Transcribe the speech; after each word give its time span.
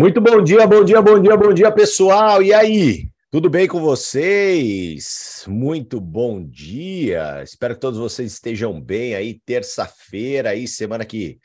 Muito 0.00 0.18
bom 0.18 0.42
dia, 0.42 0.66
bom 0.66 0.82
dia, 0.82 1.02
bom 1.02 1.20
dia, 1.20 1.36
bom 1.36 1.52
dia, 1.52 1.70
pessoal. 1.70 2.42
E 2.42 2.54
aí? 2.54 3.10
Tudo 3.30 3.50
bem 3.50 3.68
com 3.68 3.78
vocês? 3.78 5.44
Muito 5.46 6.00
bom 6.00 6.42
dia. 6.42 7.42
Espero 7.42 7.74
que 7.74 7.82
todos 7.82 7.98
vocês 7.98 8.32
estejam 8.32 8.80
bem 8.80 9.14
aí. 9.14 9.38
Terça-feira, 9.44 10.48
aí, 10.48 10.66
semana 10.66 11.04
que 11.04 11.38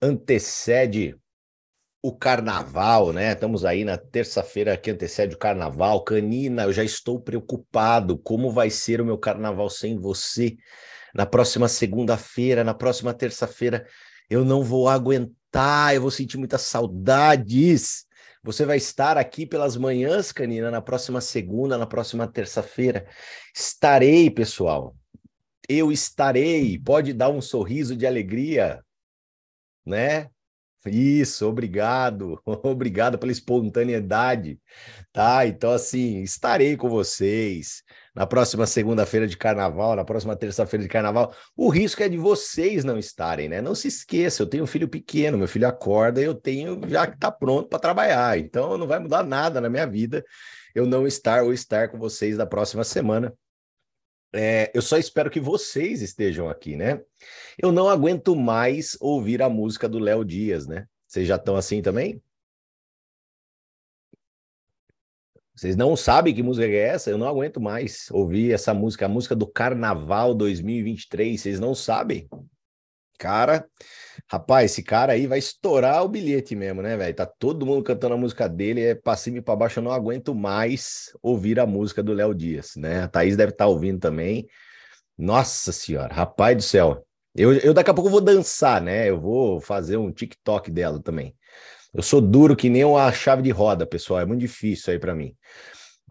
antecede 0.00 1.14
o 2.02 2.16
carnaval, 2.16 3.12
né? 3.12 3.32
Estamos 3.32 3.62
aí 3.62 3.84
na 3.84 3.98
terça-feira 3.98 4.74
que 4.78 4.90
antecede 4.90 5.34
o 5.34 5.38
carnaval. 5.38 6.02
Canina, 6.02 6.62
eu 6.62 6.72
já 6.72 6.82
estou 6.82 7.20
preocupado. 7.20 8.16
Como 8.16 8.50
vai 8.50 8.70
ser 8.70 9.02
o 9.02 9.04
meu 9.04 9.18
carnaval 9.18 9.68
sem 9.68 10.00
você? 10.00 10.56
Na 11.14 11.26
próxima 11.26 11.68
segunda-feira, 11.68 12.64
na 12.64 12.72
próxima 12.72 13.12
terça-feira, 13.12 13.86
eu 14.30 14.46
não 14.46 14.64
vou 14.64 14.88
aguentar, 14.88 15.41
eu 15.94 16.00
vou 16.00 16.10
sentir 16.10 16.38
muitas 16.38 16.62
saudades. 16.62 18.06
Você 18.42 18.64
vai 18.64 18.76
estar 18.76 19.16
aqui 19.16 19.46
pelas 19.46 19.76
manhãs, 19.76 20.32
Canina, 20.32 20.70
na 20.70 20.82
próxima 20.82 21.20
segunda, 21.20 21.78
na 21.78 21.86
próxima 21.86 22.26
terça-feira. 22.26 23.06
Estarei, 23.54 24.30
pessoal. 24.30 24.96
Eu 25.68 25.92
estarei. 25.92 26.78
Pode 26.78 27.12
dar 27.12 27.28
um 27.28 27.40
sorriso 27.40 27.94
de 27.94 28.06
alegria, 28.06 28.82
né? 29.86 30.28
Isso, 30.86 31.46
obrigado, 31.48 32.40
obrigado 32.64 33.18
pela 33.18 33.32
espontaneidade, 33.32 34.58
tá? 35.12 35.46
Então, 35.46 35.70
assim, 35.70 36.22
estarei 36.22 36.76
com 36.76 36.88
vocês 36.88 37.82
na 38.14 38.26
próxima 38.26 38.66
segunda-feira 38.66 39.26
de 39.26 39.36
carnaval, 39.36 39.96
na 39.96 40.04
próxima 40.04 40.36
terça-feira 40.36 40.82
de 40.82 40.88
carnaval. 40.88 41.34
O 41.56 41.68
risco 41.68 42.02
é 42.02 42.08
de 42.08 42.18
vocês 42.18 42.84
não 42.84 42.98
estarem, 42.98 43.48
né? 43.48 43.62
Não 43.62 43.74
se 43.74 43.88
esqueça, 43.88 44.42
eu 44.42 44.46
tenho 44.46 44.64
um 44.64 44.66
filho 44.66 44.88
pequeno, 44.88 45.38
meu 45.38 45.48
filho 45.48 45.68
acorda 45.68 46.20
e 46.20 46.24
eu 46.24 46.34
tenho 46.34 46.80
já 46.88 47.06
que 47.06 47.18
tá 47.18 47.30
pronto 47.30 47.68
para 47.68 47.78
trabalhar, 47.78 48.38
então 48.38 48.76
não 48.76 48.86
vai 48.86 48.98
mudar 48.98 49.22
nada 49.22 49.60
na 49.60 49.68
minha 49.68 49.86
vida 49.86 50.24
eu 50.74 50.86
não 50.86 51.06
estar 51.06 51.42
ou 51.42 51.52
estar 51.52 51.88
com 51.88 51.98
vocês 51.98 52.36
na 52.36 52.46
próxima 52.46 52.84
semana. 52.84 53.32
É, 54.34 54.70
eu 54.74 54.80
só 54.80 54.96
espero 54.96 55.30
que 55.30 55.40
vocês 55.40 56.00
estejam 56.00 56.48
aqui, 56.48 56.74
né? 56.74 57.02
Eu 57.58 57.70
não 57.70 57.88
aguento 57.88 58.34
mais 58.34 58.96
ouvir 59.00 59.42
a 59.42 59.48
música 59.48 59.88
do 59.88 59.98
Léo 59.98 60.24
Dias, 60.24 60.66
né? 60.66 60.86
Vocês 61.06 61.28
já 61.28 61.36
estão 61.36 61.54
assim 61.56 61.82
também? 61.82 62.22
Vocês 65.54 65.76
não 65.76 65.94
sabem 65.94 66.34
que 66.34 66.42
música 66.42 66.66
é 66.66 66.74
essa? 66.74 67.10
Eu 67.10 67.18
não 67.18 67.28
aguento 67.28 67.60
mais 67.60 68.10
ouvir 68.10 68.52
essa 68.52 68.72
música, 68.72 69.04
a 69.04 69.08
música 69.08 69.36
do 69.36 69.46
Carnaval 69.46 70.34
2023. 70.34 71.38
Vocês 71.38 71.60
não 71.60 71.74
sabem? 71.74 72.26
Cara, 73.18 73.66
rapaz, 74.30 74.72
esse 74.72 74.82
cara 74.82 75.12
aí 75.12 75.26
vai 75.26 75.38
estourar 75.38 76.02
o 76.04 76.08
bilhete 76.08 76.56
mesmo, 76.56 76.82
né, 76.82 76.96
velho? 76.96 77.14
Tá 77.14 77.26
todo 77.26 77.66
mundo 77.66 77.84
cantando 77.84 78.14
a 78.14 78.18
música 78.18 78.48
dele, 78.48 78.80
é 78.82 78.94
pra 78.94 79.16
cima 79.16 79.38
e 79.38 79.42
pra 79.42 79.54
baixo. 79.56 79.78
Eu 79.78 79.84
não 79.84 79.92
aguento 79.92 80.34
mais 80.34 81.16
ouvir 81.22 81.60
a 81.60 81.66
música 81.66 82.02
do 82.02 82.12
Léo 82.12 82.34
Dias, 82.34 82.72
né? 82.76 83.04
A 83.04 83.08
Thaís 83.08 83.36
deve 83.36 83.52
estar 83.52 83.64
tá 83.64 83.68
ouvindo 83.68 84.00
também. 84.00 84.46
Nossa 85.16 85.72
senhora, 85.72 86.12
rapaz 86.12 86.56
do 86.56 86.62
céu. 86.62 87.06
Eu, 87.34 87.54
eu 87.58 87.72
daqui 87.72 87.90
a 87.90 87.94
pouco 87.94 88.10
vou 88.10 88.20
dançar, 88.20 88.80
né? 88.80 89.08
Eu 89.08 89.20
vou 89.20 89.60
fazer 89.60 89.96
um 89.96 90.10
TikTok 90.10 90.70
dela 90.70 91.00
também. 91.00 91.34
Eu 91.94 92.02
sou 92.02 92.20
duro 92.20 92.56
que 92.56 92.70
nem 92.70 92.84
uma 92.84 93.12
chave 93.12 93.42
de 93.42 93.50
roda, 93.50 93.86
pessoal. 93.86 94.20
É 94.20 94.24
muito 94.26 94.40
difícil 94.40 94.92
aí 94.92 94.98
para 94.98 95.14
mim. 95.14 95.34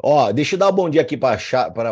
Ó, 0.03 0.31
deixa 0.31 0.55
eu 0.55 0.59
dar 0.59 0.69
um 0.69 0.71
bom 0.71 0.89
dia 0.89 1.01
aqui 1.01 1.15
para 1.15 1.37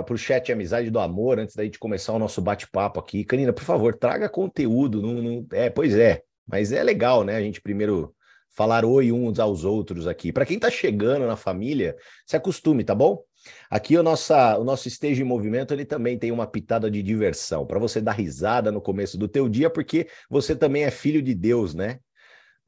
o 0.10 0.18
chat 0.18 0.52
Amizade 0.52 0.90
do 0.90 0.98
Amor, 1.00 1.38
antes 1.38 1.56
da 1.56 1.64
gente 1.64 1.78
começar 1.78 2.12
o 2.12 2.18
nosso 2.18 2.42
bate-papo 2.42 3.00
aqui. 3.00 3.24
Canina, 3.24 3.54
por 3.54 3.64
favor, 3.64 3.96
traga 3.96 4.28
conteúdo. 4.28 5.00
Não, 5.00 5.22
não... 5.22 5.46
É, 5.52 5.70
pois 5.70 5.96
é, 5.96 6.24
mas 6.48 6.72
é 6.72 6.82
legal, 6.82 7.24
né? 7.24 7.36
A 7.36 7.42
gente 7.42 7.62
primeiro 7.62 8.16
falar 8.50 8.84
oi 8.84 9.12
uns 9.12 9.38
aos 9.40 9.64
outros 9.64 10.08
aqui. 10.08 10.32
Para 10.34 10.44
quem 10.44 10.56
está 10.56 10.72
chegando 10.72 11.28
na 11.28 11.36
família, 11.36 11.96
se 12.26 12.36
acostume, 12.36 12.84
tá 12.84 12.96
bom? 12.96 13.22
Aqui 13.70 13.96
o, 13.96 14.02
nossa, 14.02 14.58
o 14.58 14.64
nosso 14.64 14.88
esteja 14.88 15.22
em 15.22 15.26
movimento, 15.26 15.72
ele 15.72 15.86
também 15.86 16.18
tem 16.18 16.32
uma 16.32 16.48
pitada 16.48 16.90
de 16.90 17.04
diversão, 17.04 17.64
para 17.64 17.78
você 17.78 18.02
dar 18.02 18.14
risada 18.14 18.72
no 18.72 18.82
começo 18.82 19.20
do 19.20 19.28
teu 19.28 19.48
dia, 19.48 19.70
porque 19.70 20.08
você 20.28 20.56
também 20.56 20.84
é 20.84 20.90
filho 20.90 21.22
de 21.22 21.36
Deus, 21.36 21.76
né? 21.76 22.00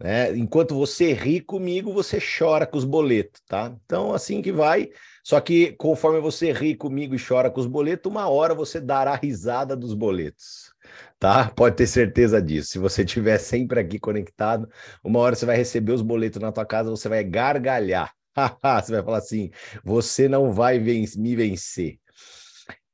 Né? 0.01 0.35
Enquanto 0.35 0.73
você 0.73 1.13
ri 1.13 1.39
comigo, 1.39 1.93
você 1.93 2.17
chora 2.19 2.65
com 2.65 2.75
os 2.75 2.83
boletos, 2.85 3.39
tá? 3.47 3.71
Então, 3.85 4.15
assim 4.15 4.41
que 4.41 4.51
vai. 4.51 4.89
Só 5.23 5.39
que 5.39 5.73
conforme 5.73 6.19
você 6.19 6.51
ri 6.51 6.75
comigo 6.75 7.13
e 7.13 7.23
chora 7.23 7.51
com 7.51 7.61
os 7.61 7.67
boletos, 7.67 8.11
uma 8.11 8.27
hora 8.27 8.55
você 8.55 8.81
dará 8.81 9.13
risada 9.13 9.75
dos 9.75 9.93
boletos, 9.93 10.73
tá? 11.19 11.51
Pode 11.55 11.75
ter 11.75 11.85
certeza 11.85 12.41
disso. 12.41 12.69
Se 12.71 12.79
você 12.79 13.03
estiver 13.03 13.37
sempre 13.37 13.79
aqui 13.79 13.99
conectado, 13.99 14.67
uma 15.03 15.19
hora 15.19 15.35
você 15.35 15.45
vai 15.45 15.55
receber 15.55 15.91
os 15.91 16.01
boletos 16.01 16.41
na 16.41 16.51
tua 16.51 16.65
casa, 16.65 16.89
você 16.89 17.07
vai 17.07 17.23
gargalhar. 17.23 18.11
você 18.83 18.93
vai 18.93 19.03
falar 19.03 19.19
assim: 19.19 19.51
você 19.83 20.27
não 20.27 20.51
vai 20.51 20.79
ven 20.79 21.05
me 21.17 21.35
vencer. 21.35 21.99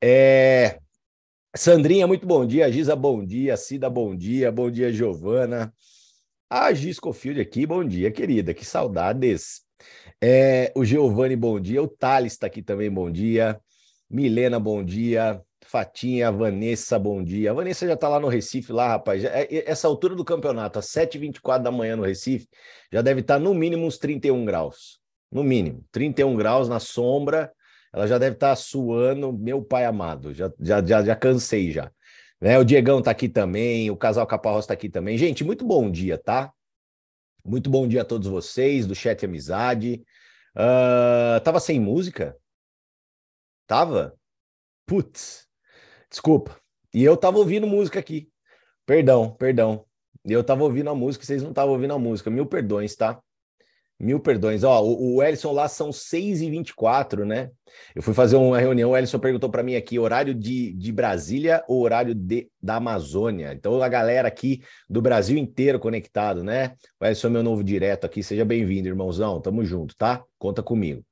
É... 0.04 0.78
Sandrinha, 1.56 2.06
muito 2.06 2.28
bom 2.28 2.46
dia. 2.46 2.70
Giza, 2.70 2.98
bom 2.98 3.26
dia. 3.26 3.56
Cida, 3.56 3.90
bom 3.90 4.14
dia. 4.14 4.52
Bom 4.52 4.70
dia, 4.70 4.92
Giovana. 4.92 5.74
A 6.50 6.74
Gisco 6.74 7.12
Field 7.12 7.42
aqui, 7.42 7.66
bom 7.66 7.84
dia, 7.84 8.10
querida, 8.10 8.54
que 8.54 8.64
saudades. 8.64 9.64
É, 10.24 10.72
o 10.74 10.86
Giovanni, 10.86 11.36
bom 11.36 11.60
dia. 11.60 11.84
O 11.84 11.90
Thales 11.90 12.34
está 12.34 12.48
aqui 12.48 12.62
também, 12.62 12.90
bom 12.90 13.12
dia. 13.12 13.60
Milena, 14.10 14.58
bom 14.58 14.82
dia. 14.82 15.42
Fatinha, 15.66 16.32
Vanessa, 16.32 16.98
bom 16.98 17.22
dia. 17.22 17.52
A 17.52 17.54
Vanessa 17.54 17.86
já 17.86 17.96
está 17.96 18.08
lá 18.08 18.18
no 18.18 18.30
Recife, 18.30 18.72
lá, 18.72 18.88
rapaz. 18.88 19.24
Já, 19.24 19.30
é, 19.30 19.70
essa 19.70 19.90
altura 19.90 20.16
do 20.16 20.24
campeonato, 20.24 20.80
às 20.80 20.86
7h24 20.86 21.64
da 21.64 21.72
manhã 21.72 21.98
no 21.98 22.04
Recife, 22.04 22.48
já 22.94 23.02
deve 23.02 23.20
estar 23.20 23.34
tá 23.34 23.40
no 23.42 23.54
mínimo 23.54 23.86
uns 23.86 23.98
31 23.98 24.46
graus. 24.46 25.02
No 25.30 25.44
mínimo, 25.44 25.84
31 25.92 26.34
graus 26.38 26.70
na 26.70 26.80
sombra. 26.80 27.52
Ela 27.94 28.08
já 28.08 28.18
deve 28.18 28.38
estar 28.38 28.52
tá 28.52 28.56
suando, 28.56 29.34
meu 29.34 29.62
pai 29.62 29.84
amado. 29.84 30.34
Já, 30.34 30.50
já, 30.62 30.82
já, 30.82 31.04
já 31.04 31.16
cansei 31.18 31.74
já. 31.74 31.92
Né? 32.40 32.58
O 32.58 32.64
Diegão 32.64 33.02
tá 33.02 33.12
aqui 33.12 33.28
também, 33.28 33.90
o 33.90 33.98
Casal 33.98 34.28
Caparros 34.28 34.66
tá 34.66 34.74
aqui 34.74 34.90
também. 34.90 35.18
Gente, 35.18 35.44
muito 35.44 35.66
bom 35.66 35.90
dia, 35.90 36.18
tá? 36.18 36.54
Muito 37.44 37.70
bom 37.70 37.88
dia 37.88 38.02
a 38.02 38.06
todos 38.06 38.28
vocês 38.28 38.86
do 38.86 38.94
Chat 38.94 39.26
Amizade. 39.26 40.04
Uh, 40.56 41.40
tava 41.44 41.60
sem 41.60 41.80
música? 41.80 42.38
Tava? 43.66 44.18
Putz, 44.86 45.48
desculpa. 46.10 46.60
E 46.94 47.04
eu 47.04 47.18
tava 47.18 47.38
ouvindo 47.38 47.68
música 47.68 48.00
aqui. 48.00 48.30
Perdão, 48.86 49.32
perdão. 49.32 49.86
Eu 50.26 50.44
tava 50.44 50.64
ouvindo 50.64 50.90
a 50.90 50.96
música, 50.96 51.26
vocês 51.26 51.42
não 51.42 51.52
estavam 51.52 51.74
ouvindo 51.74 51.94
a 51.94 52.00
música. 52.00 52.30
Mil 52.30 52.46
perdões, 52.46 52.96
tá? 52.96 53.22
Mil 54.00 54.20
perdões. 54.20 54.64
Ó, 54.64 54.84
o, 54.84 55.18
o 55.18 55.52
lá 55.52 55.68
são 55.68 55.90
6h24, 55.90 57.26
né? 57.26 57.50
Eu 57.96 58.04
fui 58.04 58.14
fazer 58.14 58.36
uma 58.36 58.60
reunião, 58.60 58.92
o 58.92 58.98
Ellison 58.98 59.18
perguntou 59.18 59.50
para 59.50 59.64
mim 59.64 59.76
aqui, 59.76 59.98
horário 59.98 60.36
de, 60.36 60.72
de 60.74 60.92
Brasília 60.92 61.64
ou 61.68 61.82
horário 61.82 62.14
de, 62.14 62.48
da 62.62 62.76
Amazônia? 62.76 63.54
Então, 63.54 63.82
a 63.82 63.90
galera 63.90 64.28
aqui 64.28 64.62
do 64.88 65.02
Brasil 65.02 65.36
inteiro 65.36 65.80
conectado, 65.80 66.44
né? 66.44 66.76
O 67.00 67.06
Ellison 67.06 67.28
é 67.28 67.32
meu 67.32 67.44
novo 67.44 67.64
direto 67.64 68.06
aqui, 68.06 68.22
seja 68.22 68.46
bem-vindo, 68.46 68.88
irmãozão. 68.88 69.42
Tamo 69.42 69.66
junto, 69.66 69.96
tá? 69.96 70.24
Conta 70.38 70.62
comigo. 70.62 71.04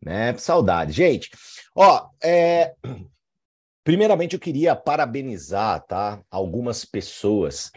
Né? 0.00 0.32
Saudade. 0.38 0.92
Gente, 0.92 1.30
ó, 1.74 2.08
é... 2.22 2.74
primeiramente 3.82 4.34
eu 4.34 4.40
queria 4.40 4.76
parabenizar, 4.76 5.84
tá? 5.84 6.20
Algumas 6.30 6.84
pessoas 6.84 7.72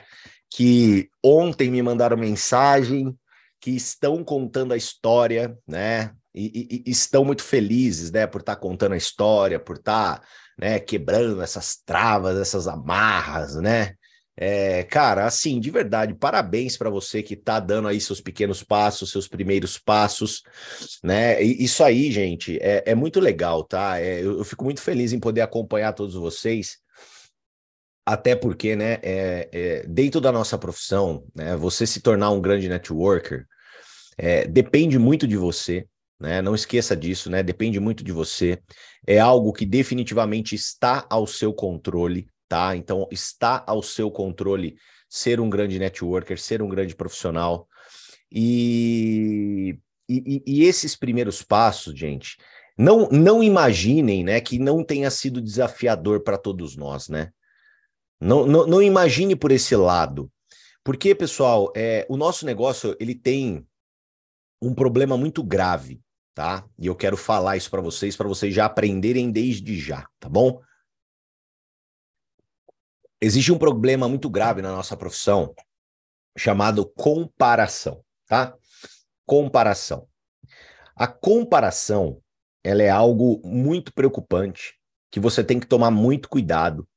que 0.47 1.09
ontem 1.23 1.71
me 1.71 1.81
mandaram 1.81 2.15
mensagem 2.15 3.17
que 3.63 3.71
estão 3.71 4.25
contando 4.25 4.73
a 4.73 4.77
história, 4.77 5.57
né? 5.65 6.11
E, 6.35 6.83
e, 6.85 6.89
e 6.89 6.91
estão 6.91 7.23
muito 7.23 7.43
felizes, 7.43 8.11
né, 8.11 8.27
por 8.27 8.41
estar 8.41 8.55
tá 8.55 8.61
contando 8.61 8.91
a 8.91 8.97
história, 8.97 9.57
por 9.57 9.77
estar, 9.77 10.19
tá, 10.19 10.27
né, 10.59 10.79
quebrando 10.79 11.41
essas 11.41 11.77
travas, 11.77 12.37
essas 12.37 12.67
amarras, 12.67 13.55
né? 13.55 13.93
É, 14.35 14.83
cara, 14.83 15.25
assim, 15.25 15.61
de 15.61 15.71
verdade, 15.71 16.13
parabéns 16.13 16.75
para 16.75 16.89
você 16.89 17.23
que 17.23 17.35
está 17.35 17.57
dando 17.57 17.87
aí 17.87 18.01
seus 18.01 18.19
pequenos 18.19 18.61
passos, 18.63 19.11
seus 19.11 19.29
primeiros 19.29 19.77
passos, 19.77 20.43
né? 21.01 21.41
E 21.41 21.63
isso 21.63 21.85
aí, 21.85 22.11
gente, 22.11 22.57
é, 22.61 22.83
é 22.87 22.95
muito 22.95 23.21
legal, 23.21 23.63
tá? 23.63 23.97
É, 23.97 24.19
eu, 24.19 24.39
eu, 24.39 24.43
fico 24.43 24.65
muito 24.65 24.81
feliz 24.81 25.13
em 25.13 25.19
poder 25.21 25.39
acompanhar 25.39 25.93
todos 25.93 26.15
vocês 26.15 26.79
até 28.05 28.35
porque, 28.35 28.75
né, 28.75 28.99
é, 29.01 29.49
é, 29.53 29.87
dentro 29.87 30.19
da 30.19 30.31
nossa 30.31 30.57
profissão, 30.57 31.25
né, 31.33 31.55
você 31.55 31.87
se 31.87 32.01
tornar 32.01 32.31
um 32.31 32.41
grande 32.41 32.67
networker 32.67 33.47
é, 34.17 34.47
depende 34.47 34.97
muito 34.97 35.27
de 35.27 35.37
você, 35.37 35.87
né? 36.19 36.41
Não 36.41 36.55
esqueça 36.55 36.95
disso, 36.95 37.29
né? 37.29 37.43
Depende 37.43 37.79
muito 37.79 38.03
de 38.03 38.11
você. 38.11 38.59
É 39.05 39.19
algo 39.19 39.51
que 39.51 39.65
definitivamente 39.65 40.55
está 40.55 41.05
ao 41.09 41.27
seu 41.27 41.53
controle, 41.53 42.27
tá? 42.47 42.75
Então, 42.75 43.07
está 43.11 43.63
ao 43.67 43.83
seu 43.83 44.09
controle 44.09 44.75
ser 45.09 45.39
um 45.39 45.49
grande 45.49 45.77
networker, 45.77 46.39
ser 46.39 46.61
um 46.61 46.69
grande 46.69 46.95
profissional. 46.95 47.67
E, 48.31 49.77
e, 50.09 50.43
e 50.45 50.63
esses 50.63 50.95
primeiros 50.95 51.43
passos, 51.43 51.97
gente, 51.97 52.37
não, 52.77 53.07
não 53.09 53.43
imaginem, 53.43 54.23
né, 54.23 54.41
que 54.41 54.57
não 54.57 54.83
tenha 54.83 55.11
sido 55.11 55.41
desafiador 55.41 56.23
para 56.23 56.37
todos 56.37 56.75
nós, 56.75 57.09
né? 57.09 57.31
Não, 58.19 58.45
não, 58.47 58.65
não 58.65 58.81
imagine 58.81 59.35
por 59.35 59.51
esse 59.51 59.75
lado. 59.75 60.31
Porque, 60.83 61.13
pessoal, 61.13 61.71
é, 61.75 62.05
o 62.09 62.17
nosso 62.17 62.45
negócio 62.45 62.95
ele 62.99 63.13
tem 63.13 63.65
um 64.63 64.73
problema 64.73 65.17
muito 65.17 65.43
grave, 65.43 66.01
tá? 66.33 66.65
E 66.77 66.87
eu 66.87 66.95
quero 66.95 67.17
falar 67.17 67.57
isso 67.57 67.69
para 67.69 67.81
vocês, 67.81 68.15
para 68.15 68.27
vocês 68.27 68.53
já 68.53 68.65
aprenderem 68.65 69.31
desde 69.31 69.77
já, 69.77 70.07
tá 70.19 70.29
bom? 70.29 70.61
Existe 73.21 73.51
um 73.51 73.57
problema 73.57 74.07
muito 74.07 74.29
grave 74.29 74.61
na 74.61 74.71
nossa 74.71 74.97
profissão 74.97 75.53
chamado 76.37 76.85
comparação, 76.85 78.03
tá? 78.27 78.55
Comparação. 79.25 80.07
A 80.95 81.07
comparação, 81.07 82.21
ela 82.63 82.83
é 82.83 82.89
algo 82.89 83.41
muito 83.45 83.93
preocupante 83.93 84.79
que 85.11 85.19
você 85.19 85.43
tem 85.43 85.59
que 85.59 85.67
tomar 85.67 85.91
muito 85.91 86.27
cuidado, 86.27 86.87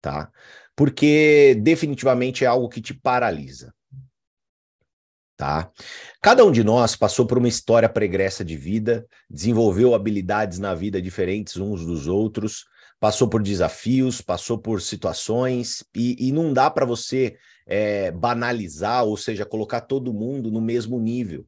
tá? 0.00 0.30
Porque 0.76 1.56
definitivamente 1.62 2.44
é 2.44 2.46
algo 2.46 2.68
que 2.68 2.80
te 2.80 2.94
paralisa. 2.94 3.74
Tá? 5.36 5.70
Cada 6.22 6.44
um 6.44 6.52
de 6.52 6.62
nós 6.62 6.94
passou 6.94 7.26
por 7.26 7.38
uma 7.38 7.48
história 7.48 7.88
pregressa 7.88 8.44
de 8.44 8.56
vida, 8.56 9.04
desenvolveu 9.28 9.94
habilidades 9.94 10.58
na 10.60 10.74
vida 10.74 11.02
diferentes 11.02 11.56
uns 11.56 11.84
dos 11.84 12.06
outros, 12.06 12.64
passou 13.00 13.28
por 13.28 13.42
desafios, 13.42 14.20
passou 14.20 14.58
por 14.58 14.80
situações, 14.80 15.84
e, 15.94 16.28
e 16.28 16.32
não 16.32 16.52
dá 16.52 16.70
para 16.70 16.86
você 16.86 17.36
é, 17.66 18.12
banalizar, 18.12 19.04
ou 19.04 19.16
seja, 19.16 19.44
colocar 19.44 19.80
todo 19.80 20.14
mundo 20.14 20.50
no 20.52 20.60
mesmo 20.60 21.00
nível, 21.00 21.44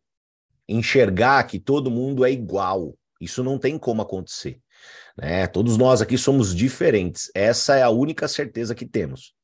enxergar 0.68 1.44
que 1.44 1.60
todo 1.60 1.90
mundo 1.90 2.24
é 2.24 2.32
igual. 2.32 2.96
Isso 3.20 3.42
não 3.44 3.58
tem 3.58 3.78
como 3.78 4.02
acontecer. 4.02 4.60
Né? 5.16 5.46
Todos 5.46 5.76
nós 5.76 6.02
aqui 6.02 6.18
somos 6.18 6.54
diferentes. 6.54 7.30
Essa 7.34 7.76
é 7.76 7.82
a 7.82 7.90
única 7.90 8.26
certeza 8.26 8.74
que 8.74 8.84
temos. 8.84 9.35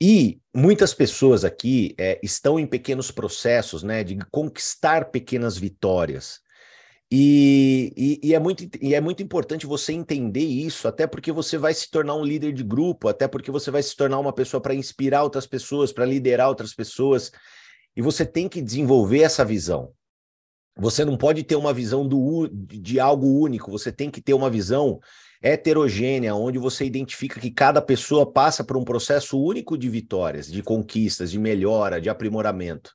E 0.00 0.40
muitas 0.54 0.94
pessoas 0.94 1.44
aqui 1.44 1.94
é, 1.98 2.20
estão 2.22 2.58
em 2.58 2.66
pequenos 2.66 3.10
processos 3.10 3.82
né, 3.82 4.04
de 4.04 4.16
conquistar 4.30 5.10
pequenas 5.10 5.56
vitórias. 5.58 6.40
E, 7.10 7.92
e, 7.96 8.28
e, 8.28 8.34
é 8.34 8.38
muito, 8.38 8.68
e 8.80 8.94
é 8.94 9.00
muito 9.00 9.22
importante 9.22 9.66
você 9.66 9.92
entender 9.92 10.44
isso, 10.44 10.86
até 10.86 11.06
porque 11.06 11.32
você 11.32 11.56
vai 11.56 11.72
se 11.72 11.90
tornar 11.90 12.14
um 12.14 12.24
líder 12.24 12.52
de 12.52 12.62
grupo, 12.62 13.08
até 13.08 13.26
porque 13.26 13.50
você 13.50 13.70
vai 13.70 13.82
se 13.82 13.96
tornar 13.96 14.18
uma 14.18 14.32
pessoa 14.32 14.60
para 14.60 14.74
inspirar 14.74 15.22
outras 15.22 15.46
pessoas, 15.46 15.90
para 15.90 16.04
liderar 16.04 16.48
outras 16.48 16.74
pessoas. 16.74 17.32
E 17.96 18.02
você 18.02 18.26
tem 18.26 18.48
que 18.48 18.60
desenvolver 18.60 19.22
essa 19.22 19.44
visão. 19.44 19.92
Você 20.76 21.04
não 21.04 21.16
pode 21.16 21.42
ter 21.42 21.56
uma 21.56 21.72
visão 21.72 22.06
do, 22.06 22.48
de 22.48 23.00
algo 23.00 23.26
único, 23.26 23.70
você 23.70 23.90
tem 23.90 24.10
que 24.10 24.20
ter 24.20 24.34
uma 24.34 24.48
visão 24.48 25.00
heterogênea, 25.42 26.34
onde 26.34 26.58
você 26.58 26.84
identifica 26.84 27.40
que 27.40 27.50
cada 27.50 27.80
pessoa 27.80 28.30
passa 28.30 28.64
por 28.64 28.76
um 28.76 28.84
processo 28.84 29.40
único 29.40 29.76
de 29.76 29.88
vitórias, 29.88 30.50
de 30.50 30.62
conquistas, 30.62 31.30
de 31.30 31.38
melhora, 31.38 32.00
de 32.00 32.08
aprimoramento. 32.08 32.92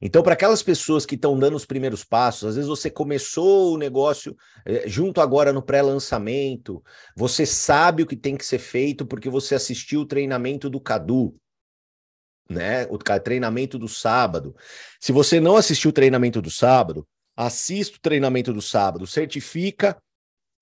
Então, 0.00 0.22
para 0.22 0.34
aquelas 0.34 0.62
pessoas 0.62 1.06
que 1.06 1.14
estão 1.14 1.38
dando 1.38 1.56
os 1.56 1.64
primeiros 1.64 2.04
passos, 2.04 2.50
às 2.50 2.54
vezes 2.56 2.68
você 2.68 2.90
começou 2.90 3.74
o 3.74 3.78
negócio 3.78 4.36
eh, 4.66 4.84
junto 4.86 5.22
agora 5.22 5.54
no 5.54 5.62
pré-lançamento, 5.62 6.82
você 7.16 7.46
sabe 7.46 8.02
o 8.02 8.06
que 8.06 8.16
tem 8.16 8.36
que 8.36 8.44
ser 8.44 8.58
feito 8.58 9.06
porque 9.06 9.30
você 9.30 9.54
assistiu 9.54 10.02
o 10.02 10.06
treinamento 10.06 10.68
do 10.68 10.78
Cadu 10.78 11.34
né? 12.48 12.86
O 12.86 12.98
treinamento 12.98 13.78
do 13.78 13.88
sábado. 13.88 14.54
Se 15.00 15.12
você 15.12 15.40
não 15.40 15.56
assistiu 15.56 15.90
o 15.90 15.92
treinamento 15.92 16.40
do 16.40 16.50
sábado, 16.50 17.06
assista 17.36 17.96
o 17.96 18.00
treinamento 18.00 18.52
do 18.52 18.62
sábado. 18.62 19.06
Certifica 19.06 20.00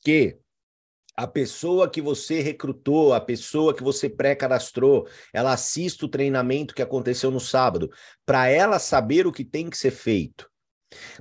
que 0.03 0.39
a 1.17 1.27
pessoa 1.27 1.89
que 1.89 2.01
você 2.01 2.41
recrutou, 2.41 3.15
a 3.15 3.21
pessoa 3.21 3.75
que 3.75 3.83
você 3.83 4.09
pré-cadastrou, 4.09 5.07
ela 5.33 5.53
assista 5.53 6.05
o 6.07 6.09
treinamento 6.09 6.75
que 6.75 6.83
aconteceu 6.83 7.31
no 7.31 7.41
sábado, 7.41 7.91
para 8.27 8.49
ela 8.49 8.79
saber 8.79 9.27
o 9.27 9.33
que 9.33 9.45
tem 9.45 9.71
que 9.71 9.79
ser 9.79 9.93
feito. 9.93 10.49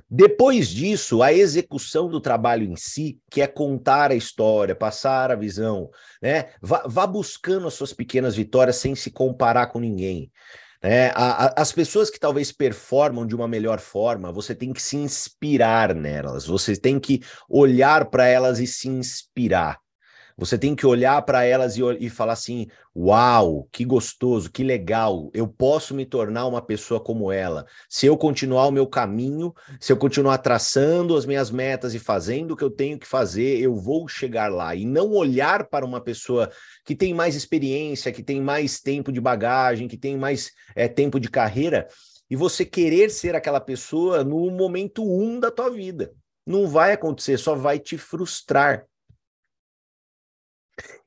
Depois 0.08 0.68
disso, 0.68 1.22
a 1.22 1.32
execução 1.32 2.08
do 2.08 2.20
trabalho 2.20 2.64
em 2.64 2.76
si, 2.76 3.18
que 3.30 3.40
é 3.40 3.46
contar 3.46 4.10
a 4.10 4.14
história, 4.14 4.74
passar 4.74 5.30
a 5.30 5.36
visão, 5.36 5.90
né? 6.22 6.50
Vá, 6.60 6.84
vá 6.86 7.06
buscando 7.06 7.66
as 7.66 7.74
suas 7.74 7.92
pequenas 7.92 8.36
vitórias 8.36 8.76
sem 8.76 8.94
se 8.94 9.10
comparar 9.10 9.66
com 9.66 9.80
ninguém. 9.80 10.30
Né? 10.82 11.08
A, 11.14 11.46
a, 11.46 11.62
as 11.62 11.72
pessoas 11.72 12.10
que 12.10 12.20
talvez 12.20 12.52
performam 12.52 13.26
de 13.26 13.34
uma 13.34 13.48
melhor 13.48 13.80
forma, 13.80 14.30
você 14.30 14.54
tem 14.54 14.72
que 14.72 14.82
se 14.82 14.96
inspirar 14.96 15.94
nelas, 15.94 16.46
você 16.46 16.76
tem 16.76 17.00
que 17.00 17.20
olhar 17.48 18.04
para 18.10 18.26
elas 18.26 18.60
e 18.60 18.66
se 18.66 18.88
inspirar. 18.88 19.80
Você 20.36 20.58
tem 20.58 20.74
que 20.74 20.84
olhar 20.84 21.22
para 21.22 21.44
elas 21.44 21.76
e, 21.76 21.82
e 22.00 22.10
falar 22.10 22.32
assim: 22.32 22.66
uau, 22.94 23.68
que 23.70 23.84
gostoso, 23.84 24.50
que 24.50 24.64
legal, 24.64 25.30
eu 25.32 25.46
posso 25.46 25.94
me 25.94 26.04
tornar 26.04 26.46
uma 26.46 26.60
pessoa 26.60 26.98
como 26.98 27.30
ela. 27.30 27.64
Se 27.88 28.06
eu 28.06 28.16
continuar 28.16 28.66
o 28.66 28.72
meu 28.72 28.86
caminho, 28.86 29.54
se 29.78 29.92
eu 29.92 29.96
continuar 29.96 30.38
traçando 30.38 31.16
as 31.16 31.24
minhas 31.24 31.52
metas 31.52 31.94
e 31.94 32.00
fazendo 32.00 32.52
o 32.52 32.56
que 32.56 32.64
eu 32.64 32.70
tenho 32.70 32.98
que 32.98 33.06
fazer, 33.06 33.60
eu 33.60 33.76
vou 33.76 34.08
chegar 34.08 34.50
lá. 34.50 34.74
E 34.74 34.84
não 34.84 35.12
olhar 35.12 35.68
para 35.68 35.86
uma 35.86 36.00
pessoa 36.00 36.50
que 36.84 36.96
tem 36.96 37.14
mais 37.14 37.36
experiência, 37.36 38.12
que 38.12 38.22
tem 38.22 38.40
mais 38.40 38.80
tempo 38.80 39.12
de 39.12 39.20
bagagem, 39.20 39.86
que 39.86 39.96
tem 39.96 40.16
mais 40.16 40.50
é, 40.74 40.88
tempo 40.88 41.20
de 41.20 41.30
carreira, 41.30 41.86
e 42.28 42.34
você 42.34 42.64
querer 42.64 43.10
ser 43.10 43.36
aquela 43.36 43.60
pessoa 43.60 44.24
no 44.24 44.50
momento 44.50 45.04
um 45.04 45.38
da 45.38 45.50
tua 45.50 45.70
vida. 45.70 46.12
Não 46.44 46.66
vai 46.66 46.92
acontecer, 46.92 47.38
só 47.38 47.54
vai 47.54 47.78
te 47.78 47.96
frustrar. 47.96 48.84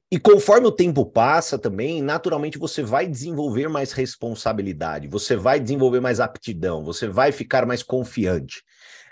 E 0.09 0.17
conforme 0.17 0.67
o 0.67 0.71
tempo 0.71 1.05
passa 1.05 1.59
também, 1.59 2.01
naturalmente 2.01 2.57
você 2.57 2.81
vai 2.81 3.05
desenvolver 3.07 3.67
mais 3.67 3.91
responsabilidade, 3.91 5.07
você 5.07 5.35
vai 5.35 5.59
desenvolver 5.59 5.99
mais 5.99 6.21
aptidão, 6.21 6.83
você 6.83 7.09
vai 7.09 7.33
ficar 7.33 7.65
mais 7.65 7.83
confiante. 7.83 8.63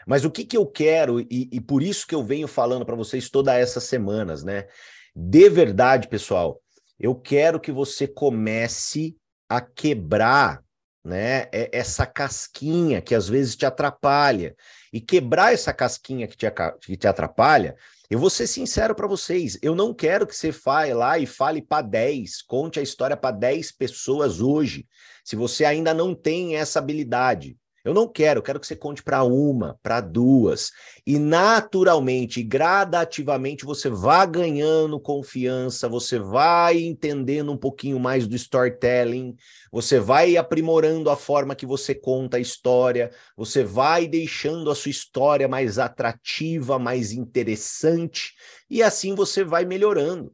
Mas 0.07 0.24
o 0.24 0.31
que, 0.31 0.45
que 0.45 0.56
eu 0.56 0.65
quero, 0.65 1.19
e, 1.19 1.50
e 1.51 1.59
por 1.59 1.83
isso 1.83 2.07
que 2.07 2.15
eu 2.15 2.24
venho 2.24 2.47
falando 2.47 2.86
para 2.86 2.95
vocês 2.95 3.30
todas 3.30 3.56
essas 3.56 3.83
semanas, 3.83 4.44
né? 4.44 4.68
De 5.13 5.50
verdade, 5.50 6.07
pessoal, 6.07 6.62
eu 7.00 7.13
quero 7.15 7.59
que 7.59 7.71
você 7.71 8.07
comece 8.07 9.18
a 9.50 9.59
quebrar 9.59 10.63
né, 11.03 11.48
essa 11.51 12.06
casquinha 12.06 13.01
que 13.01 13.13
às 13.13 13.30
vezes 13.30 13.56
te 13.56 13.65
atrapalha. 13.65 14.56
E 14.91 15.01
quebrar 15.01 15.53
essa 15.53 15.74
casquinha 15.74 16.27
que 16.27 16.38
te, 16.38 16.45
que 16.81 16.98
te 16.98 17.07
atrapalha 17.07 17.75
eu 18.09 18.19
vou 18.19 18.29
ser 18.29 18.47
sincero 18.47 18.93
para 18.93 19.07
vocês, 19.07 19.57
eu 19.61 19.75
não 19.75 19.93
quero 19.93 20.27
que 20.27 20.35
você 20.35 20.51
fale 20.51 20.93
lá 20.93 21.17
e 21.17 21.25
fale 21.25 21.61
para 21.61 21.81
10, 21.81 22.41
conte 22.43 22.79
a 22.79 22.83
história 22.83 23.17
para 23.17 23.35
10 23.35 23.71
pessoas 23.71 24.41
hoje, 24.41 24.87
se 25.23 25.35
você 25.35 25.65
ainda 25.65 25.93
não 25.93 26.13
tem 26.13 26.55
essa 26.55 26.79
habilidade. 26.79 27.57
Eu 27.86 27.94
não 27.94 28.08
quero, 28.08 28.39
eu 28.39 28.44
quero 28.44 28.60
que 28.60 28.65
você 28.65 28.75
conte 28.75 29.04
para 29.04 29.24
uma, 29.24 29.80
para 29.84 30.01
duas. 30.01 30.72
E 31.06 31.20
naturalmente, 31.20 32.42
gradativamente, 32.42 33.63
você 33.63 33.89
vá 33.89 34.25
ganhando 34.25 35.00
confiança, 35.00 35.88
você 35.88 36.18
vai 36.18 36.80
entendendo 36.80 37.51
um 37.51 37.58
pouquinho 37.58 38.00
mais 38.00 38.27
do 38.27 38.36
storytelling, 38.36 39.36
você 39.72 40.00
vai 40.00 40.36
aprimorando 40.36 41.12
a 41.12 41.15
forma 41.15 41.54
que 41.54 41.68
você 41.68 41.94
conta 41.94 42.38
a 42.38 42.39
história, 42.39 43.12
você 43.38 43.63
vai 43.63 44.08
deixando 44.08 44.72
a 44.72 44.75
sua 44.75 44.89
história 44.89 45.48
mais 45.48 45.77
atrativa, 45.77 46.80
mais 46.80 47.12
interessante, 47.12 48.34
e 48.68 48.82
assim 48.82 49.13
você 49.13 49.44
vai 49.44 49.63
melhorando. 49.63 50.34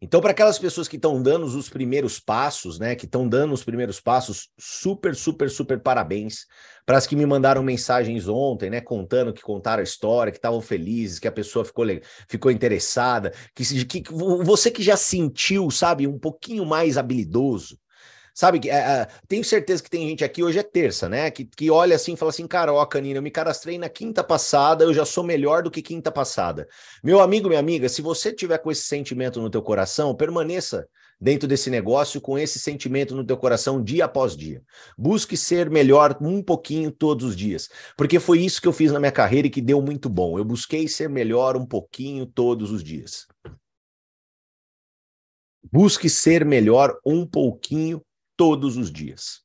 Então, 0.00 0.20
para 0.20 0.30
aquelas 0.30 0.58
pessoas 0.58 0.86
que 0.86 0.96
estão 0.96 1.22
dando 1.22 1.46
os 1.46 1.68
primeiros 1.68 2.20
passos, 2.20 2.78
né, 2.78 2.94
que 2.94 3.06
estão 3.06 3.28
dando 3.28 3.52
os 3.52 3.64
primeiros 3.64 4.00
passos, 4.00 4.48
super, 4.58 5.14
super, 5.14 5.50
super 5.50 5.80
parabéns. 5.80 6.46
Para 6.86 6.98
as 6.98 7.06
que 7.06 7.16
me 7.16 7.26
mandaram 7.26 7.62
mensagens 7.62 8.28
ontem, 8.28 8.70
né, 8.70 8.80
contando 8.80 9.32
que 9.32 9.42
contaram 9.42 9.80
a 9.80 9.84
história, 9.84 10.30
que 10.30 10.38
estavam 10.38 10.60
felizes, 10.60 11.18
que 11.18 11.28
a 11.28 11.32
pessoa 11.32 11.64
ficou, 11.64 11.86
ficou 12.28 12.50
interessada, 12.50 13.32
que, 13.54 13.84
que 13.84 14.12
você 14.12 14.70
que 14.70 14.82
já 14.82 14.96
sentiu, 14.96 15.70
sabe, 15.70 16.06
um 16.06 16.18
pouquinho 16.18 16.64
mais 16.64 16.96
habilidoso, 16.96 17.78
Sabe, 18.34 18.68
é, 18.68 18.74
é, 18.74 19.08
tenho 19.28 19.44
certeza 19.44 19.80
que 19.80 19.88
tem 19.88 20.08
gente 20.08 20.24
aqui, 20.24 20.42
hoje 20.42 20.58
é 20.58 20.62
terça, 20.64 21.08
né? 21.08 21.30
Que, 21.30 21.44
que 21.44 21.70
olha 21.70 21.94
assim 21.94 22.14
e 22.14 22.16
fala 22.16 22.30
assim: 22.30 22.48
cara, 22.48 22.72
ó, 22.72 22.84
Canina, 22.84 23.18
eu 23.18 23.22
me 23.22 23.30
cadastrei 23.30 23.78
na 23.78 23.88
quinta 23.88 24.24
passada, 24.24 24.82
eu 24.82 24.92
já 24.92 25.04
sou 25.04 25.22
melhor 25.22 25.62
do 25.62 25.70
que 25.70 25.80
quinta 25.80 26.10
passada. 26.10 26.66
Meu 27.02 27.20
amigo, 27.20 27.46
minha 27.46 27.60
amiga, 27.60 27.88
se 27.88 28.02
você 28.02 28.32
tiver 28.32 28.58
com 28.58 28.72
esse 28.72 28.82
sentimento 28.82 29.40
no 29.40 29.48
teu 29.48 29.62
coração, 29.62 30.12
permaneça 30.16 30.84
dentro 31.20 31.46
desse 31.46 31.70
negócio 31.70 32.20
com 32.20 32.36
esse 32.36 32.58
sentimento 32.58 33.14
no 33.14 33.24
teu 33.24 33.36
coração 33.36 33.80
dia 33.80 34.04
após 34.06 34.36
dia. 34.36 34.60
Busque 34.98 35.36
ser 35.36 35.70
melhor 35.70 36.18
um 36.20 36.42
pouquinho 36.42 36.90
todos 36.90 37.24
os 37.24 37.36
dias, 37.36 37.70
porque 37.96 38.18
foi 38.18 38.40
isso 38.40 38.60
que 38.60 38.66
eu 38.66 38.72
fiz 38.72 38.90
na 38.90 38.98
minha 38.98 39.12
carreira 39.12 39.46
e 39.46 39.50
que 39.50 39.60
deu 39.60 39.80
muito 39.80 40.08
bom. 40.08 40.36
Eu 40.36 40.44
busquei 40.44 40.88
ser 40.88 41.08
melhor 41.08 41.56
um 41.56 41.64
pouquinho 41.64 42.26
todos 42.26 42.72
os 42.72 42.82
dias. 42.82 43.28
Busque 45.70 46.10
ser 46.10 46.44
melhor 46.44 46.98
um 47.06 47.24
pouquinho 47.24 48.02
todos 48.36 48.76
os 48.76 48.90
dias. 48.90 49.42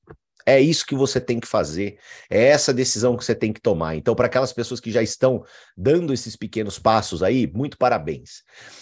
É 0.50 0.60
isso 0.60 0.84
que 0.84 0.96
você 0.96 1.22
tem 1.22 1.40
que 1.40 1.46
fazer, 1.46 2.00
é 2.28 2.46
essa 2.46 2.74
decisão 2.74 3.16
que 3.16 3.24
você 3.24 3.36
tem 3.36 3.54
que 3.54 3.62
tomar. 3.62 3.96
Então, 3.96 4.16
para 4.16 4.26
aquelas 4.26 4.52
pessoas 4.52 4.80
que 4.80 4.92
já 4.92 5.00
estão 5.00 5.44
dando 5.78 6.12
esses 6.12 6.36
pequenos 6.36 6.80
passos 6.80 7.22
aí, 7.22 7.46
muito 7.54 7.78
parabéns. 7.78 8.42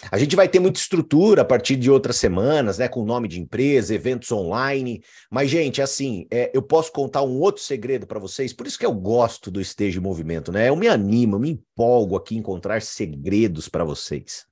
A 0.09 0.17
gente 0.17 0.33
vai 0.33 0.47
ter 0.47 0.59
muita 0.59 0.79
estrutura 0.79 1.41
a 1.41 1.45
partir 1.45 1.75
de 1.75 1.91
outras 1.91 2.15
semanas, 2.15 2.77
né, 2.77 2.87
com 2.87 3.03
nome 3.03 3.27
de 3.27 3.41
empresa, 3.41 3.93
eventos 3.93 4.31
online. 4.31 5.03
Mas, 5.29 5.49
gente, 5.49 5.81
assim, 5.81 6.25
é, 6.31 6.51
eu 6.53 6.61
posso 6.61 6.89
contar 6.91 7.23
um 7.23 7.37
outro 7.39 7.61
segredo 7.61 8.07
para 8.07 8.17
vocês, 8.19 8.53
por 8.53 8.65
isso 8.65 8.79
que 8.79 8.85
eu 8.85 8.93
gosto 8.93 9.51
do 9.51 9.59
Esteja 9.59 9.99
em 9.99 10.01
Movimento, 10.01 10.53
né? 10.53 10.69
Eu 10.69 10.75
me 10.77 10.87
animo, 10.87 11.35
eu 11.35 11.39
me 11.39 11.49
empolgo 11.49 12.15
aqui 12.15 12.35
em 12.35 12.39
encontrar 12.39 12.81
segredos 12.81 13.67
para 13.67 13.83
vocês. 13.83 14.45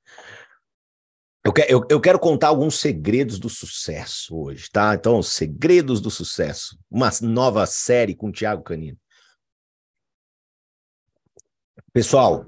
Eu, 1.45 1.53
que, 1.53 1.61
eu, 1.69 1.85
eu, 1.91 2.01
quero 2.01 2.17
contar 2.17 2.47
alguns 2.47 2.79
segredos 2.79 3.37
do 3.37 3.49
sucesso 3.49 4.35
hoje, 4.35 4.67
tá? 4.71 4.95
Então, 4.95 5.21
segredos 5.21 6.01
do 6.01 6.09
sucesso. 6.09 6.75
Uma 6.89 7.11
nova 7.21 7.67
série 7.67 8.15
com 8.15 8.29
o 8.29 8.31
Thiago 8.31 8.63
Canino. 8.63 8.99
Pessoal, 11.93 12.47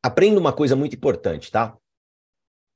aprenda 0.00 0.38
uma 0.38 0.52
coisa 0.52 0.76
muito 0.76 0.94
importante, 0.94 1.50
tá? 1.50 1.76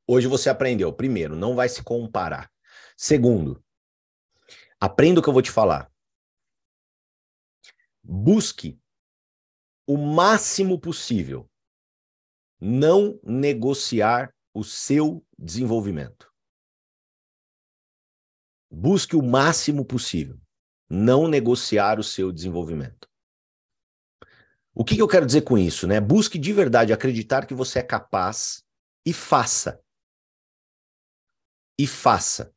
Hoje 0.04 0.26
você 0.26 0.50
aprendeu. 0.50 0.92
Primeiro, 0.92 1.36
não 1.36 1.54
vai 1.54 1.68
se 1.68 1.80
comparar. 1.80 2.50
Segundo, 2.96 3.64
aprenda 4.80 5.20
o 5.20 5.22
que 5.22 5.28
eu 5.28 5.32
vou 5.32 5.42
te 5.42 5.50
falar. 5.50 5.88
Busque 8.02 8.80
o 9.86 9.96
máximo 9.96 10.76
possível 10.76 11.48
não 12.60 13.20
negociar 13.22 14.33
o 14.54 14.62
seu 14.62 15.26
desenvolvimento. 15.36 16.32
Busque 18.70 19.16
o 19.16 19.22
máximo 19.22 19.84
possível. 19.84 20.40
Não 20.88 21.26
negociar 21.26 21.98
o 21.98 22.04
seu 22.04 22.30
desenvolvimento. 22.30 23.08
O 24.72 24.84
que, 24.84 24.94
que 24.94 25.02
eu 25.02 25.08
quero 25.08 25.26
dizer 25.26 25.42
com 25.42 25.58
isso? 25.58 25.86
Né? 25.86 26.00
Busque 26.00 26.38
de 26.38 26.52
verdade 26.52 26.92
acreditar 26.92 27.46
que 27.46 27.54
você 27.54 27.80
é 27.80 27.82
capaz 27.82 28.64
e 29.04 29.12
faça. 29.12 29.82
E 31.78 31.86
faça. 31.86 32.54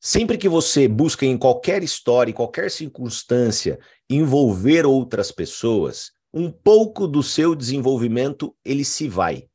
Sempre 0.00 0.36
que 0.36 0.48
você 0.48 0.86
busca 0.86 1.24
em 1.24 1.38
qualquer 1.38 1.82
história, 1.82 2.30
em 2.30 2.34
qualquer 2.34 2.70
circunstância, 2.70 3.78
envolver 4.08 4.84
outras 4.84 5.32
pessoas, 5.32 6.12
um 6.32 6.50
pouco 6.50 7.08
do 7.08 7.22
seu 7.22 7.54
desenvolvimento 7.54 8.54
ele 8.64 8.84
se 8.84 9.08
vai. 9.08 9.48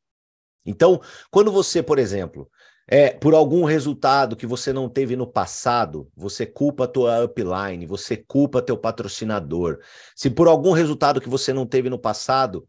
Então, 0.64 1.00
quando 1.30 1.50
você, 1.50 1.82
por 1.82 1.98
exemplo, 1.98 2.48
é, 2.86 3.10
por 3.10 3.34
algum 3.34 3.64
resultado 3.64 4.36
que 4.36 4.46
você 4.46 4.72
não 4.72 4.88
teve 4.88 5.14
no 5.14 5.26
passado, 5.26 6.10
você 6.16 6.44
culpa 6.44 6.84
a 6.84 6.88
tua 6.88 7.24
upline, 7.24 7.86
você 7.86 8.16
culpa 8.16 8.60
teu 8.60 8.76
patrocinador. 8.76 9.78
Se 10.16 10.28
por 10.28 10.48
algum 10.48 10.72
resultado 10.72 11.20
que 11.20 11.28
você 11.28 11.52
não 11.52 11.64
teve 11.64 11.88
no 11.88 11.98
passado, 11.98 12.66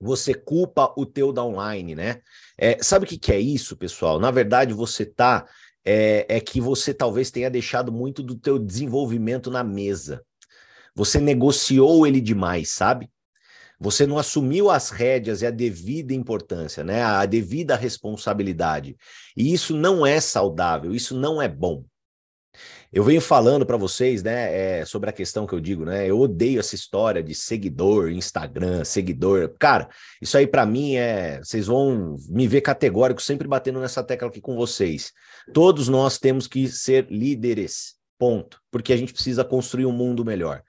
você 0.00 0.34
culpa 0.34 0.92
o 0.96 1.06
teu 1.06 1.32
downline, 1.32 1.94
né? 1.94 2.20
É, 2.58 2.82
sabe 2.82 3.06
o 3.06 3.08
que, 3.08 3.18
que 3.18 3.32
é 3.32 3.40
isso, 3.40 3.76
pessoal? 3.76 4.18
Na 4.18 4.30
verdade, 4.30 4.74
você 4.74 5.06
tá 5.06 5.46
é, 5.84 6.26
é 6.28 6.40
que 6.40 6.60
você 6.60 6.92
talvez 6.92 7.30
tenha 7.30 7.48
deixado 7.48 7.92
muito 7.92 8.22
do 8.22 8.36
teu 8.36 8.58
desenvolvimento 8.58 9.50
na 9.50 9.62
mesa. 9.62 10.22
Você 10.94 11.20
negociou 11.20 12.06
ele 12.06 12.20
demais, 12.20 12.72
sabe? 12.72 13.08
Você 13.78 14.06
não 14.06 14.18
assumiu 14.18 14.70
as 14.70 14.90
rédeas 14.90 15.42
e 15.42 15.46
a 15.46 15.50
devida 15.50 16.14
importância, 16.14 16.82
né? 16.82 17.02
A 17.02 17.26
devida 17.26 17.76
responsabilidade. 17.76 18.96
E 19.36 19.52
isso 19.52 19.76
não 19.76 20.06
é 20.06 20.20
saudável, 20.20 20.94
isso 20.94 21.16
não 21.16 21.40
é 21.40 21.48
bom. 21.48 21.84
Eu 22.90 23.04
venho 23.04 23.20
falando 23.20 23.66
para 23.66 23.76
vocês, 23.76 24.22
né, 24.22 24.78
é, 24.80 24.84
sobre 24.86 25.10
a 25.10 25.12
questão 25.12 25.46
que 25.46 25.52
eu 25.52 25.60
digo, 25.60 25.84
né? 25.84 26.08
Eu 26.08 26.18
odeio 26.18 26.58
essa 26.58 26.74
história 26.74 27.22
de 27.22 27.34
seguidor, 27.34 28.10
Instagram, 28.10 28.84
seguidor. 28.84 29.54
Cara, 29.58 29.88
isso 30.22 30.38
aí 30.38 30.46
para 30.46 30.64
mim 30.64 30.94
é, 30.94 31.38
vocês 31.38 31.66
vão 31.66 32.16
me 32.28 32.48
ver 32.48 32.62
categórico 32.62 33.20
sempre 33.20 33.46
batendo 33.46 33.80
nessa 33.80 34.02
tecla 34.02 34.28
aqui 34.28 34.40
com 34.40 34.56
vocês. 34.56 35.12
Todos 35.52 35.88
nós 35.88 36.18
temos 36.18 36.46
que 36.46 36.68
ser 36.68 37.06
líderes. 37.10 37.96
Ponto. 38.18 38.58
Porque 38.70 38.94
a 38.94 38.96
gente 38.96 39.12
precisa 39.12 39.44
construir 39.44 39.84
um 39.84 39.92
mundo 39.92 40.24
melhor 40.24 40.62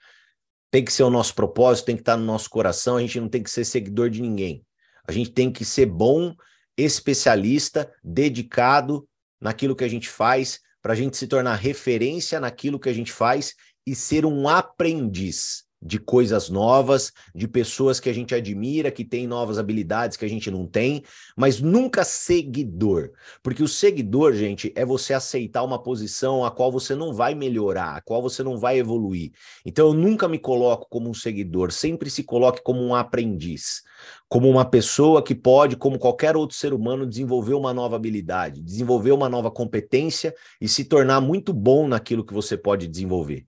tem 0.72 0.84
que 0.84 0.92
ser 0.92 1.04
o 1.04 1.10
nosso 1.10 1.34
propósito, 1.34 1.86
tem 1.86 1.96
que 1.96 2.02
estar 2.02 2.18
no 2.18 2.26
nosso 2.26 2.50
coração, 2.50 2.98
a 2.98 3.02
gente 3.02 3.20
não 3.20 3.30
tem 3.30 3.44
que 3.44 3.50
ser 3.50 3.66
seguidor 3.66 4.10
de 4.10 4.22
ninguém. 4.22 4.66
A 5.08 5.12
gente 5.12 5.32
tem 5.32 5.52
que 5.52 5.64
ser 5.64 5.86
bom, 5.86 6.34
especialista, 6.78 7.92
dedicado 8.04 9.08
naquilo 9.40 9.76
que 9.76 9.84
a 9.84 9.88
gente 9.88 10.10
faz, 10.10 10.60
para 10.82 10.94
a 10.94 10.96
gente 10.96 11.18
se 11.18 11.28
tornar 11.28 11.56
referência 11.56 12.40
naquilo 12.40 12.80
que 12.80 12.90
a 12.90 12.94
gente 12.94 13.12
faz 13.12 13.54
e 13.86 13.96
ser 13.96 14.26
um 14.26 14.48
aprendiz 14.48 15.67
de 15.82 16.00
coisas 16.00 16.50
novas, 16.50 17.14
de 17.36 17.48
pessoas 17.48 18.00
que 18.00 18.10
a 18.10 18.14
gente 18.14 18.34
admira, 18.34 18.92
que 18.92 19.06
tem 19.06 19.28
novas 19.28 19.58
habilidades 19.58 20.18
que 20.18 20.26
a 20.26 20.30
gente 20.30 20.50
não 20.50 20.66
tem, 20.66 21.04
mas 21.36 21.62
nunca 21.62 22.04
seguidor. 22.04 23.12
Porque 23.44 23.62
o 23.62 23.68
seguidor, 23.68 24.34
gente, 24.34 24.72
é 24.76 24.84
você 24.86 25.14
aceitar 25.14 25.64
uma 25.64 25.82
posição 25.82 26.44
a 26.44 26.52
qual 26.52 26.72
você 26.72 26.96
não 26.96 27.14
vai 27.14 27.36
melhorar, 27.36 27.96
a 27.98 28.02
qual 28.02 28.22
você 28.22 28.44
não 28.44 28.58
vai 28.58 28.80
evoluir. 28.80 29.32
Então 29.66 29.88
eu 29.88 29.94
nunca 29.94 30.28
me 30.28 30.40
coloco 30.40 30.88
como 30.90 31.10
um 31.10 31.14
seguidor, 31.14 31.72
sempre 31.72 32.10
se 32.10 32.24
coloque 32.24 32.62
como 32.64 32.84
um 32.84 32.96
aprendiz, 32.96 33.84
como 34.28 34.50
uma 34.50 34.66
pessoa 34.66 35.24
que 35.24 35.36
pode, 35.36 35.78
como 35.78 36.00
qualquer 36.00 36.36
outro 36.36 36.58
ser 36.58 36.74
humano, 36.74 37.06
desenvolver 37.06 37.54
uma 37.54 37.74
nova 37.74 37.96
habilidade, 37.96 38.62
desenvolver 38.62 39.12
uma 39.12 39.30
nova 39.30 39.52
competência 39.52 40.34
e 40.60 40.68
se 40.68 40.86
tornar 40.86 41.22
muito 41.22 41.54
bom 41.54 41.88
naquilo 41.88 42.26
que 42.26 42.34
você 42.34 42.58
pode 42.58 42.88
desenvolver. 42.88 43.46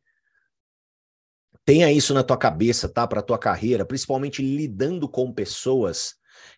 Tenha 1.69 1.91
isso 1.91 2.15
na 2.15 2.23
tua 2.23 2.35
cabeça, 2.35 2.89
tá? 2.89 3.05
Para 3.05 3.21
tua 3.21 3.37
carreira, 3.37 3.85
principalmente 3.85 4.41
lidando 4.41 5.07
com 5.07 5.31
pessoas, 5.31 6.15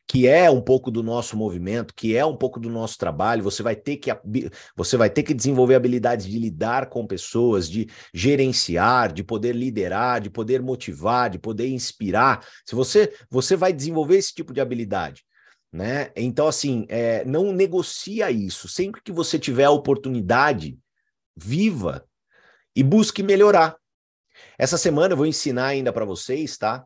que 0.08 0.26
é 0.26 0.50
um 0.50 0.62
pouco 0.62 0.90
do 0.90 1.04
nosso 1.04 1.36
movimento, 1.36 1.94
que 1.94 2.16
é 2.16 2.26
um 2.26 2.38
pouco 2.38 2.62
do 2.62 2.70
nosso 2.70 2.98
trabalho. 2.98 3.44
Você 3.44 3.62
vai 3.62 3.76
ter 3.76 3.98
que 3.98 4.10
você 4.74 4.96
vai 4.96 5.10
ter 5.10 5.24
que 5.24 5.34
desenvolver 5.34 5.76
habilidades 5.76 6.26
de 6.26 6.40
lidar 6.40 6.88
com 6.88 7.06
pessoas, 7.06 7.70
de 7.70 7.90
gerenciar, 8.14 9.12
de 9.12 9.22
poder 9.22 9.54
liderar, 9.54 10.22
de 10.22 10.30
poder 10.30 10.62
motivar, 10.62 11.30
de 11.30 11.38
poder 11.38 11.68
inspirar. 11.68 12.48
Se 12.66 12.74
você 12.74 13.14
você 13.30 13.58
vai 13.58 13.74
desenvolver 13.74 14.16
esse 14.16 14.34
tipo 14.34 14.54
de 14.54 14.62
habilidade. 14.62 15.26
Né? 15.74 16.10
Então, 16.16 16.48
assim, 16.48 16.86
é, 16.88 17.26
não 17.26 17.52
negocia 17.52 18.32
isso. 18.32 18.70
Sempre 18.70 19.02
que 19.04 19.12
você 19.12 19.38
tiver 19.38 19.66
a 19.66 19.72
oportunidade, 19.72 20.80
viva 21.36 22.06
e 22.74 22.82
busque 22.82 23.22
melhorar. 23.22 23.81
Essa 24.58 24.78
semana 24.78 25.14
eu 25.14 25.18
vou 25.18 25.26
ensinar 25.26 25.68
ainda 25.68 25.92
para 25.92 26.06
vocês, 26.06 26.58
tá? 26.58 26.86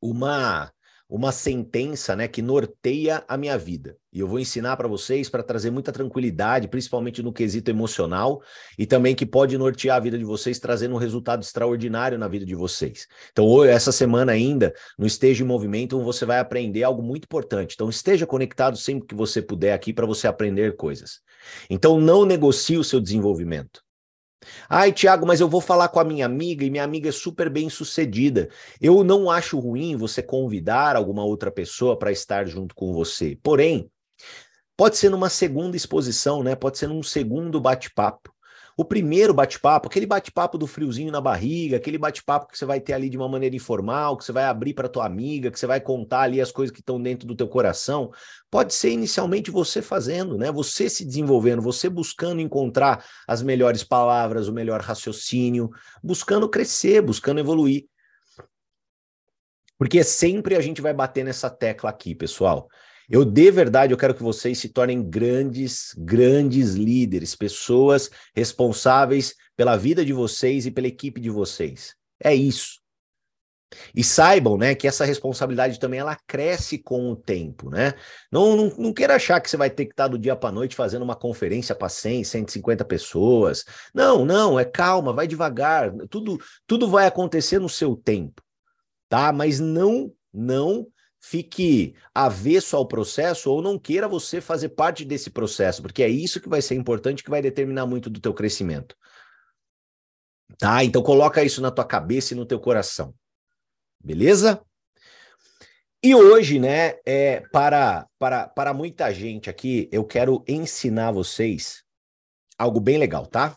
Uma 0.00 0.72
uma 1.10 1.32
sentença, 1.32 2.14
né, 2.14 2.28
que 2.28 2.40
norteia 2.40 3.24
a 3.26 3.36
minha 3.36 3.58
vida. 3.58 3.96
E 4.12 4.20
eu 4.20 4.28
vou 4.28 4.38
ensinar 4.38 4.76
para 4.76 4.86
vocês 4.86 5.28
para 5.28 5.42
trazer 5.42 5.70
muita 5.72 5.90
tranquilidade, 5.90 6.68
principalmente 6.68 7.20
no 7.20 7.32
quesito 7.32 7.68
emocional, 7.68 8.40
e 8.78 8.86
também 8.86 9.12
que 9.12 9.26
pode 9.26 9.58
nortear 9.58 9.96
a 9.96 10.00
vida 10.00 10.16
de 10.16 10.24
vocês, 10.24 10.60
trazendo 10.60 10.94
um 10.94 10.98
resultado 10.98 11.42
extraordinário 11.42 12.16
na 12.16 12.28
vida 12.28 12.46
de 12.46 12.54
vocês. 12.54 13.08
Então, 13.32 13.64
essa 13.64 13.90
semana 13.90 14.30
ainda, 14.30 14.72
no 14.96 15.04
Esteja 15.04 15.42
em 15.42 15.46
Movimento, 15.46 16.00
você 16.00 16.24
vai 16.24 16.38
aprender 16.38 16.84
algo 16.84 17.02
muito 17.02 17.24
importante. 17.24 17.74
Então, 17.74 17.90
esteja 17.90 18.24
conectado 18.24 18.76
sempre 18.76 19.08
que 19.08 19.14
você 19.14 19.42
puder 19.42 19.72
aqui 19.72 19.92
para 19.92 20.06
você 20.06 20.28
aprender 20.28 20.76
coisas. 20.76 21.20
Então, 21.68 22.00
não 22.00 22.24
negocie 22.24 22.78
o 22.78 22.84
seu 22.84 23.00
desenvolvimento. 23.00 23.82
Ai, 24.68 24.92
Tiago, 24.92 25.26
mas 25.26 25.40
eu 25.40 25.48
vou 25.48 25.60
falar 25.60 25.88
com 25.88 26.00
a 26.00 26.04
minha 26.04 26.24
amiga 26.24 26.64
e 26.64 26.70
minha 26.70 26.84
amiga 26.84 27.08
é 27.08 27.12
super 27.12 27.50
bem 27.50 27.68
sucedida. 27.68 28.48
Eu 28.80 29.04
não 29.04 29.30
acho 29.30 29.58
ruim 29.58 29.96
você 29.96 30.22
convidar 30.22 30.96
alguma 30.96 31.24
outra 31.24 31.50
pessoa 31.50 31.98
para 31.98 32.10
estar 32.10 32.46
junto 32.46 32.74
com 32.74 32.92
você. 32.92 33.38
Porém, 33.42 33.90
pode 34.76 34.96
ser 34.96 35.10
numa 35.10 35.28
segunda 35.28 35.76
exposição, 35.76 36.42
né? 36.42 36.54
Pode 36.54 36.78
ser 36.78 36.86
num 36.88 37.02
segundo 37.02 37.60
bate-papo. 37.60 38.32
O 38.76 38.84
primeiro 38.84 39.34
bate-papo, 39.34 39.88
aquele 39.88 40.06
bate-papo 40.06 40.56
do 40.56 40.66
friozinho 40.66 41.12
na 41.12 41.20
barriga, 41.20 41.76
aquele 41.76 41.98
bate-papo 41.98 42.46
que 42.46 42.56
você 42.56 42.64
vai 42.64 42.80
ter 42.80 42.92
ali 42.92 43.10
de 43.10 43.16
uma 43.16 43.28
maneira 43.28 43.54
informal, 43.54 44.16
que 44.16 44.24
você 44.24 44.32
vai 44.32 44.44
abrir 44.44 44.74
para 44.74 44.88
tua 44.88 45.04
amiga, 45.04 45.50
que 45.50 45.58
você 45.58 45.66
vai 45.66 45.80
contar 45.80 46.22
ali 46.22 46.40
as 46.40 46.50
coisas 46.50 46.72
que 46.72 46.80
estão 46.80 47.00
dentro 47.00 47.26
do 47.26 47.34
teu 47.34 47.48
coração, 47.48 48.10
pode 48.50 48.72
ser 48.72 48.90
inicialmente 48.90 49.50
você 49.50 49.82
fazendo, 49.82 50.38
né? 50.38 50.50
Você 50.50 50.88
se 50.88 51.04
desenvolvendo, 51.04 51.60
você 51.60 51.88
buscando 51.88 52.40
encontrar 52.40 53.04
as 53.26 53.42
melhores 53.42 53.84
palavras, 53.84 54.48
o 54.48 54.52
melhor 54.52 54.80
raciocínio, 54.80 55.70
buscando 56.02 56.48
crescer, 56.48 57.02
buscando 57.02 57.40
evoluir. 57.40 57.86
Porque 59.76 60.04
sempre 60.04 60.56
a 60.56 60.60
gente 60.60 60.82
vai 60.82 60.92
bater 60.92 61.24
nessa 61.24 61.48
tecla 61.48 61.90
aqui, 61.90 62.14
pessoal. 62.14 62.68
Eu, 63.10 63.24
de 63.24 63.50
verdade, 63.50 63.92
eu 63.92 63.98
quero 63.98 64.14
que 64.14 64.22
vocês 64.22 64.56
se 64.58 64.68
tornem 64.68 65.02
grandes, 65.02 65.92
grandes 65.98 66.74
líderes, 66.74 67.34
pessoas 67.34 68.08
responsáveis 68.32 69.34
pela 69.56 69.76
vida 69.76 70.04
de 70.04 70.12
vocês 70.12 70.64
e 70.64 70.70
pela 70.70 70.86
equipe 70.86 71.20
de 71.20 71.28
vocês. 71.28 71.96
É 72.22 72.32
isso. 72.32 72.78
E 73.94 74.04
saibam, 74.04 74.56
né, 74.56 74.74
que 74.74 74.86
essa 74.86 75.04
responsabilidade 75.04 75.78
também 75.80 75.98
ela 75.98 76.16
cresce 76.26 76.78
com 76.78 77.10
o 77.10 77.16
tempo, 77.16 77.68
né? 77.68 77.94
Não, 78.30 78.56
não, 78.56 78.76
não 78.76 78.92
queira 78.92 79.16
achar 79.16 79.40
que 79.40 79.50
você 79.50 79.56
vai 79.56 79.70
ter 79.70 79.86
que 79.86 79.92
estar 79.92 80.08
do 80.08 80.18
dia 80.18 80.36
para 80.36 80.52
noite 80.52 80.76
fazendo 80.76 81.02
uma 81.02 81.16
conferência 81.16 81.74
para 81.74 81.88
100, 81.88 82.24
150 82.24 82.84
pessoas. 82.84 83.64
Não, 83.92 84.24
não, 84.24 84.58
é 84.58 84.64
calma, 84.64 85.12
vai 85.12 85.26
devagar. 85.26 85.92
Tudo 86.08 86.38
tudo 86.66 86.88
vai 86.88 87.06
acontecer 87.06 87.58
no 87.58 87.68
seu 87.68 87.96
tempo, 87.96 88.40
tá? 89.08 89.32
Mas 89.32 89.58
não 89.58 90.12
não 90.32 90.86
fique 91.20 91.94
avesso 92.14 92.76
ao 92.76 92.86
processo 92.86 93.50
ou 93.50 93.60
não 93.60 93.78
queira 93.78 94.08
você 94.08 94.40
fazer 94.40 94.70
parte 94.70 95.04
desse 95.04 95.30
processo, 95.30 95.82
porque 95.82 96.02
é 96.02 96.08
isso 96.08 96.40
que 96.40 96.48
vai 96.48 96.62
ser 96.62 96.74
importante, 96.74 97.22
que 97.22 97.30
vai 97.30 97.42
determinar 97.42 97.86
muito 97.86 98.08
do 98.08 98.20
teu 98.20 98.32
crescimento. 98.32 98.96
Tá? 100.58 100.82
Então 100.82 101.02
coloca 101.02 101.44
isso 101.44 101.60
na 101.60 101.70
tua 101.70 101.84
cabeça 101.84 102.32
e 102.32 102.36
no 102.36 102.46
teu 102.46 102.58
coração. 102.58 103.14
Beleza? 104.02 104.64
E 106.02 106.14
hoje, 106.14 106.58
né, 106.58 106.98
é, 107.04 107.40
para, 107.52 108.08
para, 108.18 108.48
para 108.48 108.72
muita 108.72 109.12
gente 109.12 109.50
aqui, 109.50 109.86
eu 109.92 110.02
quero 110.02 110.42
ensinar 110.48 111.12
vocês 111.12 111.84
algo 112.56 112.80
bem 112.80 112.96
legal, 112.96 113.26
tá? 113.26 113.56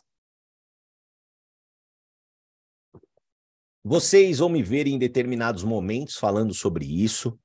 Vocês 3.81 4.39
vão 4.39 4.49
me 4.49 4.61
ver 4.61 4.87
em 4.87 4.97
determinados 4.97 5.63
momentos 5.63 6.15
falando 6.15 6.53
sobre 6.53 6.85
isso. 6.85 7.37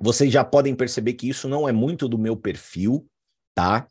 Vocês 0.00 0.32
já 0.32 0.44
podem 0.44 0.74
perceber 0.74 1.14
que 1.14 1.28
isso 1.28 1.48
não 1.48 1.68
é 1.68 1.72
muito 1.72 2.08
do 2.08 2.18
meu 2.18 2.36
perfil, 2.36 3.06
tá? 3.54 3.86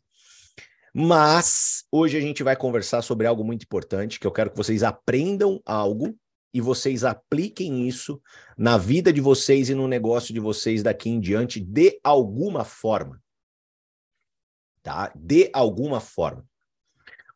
Mas 0.94 1.84
hoje 1.90 2.18
a 2.18 2.20
gente 2.20 2.42
vai 2.42 2.54
conversar 2.54 3.02
sobre 3.02 3.26
algo 3.26 3.42
muito 3.42 3.62
importante, 3.62 4.20
que 4.20 4.26
eu 4.26 4.32
quero 4.32 4.50
que 4.50 4.56
vocês 4.56 4.82
aprendam 4.82 5.60
algo 5.64 6.14
e 6.52 6.60
vocês 6.60 7.02
apliquem 7.02 7.88
isso 7.88 8.20
na 8.58 8.76
vida 8.76 9.10
de 9.12 9.20
vocês 9.20 9.70
e 9.70 9.74
no 9.74 9.88
negócio 9.88 10.34
de 10.34 10.40
vocês 10.40 10.82
daqui 10.82 11.08
em 11.08 11.18
diante 11.18 11.58
de 11.58 11.98
alguma 12.04 12.64
forma. 12.64 13.22
Tá? 14.82 15.10
De 15.14 15.48
alguma 15.54 16.00
forma. 16.00 16.44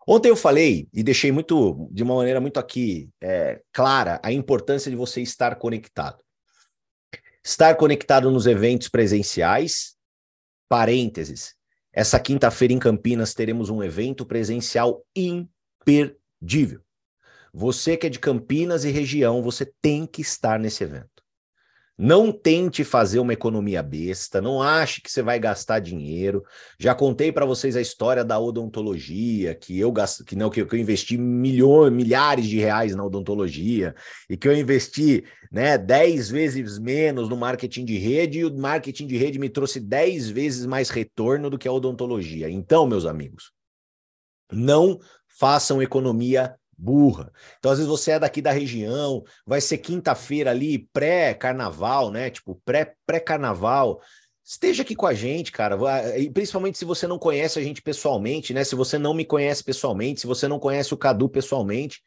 Ontem 0.06 0.28
eu 0.28 0.36
falei 0.36 0.88
e 0.92 1.02
deixei 1.02 1.32
muito, 1.32 1.88
de 1.90 2.02
uma 2.02 2.14
maneira 2.14 2.40
muito 2.40 2.60
aqui 2.60 3.08
é, 3.20 3.62
clara, 3.72 4.20
a 4.22 4.30
importância 4.30 4.90
de 4.90 4.96
você 4.96 5.22
estar 5.22 5.56
conectado. 5.56 6.22
Estar 7.46 7.76
conectado 7.76 8.28
nos 8.28 8.44
eventos 8.44 8.88
presenciais, 8.88 9.94
parênteses, 10.68 11.54
essa 11.92 12.18
quinta-feira 12.18 12.74
em 12.74 12.78
Campinas 12.80 13.34
teremos 13.34 13.70
um 13.70 13.84
evento 13.84 14.26
presencial 14.26 15.06
imperdível. 15.14 16.80
Você 17.54 17.96
que 17.96 18.08
é 18.08 18.10
de 18.10 18.18
Campinas 18.18 18.84
e 18.84 18.90
região, 18.90 19.44
você 19.44 19.64
tem 19.80 20.08
que 20.08 20.20
estar 20.22 20.58
nesse 20.58 20.82
evento. 20.82 21.15
Não 21.98 22.30
tente 22.30 22.84
fazer 22.84 23.18
uma 23.20 23.32
economia 23.32 23.82
besta, 23.82 24.38
não 24.38 24.60
ache 24.60 25.00
que 25.00 25.10
você 25.10 25.22
vai 25.22 25.38
gastar 25.38 25.78
dinheiro. 25.78 26.44
Já 26.78 26.94
contei 26.94 27.32
para 27.32 27.46
vocês 27.46 27.74
a 27.74 27.80
história 27.80 28.22
da 28.22 28.38
odontologia, 28.38 29.54
que 29.54 29.78
eu 29.78 29.90
gasto, 29.90 30.22
que 30.22 30.36
não 30.36 30.50
que 30.50 30.60
eu, 30.60 30.66
que 30.66 30.76
eu 30.76 30.78
investi 30.78 31.16
milhões, 31.16 31.90
milhares 31.90 32.46
de 32.46 32.58
reais 32.58 32.94
na 32.94 33.02
odontologia 33.02 33.94
e 34.28 34.36
que 34.36 34.46
eu 34.46 34.54
investi, 34.54 35.24
né, 35.50 35.78
10 35.78 36.28
vezes 36.28 36.78
menos 36.78 37.30
no 37.30 37.36
marketing 37.36 37.86
de 37.86 37.96
rede 37.96 38.40
e 38.40 38.44
o 38.44 38.54
marketing 38.54 39.06
de 39.06 39.16
rede 39.16 39.38
me 39.38 39.48
trouxe 39.48 39.80
10 39.80 40.28
vezes 40.28 40.66
mais 40.66 40.90
retorno 40.90 41.48
do 41.48 41.56
que 41.56 41.66
a 41.66 41.72
odontologia. 41.72 42.50
Então, 42.50 42.86
meus 42.86 43.06
amigos, 43.06 43.52
não 44.52 44.98
façam 45.26 45.80
economia 45.80 46.54
burra. 46.76 47.32
Então, 47.58 47.70
às 47.70 47.78
vezes 47.78 47.90
você 47.90 48.12
é 48.12 48.18
daqui 48.18 48.42
da 48.42 48.52
região, 48.52 49.24
vai 49.46 49.60
ser 49.60 49.78
quinta-feira 49.78 50.50
ali, 50.50 50.88
pré-carnaval, 50.92 52.10
né? 52.10 52.30
Tipo, 52.30 52.60
pré-carnaval. 53.06 54.00
Esteja 54.44 54.82
aqui 54.82 54.94
com 54.94 55.06
a 55.06 55.14
gente, 55.14 55.50
cara. 55.50 55.76
E 56.18 56.30
principalmente 56.30 56.78
se 56.78 56.84
você 56.84 57.06
não 57.06 57.18
conhece 57.18 57.58
a 57.58 57.62
gente 57.62 57.82
pessoalmente, 57.82 58.54
né? 58.54 58.62
Se 58.62 58.74
você 58.74 58.98
não 58.98 59.12
me 59.12 59.24
conhece 59.24 59.64
pessoalmente, 59.64 60.20
se 60.20 60.26
você 60.26 60.46
não 60.46 60.58
conhece 60.58 60.94
o 60.94 60.96
Cadu 60.96 61.28
pessoalmente, 61.28 62.02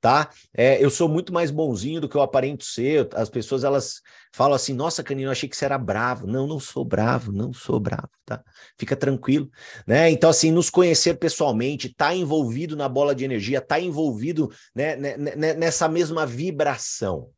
tá? 0.00 0.30
É, 0.56 0.82
eu 0.82 0.90
sou 0.90 1.08
muito 1.08 1.32
mais 1.32 1.50
bonzinho 1.50 2.00
do 2.00 2.08
que 2.08 2.16
eu 2.16 2.22
aparento 2.22 2.64
ser. 2.64 3.08
As 3.14 3.28
pessoas 3.28 3.64
elas 3.64 4.00
falam 4.32 4.54
assim: 4.54 4.72
"Nossa, 4.72 5.02
Canino, 5.02 5.28
eu 5.28 5.32
achei 5.32 5.48
que 5.48 5.56
você 5.56 5.64
era 5.64 5.78
bravo". 5.78 6.26
Não, 6.26 6.46
não 6.46 6.60
sou 6.60 6.84
bravo, 6.84 7.32
não 7.32 7.52
sou 7.52 7.80
bravo, 7.80 8.10
tá? 8.24 8.42
Fica 8.78 8.96
tranquilo, 8.96 9.50
né? 9.86 10.10
Então 10.10 10.30
assim, 10.30 10.50
nos 10.50 10.70
conhecer 10.70 11.14
pessoalmente, 11.14 11.94
tá 11.94 12.14
envolvido 12.14 12.76
na 12.76 12.88
bola 12.88 13.14
de 13.14 13.24
energia, 13.24 13.60
tá 13.60 13.80
envolvido, 13.80 14.50
né, 14.74 14.96
né, 14.96 15.16
né, 15.16 15.36
né 15.36 15.54
nessa 15.54 15.88
mesma 15.88 16.26
vibração. 16.26 17.30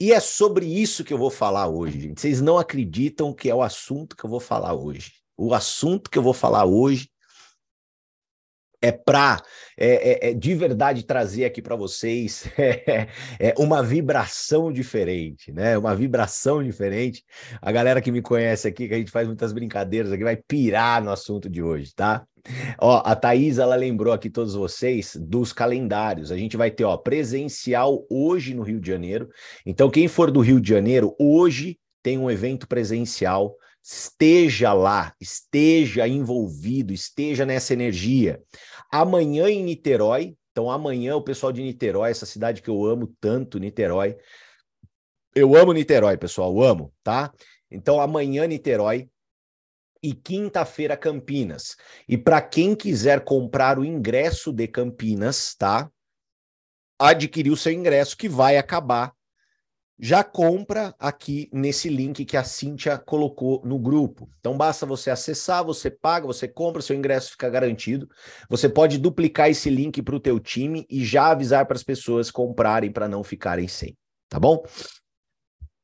E 0.00 0.12
é 0.12 0.20
sobre 0.20 0.64
isso 0.64 1.02
que 1.02 1.12
eu 1.12 1.18
vou 1.18 1.30
falar 1.30 1.68
hoje, 1.68 2.00
gente. 2.00 2.20
Vocês 2.20 2.40
não 2.40 2.56
acreditam 2.56 3.32
que 3.34 3.50
é 3.50 3.54
o 3.54 3.62
assunto 3.62 4.16
que 4.16 4.24
eu 4.24 4.30
vou 4.30 4.38
falar 4.38 4.72
hoje. 4.72 5.12
O 5.36 5.52
assunto 5.52 6.08
que 6.08 6.16
eu 6.18 6.22
vou 6.22 6.32
falar 6.32 6.64
hoje 6.64 7.08
é 8.80 8.92
para 8.92 9.42
é, 9.76 10.28
é, 10.28 10.30
é, 10.30 10.34
de 10.34 10.54
verdade 10.54 11.04
trazer 11.04 11.44
aqui 11.44 11.60
para 11.60 11.76
vocês 11.76 12.48
é, 12.58 13.08
é, 13.38 13.54
uma 13.58 13.82
vibração 13.82 14.72
diferente, 14.72 15.52
né? 15.52 15.76
Uma 15.76 15.94
vibração 15.94 16.62
diferente. 16.62 17.24
A 17.60 17.72
galera 17.72 18.00
que 18.00 18.12
me 18.12 18.22
conhece 18.22 18.68
aqui, 18.68 18.88
que 18.88 18.94
a 18.94 18.98
gente 18.98 19.10
faz 19.10 19.26
muitas 19.26 19.52
brincadeiras 19.52 20.12
aqui, 20.12 20.24
vai 20.24 20.36
pirar 20.36 21.02
no 21.02 21.10
assunto 21.10 21.48
de 21.48 21.62
hoje, 21.62 21.94
tá? 21.94 22.24
Ó, 22.80 23.02
a 23.04 23.14
Thaís, 23.14 23.58
ela 23.58 23.74
lembrou 23.74 24.12
aqui 24.12 24.30
todos 24.30 24.54
vocês 24.54 25.16
dos 25.20 25.52
calendários. 25.52 26.32
A 26.32 26.36
gente 26.36 26.56
vai 26.56 26.70
ter, 26.70 26.84
ó, 26.84 26.96
presencial 26.96 28.06
hoje 28.10 28.54
no 28.54 28.62
Rio 28.62 28.80
de 28.80 28.88
Janeiro. 28.88 29.28
Então, 29.66 29.90
quem 29.90 30.08
for 30.08 30.30
do 30.30 30.40
Rio 30.40 30.60
de 30.60 30.68
Janeiro, 30.68 31.14
hoje 31.18 31.78
tem 32.02 32.16
um 32.16 32.30
evento 32.30 32.66
presencial 32.66 33.54
esteja 33.90 34.74
lá, 34.74 35.14
esteja 35.18 36.06
envolvido, 36.06 36.92
esteja 36.92 37.46
nessa 37.46 37.72
energia. 37.72 38.42
Amanhã 38.92 39.48
em 39.48 39.64
Niterói, 39.64 40.36
então 40.52 40.70
amanhã 40.70 41.16
o 41.16 41.22
pessoal 41.22 41.50
de 41.50 41.62
Niterói, 41.62 42.10
essa 42.10 42.26
cidade 42.26 42.60
que 42.60 42.68
eu 42.68 42.84
amo 42.84 43.14
tanto, 43.18 43.58
Niterói. 43.58 44.18
Eu 45.34 45.56
amo 45.56 45.72
Niterói, 45.72 46.18
pessoal, 46.18 46.62
amo, 46.62 46.92
tá? 47.02 47.32
Então 47.70 47.98
amanhã 47.98 48.46
Niterói 48.46 49.08
e 50.02 50.12
quinta-feira 50.12 50.94
Campinas. 50.94 51.74
E 52.06 52.18
para 52.18 52.42
quem 52.42 52.74
quiser 52.74 53.24
comprar 53.24 53.78
o 53.78 53.84
ingresso 53.86 54.52
de 54.52 54.68
Campinas, 54.68 55.54
tá? 55.54 55.90
Adquirir 56.98 57.50
o 57.50 57.56
seu 57.56 57.72
ingresso 57.72 58.18
que 58.18 58.28
vai 58.28 58.58
acabar 58.58 59.14
já 59.98 60.22
compra 60.22 60.94
aqui 60.98 61.48
nesse 61.52 61.88
link 61.88 62.24
que 62.24 62.36
a 62.36 62.44
Cíntia 62.44 62.96
colocou 62.96 63.60
no 63.64 63.78
grupo. 63.78 64.30
Então 64.38 64.56
basta 64.56 64.86
você 64.86 65.10
acessar, 65.10 65.64
você 65.64 65.90
paga, 65.90 66.26
você 66.26 66.46
compra, 66.46 66.80
seu 66.80 66.94
ingresso 66.94 67.32
fica 67.32 67.50
garantido. 67.50 68.08
Você 68.48 68.68
pode 68.68 68.98
duplicar 68.98 69.50
esse 69.50 69.68
link 69.68 70.00
para 70.02 70.14
o 70.14 70.20
teu 70.20 70.38
time 70.38 70.86
e 70.88 71.04
já 71.04 71.32
avisar 71.32 71.66
para 71.66 71.76
as 71.76 71.82
pessoas 71.82 72.30
comprarem 72.30 72.92
para 72.92 73.08
não 73.08 73.24
ficarem 73.24 73.66
sem, 73.66 73.96
tá 74.28 74.38
bom? 74.38 74.62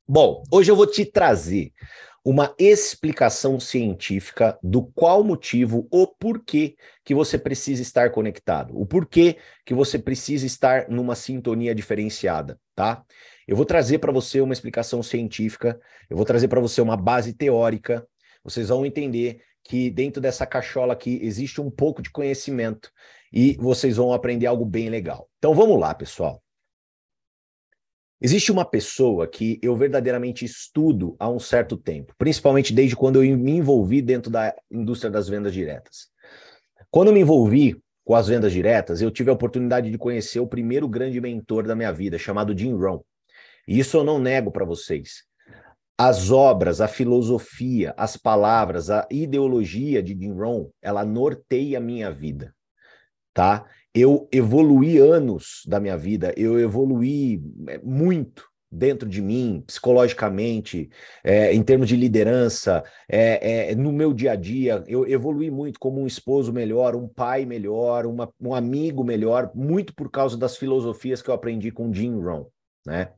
Bom, 0.06 0.42
hoje 0.52 0.70
eu 0.70 0.76
vou 0.76 0.86
te 0.86 1.04
trazer 1.04 1.72
uma 2.24 2.54
explicação 2.58 3.60
científica 3.60 4.58
do 4.62 4.82
qual 4.82 5.22
motivo, 5.22 5.86
o 5.90 6.06
porquê 6.06 6.74
que 7.04 7.14
você 7.14 7.36
precisa 7.36 7.82
estar 7.82 8.10
conectado, 8.10 8.78
o 8.78 8.86
porquê 8.86 9.36
que 9.64 9.74
você 9.74 9.98
precisa 9.98 10.46
estar 10.46 10.88
numa 10.88 11.14
sintonia 11.14 11.74
diferenciada, 11.74 12.58
tá? 12.74 13.04
Eu 13.46 13.56
vou 13.56 13.64
trazer 13.66 13.98
para 13.98 14.12
você 14.12 14.40
uma 14.40 14.52
explicação 14.52 15.02
científica, 15.02 15.78
eu 16.08 16.16
vou 16.16 16.24
trazer 16.24 16.48
para 16.48 16.60
você 16.60 16.80
uma 16.80 16.96
base 16.96 17.32
teórica, 17.32 18.06
vocês 18.42 18.68
vão 18.68 18.84
entender 18.84 19.42
que 19.62 19.90
dentro 19.90 20.20
dessa 20.20 20.46
cachola 20.46 20.92
aqui 20.92 21.18
existe 21.22 21.60
um 21.60 21.70
pouco 21.70 22.02
de 22.02 22.10
conhecimento 22.10 22.90
e 23.32 23.56
vocês 23.58 23.96
vão 23.96 24.12
aprender 24.12 24.46
algo 24.46 24.64
bem 24.64 24.88
legal. 24.88 25.28
Então 25.38 25.54
vamos 25.54 25.78
lá, 25.78 25.94
pessoal. 25.94 26.42
Existe 28.20 28.50
uma 28.52 28.64
pessoa 28.64 29.26
que 29.26 29.58
eu 29.62 29.76
verdadeiramente 29.76 30.44
estudo 30.44 31.16
há 31.18 31.28
um 31.28 31.38
certo 31.38 31.76
tempo, 31.76 32.14
principalmente 32.16 32.72
desde 32.72 32.96
quando 32.96 33.22
eu 33.22 33.36
me 33.36 33.52
envolvi 33.52 34.00
dentro 34.00 34.30
da 34.30 34.54
indústria 34.70 35.10
das 35.10 35.28
vendas 35.28 35.52
diretas. 35.52 36.08
Quando 36.90 37.08
eu 37.08 37.14
me 37.14 37.20
envolvi 37.20 37.76
com 38.04 38.14
as 38.14 38.28
vendas 38.28 38.52
diretas, 38.52 39.02
eu 39.02 39.10
tive 39.10 39.30
a 39.30 39.34
oportunidade 39.34 39.90
de 39.90 39.98
conhecer 39.98 40.40
o 40.40 40.46
primeiro 40.46 40.88
grande 40.88 41.20
mentor 41.20 41.66
da 41.66 41.74
minha 41.74 41.92
vida, 41.92 42.18
chamado 42.18 42.56
Jim 42.56 42.72
Rohn. 42.72 43.00
Isso 43.66 43.96
eu 43.96 44.04
não 44.04 44.18
nego 44.18 44.50
para 44.50 44.64
vocês. 44.64 45.24
As 45.96 46.30
obras, 46.30 46.80
a 46.80 46.88
filosofia, 46.88 47.94
as 47.96 48.16
palavras, 48.16 48.90
a 48.90 49.06
ideologia 49.10 50.02
de 50.02 50.12
Jim 50.12 50.32
Rohn, 50.32 50.68
ela 50.82 51.04
norteia 51.04 51.78
a 51.78 51.80
minha 51.80 52.10
vida, 52.10 52.52
tá? 53.32 53.64
eu 53.94 54.28
evoluí 54.32 54.98
anos 54.98 55.62
da 55.66 55.78
minha 55.78 55.96
vida, 55.96 56.34
eu 56.36 56.58
evoluí 56.58 57.40
é, 57.68 57.78
muito 57.78 58.44
dentro 58.68 59.08
de 59.08 59.22
mim, 59.22 59.62
psicologicamente, 59.64 60.90
é, 61.22 61.54
em 61.54 61.62
termos 61.62 61.88
de 61.88 61.96
liderança, 61.96 62.82
é, 63.08 63.70
é, 63.70 63.74
no 63.76 63.92
meu 63.92 64.12
dia 64.12 64.32
a 64.32 64.36
dia, 64.36 64.82
eu 64.88 65.06
evolui 65.06 65.48
muito 65.48 65.78
como 65.78 66.00
um 66.00 66.08
esposo 66.08 66.52
melhor, 66.52 66.96
um 66.96 67.06
pai 67.06 67.46
melhor, 67.46 68.04
uma, 68.04 68.28
um 68.40 68.52
amigo 68.52 69.04
melhor, 69.04 69.52
muito 69.54 69.94
por 69.94 70.10
causa 70.10 70.36
das 70.36 70.56
filosofias 70.56 71.22
que 71.22 71.30
eu 71.30 71.34
aprendi 71.34 71.70
com 71.70 71.94
Jim 71.94 72.20
Rohn, 72.20 72.46
né? 72.84 73.10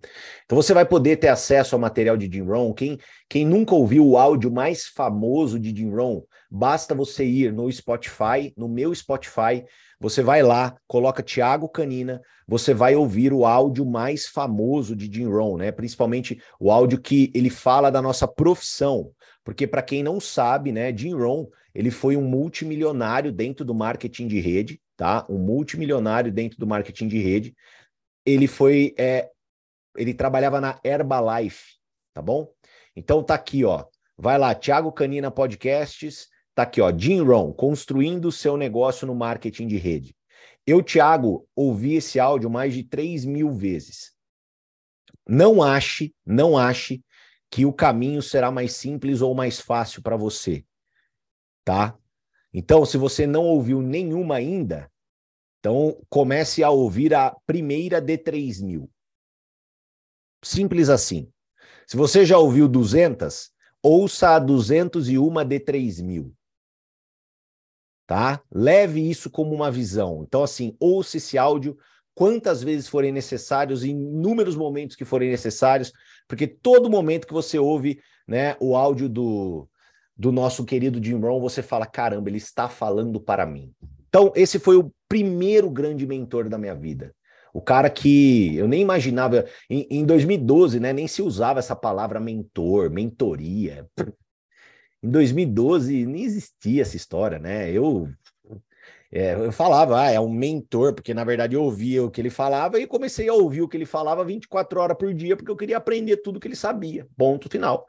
Então 0.44 0.56
você 0.56 0.72
vai 0.72 0.84
poder 0.84 1.16
ter 1.16 1.28
acesso 1.28 1.74
ao 1.74 1.80
material 1.80 2.16
de 2.16 2.30
Jim 2.30 2.44
Rohn. 2.44 2.72
Quem, 2.72 2.98
quem 3.28 3.44
nunca 3.44 3.74
ouviu 3.74 4.06
o 4.06 4.16
áudio 4.16 4.50
mais 4.50 4.86
famoso 4.86 5.58
de 5.58 5.74
Jim 5.76 5.90
Rohn, 5.90 6.22
basta 6.50 6.94
você 6.94 7.24
ir 7.24 7.52
no 7.52 7.70
Spotify, 7.70 8.52
no 8.56 8.68
meu 8.68 8.94
Spotify, 8.94 9.64
você 9.98 10.22
vai 10.22 10.42
lá, 10.42 10.76
coloca 10.86 11.22
Tiago 11.22 11.68
Canina, 11.68 12.20
você 12.46 12.74
vai 12.74 12.94
ouvir 12.94 13.32
o 13.32 13.44
áudio 13.44 13.84
mais 13.84 14.26
famoso 14.26 14.94
de 14.94 15.12
Jim 15.12 15.26
Rohn, 15.26 15.56
né? 15.56 15.72
Principalmente 15.72 16.40
o 16.60 16.70
áudio 16.70 17.00
que 17.00 17.30
ele 17.34 17.50
fala 17.50 17.90
da 17.90 18.00
nossa 18.02 18.28
profissão. 18.28 19.10
Porque 19.42 19.66
para 19.66 19.82
quem 19.82 20.02
não 20.02 20.20
sabe, 20.20 20.70
né, 20.70 20.96
Jim 20.96 21.14
Rohn, 21.14 21.46
ele 21.74 21.90
foi 21.90 22.16
um 22.16 22.22
multimilionário 22.22 23.32
dentro 23.32 23.64
do 23.64 23.74
marketing 23.74 24.28
de 24.28 24.38
rede, 24.38 24.80
tá? 24.96 25.26
Um 25.28 25.38
multimilionário 25.38 26.30
dentro 26.30 26.58
do 26.58 26.66
marketing 26.66 27.08
de 27.08 27.18
rede. 27.18 27.54
Ele 28.24 28.46
foi 28.46 28.94
é, 28.98 29.30
ele 29.96 30.14
trabalhava 30.14 30.60
na 30.60 30.78
Herbalife, 30.84 31.76
tá 32.12 32.22
bom? 32.22 32.48
Então 32.94 33.22
tá 33.22 33.34
aqui, 33.34 33.64
ó. 33.64 33.84
Vai 34.16 34.38
lá, 34.38 34.54
Thiago 34.54 34.90
Canina 34.92 35.30
Podcasts, 35.30 36.28
tá 36.54 36.62
aqui, 36.62 36.80
ó, 36.80 36.90
Jim 36.96 37.22
Rohn, 37.22 37.52
construindo 37.52 38.32
seu 38.32 38.56
negócio 38.56 39.06
no 39.06 39.14
marketing 39.14 39.66
de 39.66 39.76
rede. 39.76 40.16
Eu, 40.66 40.82
Thiago, 40.82 41.48
ouvi 41.54 41.94
esse 41.94 42.18
áudio 42.18 42.50
mais 42.50 42.74
de 42.74 42.82
3 42.82 43.24
mil 43.24 43.52
vezes. 43.52 44.12
Não 45.28 45.62
ache, 45.62 46.14
não 46.24 46.56
ache 46.56 47.04
que 47.50 47.64
o 47.64 47.72
caminho 47.72 48.22
será 48.22 48.50
mais 48.50 48.72
simples 48.74 49.20
ou 49.20 49.34
mais 49.34 49.60
fácil 49.60 50.02
para 50.02 50.16
você, 50.16 50.64
tá? 51.64 51.96
Então, 52.52 52.84
se 52.84 52.96
você 52.96 53.26
não 53.26 53.44
ouviu 53.44 53.82
nenhuma 53.82 54.36
ainda, 54.36 54.90
então 55.58 56.00
comece 56.08 56.64
a 56.64 56.70
ouvir 56.70 57.14
a 57.14 57.36
primeira 57.46 58.00
de 58.00 58.16
3 58.16 58.62
mil. 58.62 58.90
Simples 60.46 60.88
assim. 60.88 61.28
Se 61.88 61.96
você 61.96 62.24
já 62.24 62.38
ouviu 62.38 62.68
200, 62.68 63.50
ouça 63.82 64.36
a 64.36 64.38
201 64.38 65.44
de 65.44 65.58
3 65.58 66.00
mil. 66.00 66.32
Tá? 68.06 68.40
Leve 68.52 69.10
isso 69.10 69.28
como 69.28 69.52
uma 69.52 69.72
visão. 69.72 70.22
Então, 70.22 70.44
assim, 70.44 70.76
ouça 70.78 71.16
esse 71.16 71.36
áudio 71.36 71.76
quantas 72.14 72.62
vezes 72.62 72.86
forem 72.86 73.10
necessários, 73.10 73.82
em 73.82 73.90
inúmeros 73.90 74.54
momentos 74.54 74.94
que 74.94 75.04
forem 75.04 75.30
necessários, 75.30 75.92
porque 76.28 76.46
todo 76.46 76.88
momento 76.88 77.26
que 77.26 77.34
você 77.34 77.58
ouve 77.58 78.00
né, 78.26 78.56
o 78.60 78.76
áudio 78.76 79.08
do, 79.08 79.68
do 80.16 80.30
nosso 80.30 80.64
querido 80.64 81.02
Jim 81.02 81.18
Rohn, 81.18 81.40
você 81.40 81.60
fala: 81.60 81.86
caramba, 81.86 82.30
ele 82.30 82.38
está 82.38 82.68
falando 82.68 83.20
para 83.20 83.44
mim. 83.44 83.74
Então, 84.08 84.32
esse 84.36 84.60
foi 84.60 84.76
o 84.76 84.92
primeiro 85.08 85.68
grande 85.68 86.06
mentor 86.06 86.48
da 86.48 86.56
minha 86.56 86.74
vida. 86.74 87.12
O 87.56 87.62
cara 87.62 87.88
que 87.88 88.54
eu 88.54 88.68
nem 88.68 88.82
imaginava. 88.82 89.46
Em, 89.70 89.86
em 89.90 90.04
2012, 90.04 90.78
né? 90.78 90.92
Nem 90.92 91.08
se 91.08 91.22
usava 91.22 91.58
essa 91.58 91.74
palavra 91.74 92.20
mentor, 92.20 92.90
mentoria. 92.90 93.88
Em 95.02 95.10
2012 95.10 96.04
nem 96.04 96.24
existia 96.24 96.82
essa 96.82 96.96
história, 96.96 97.38
né? 97.38 97.70
Eu 97.70 98.10
é, 99.10 99.34
eu 99.34 99.52
falava, 99.52 100.00
ah, 100.02 100.10
é 100.10 100.20
um 100.20 100.28
mentor, 100.28 100.94
porque 100.94 101.14
na 101.14 101.24
verdade 101.24 101.54
eu 101.54 101.62
ouvia 101.62 102.04
o 102.04 102.10
que 102.10 102.20
ele 102.20 102.28
falava 102.28 102.78
e 102.78 102.86
comecei 102.86 103.28
a 103.28 103.34
ouvir 103.34 103.62
o 103.62 103.68
que 103.68 103.76
ele 103.76 103.86
falava 103.86 104.24
24 104.24 104.80
horas 104.80 104.96
por 104.98 105.14
dia, 105.14 105.36
porque 105.36 105.50
eu 105.50 105.56
queria 105.56 105.76
aprender 105.78 106.18
tudo 106.18 106.40
que 106.40 106.48
ele 106.48 106.56
sabia. 106.56 107.06
Ponto 107.16 107.48
final. 107.48 107.86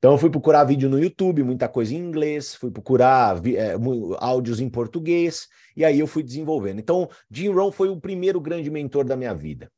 Então 0.00 0.12
eu 0.12 0.18
fui 0.18 0.30
procurar 0.30 0.64
vídeo 0.64 0.88
no 0.88 0.98
YouTube, 0.98 1.42
muita 1.42 1.68
coisa 1.68 1.94
em 1.94 1.98
inglês, 1.98 2.54
fui 2.54 2.70
procurar 2.70 3.36
é, 3.46 3.74
áudios 4.18 4.58
em 4.58 4.68
português, 4.68 5.46
e 5.76 5.84
aí 5.84 6.00
eu 6.00 6.06
fui 6.06 6.22
desenvolvendo. 6.22 6.78
Então, 6.78 7.06
Jim 7.30 7.50
Rohn 7.50 7.70
foi 7.70 7.90
o 7.90 8.00
primeiro 8.00 8.40
grande 8.40 8.70
mentor 8.70 9.04
da 9.04 9.14
minha 9.14 9.34
vida. 9.34 9.70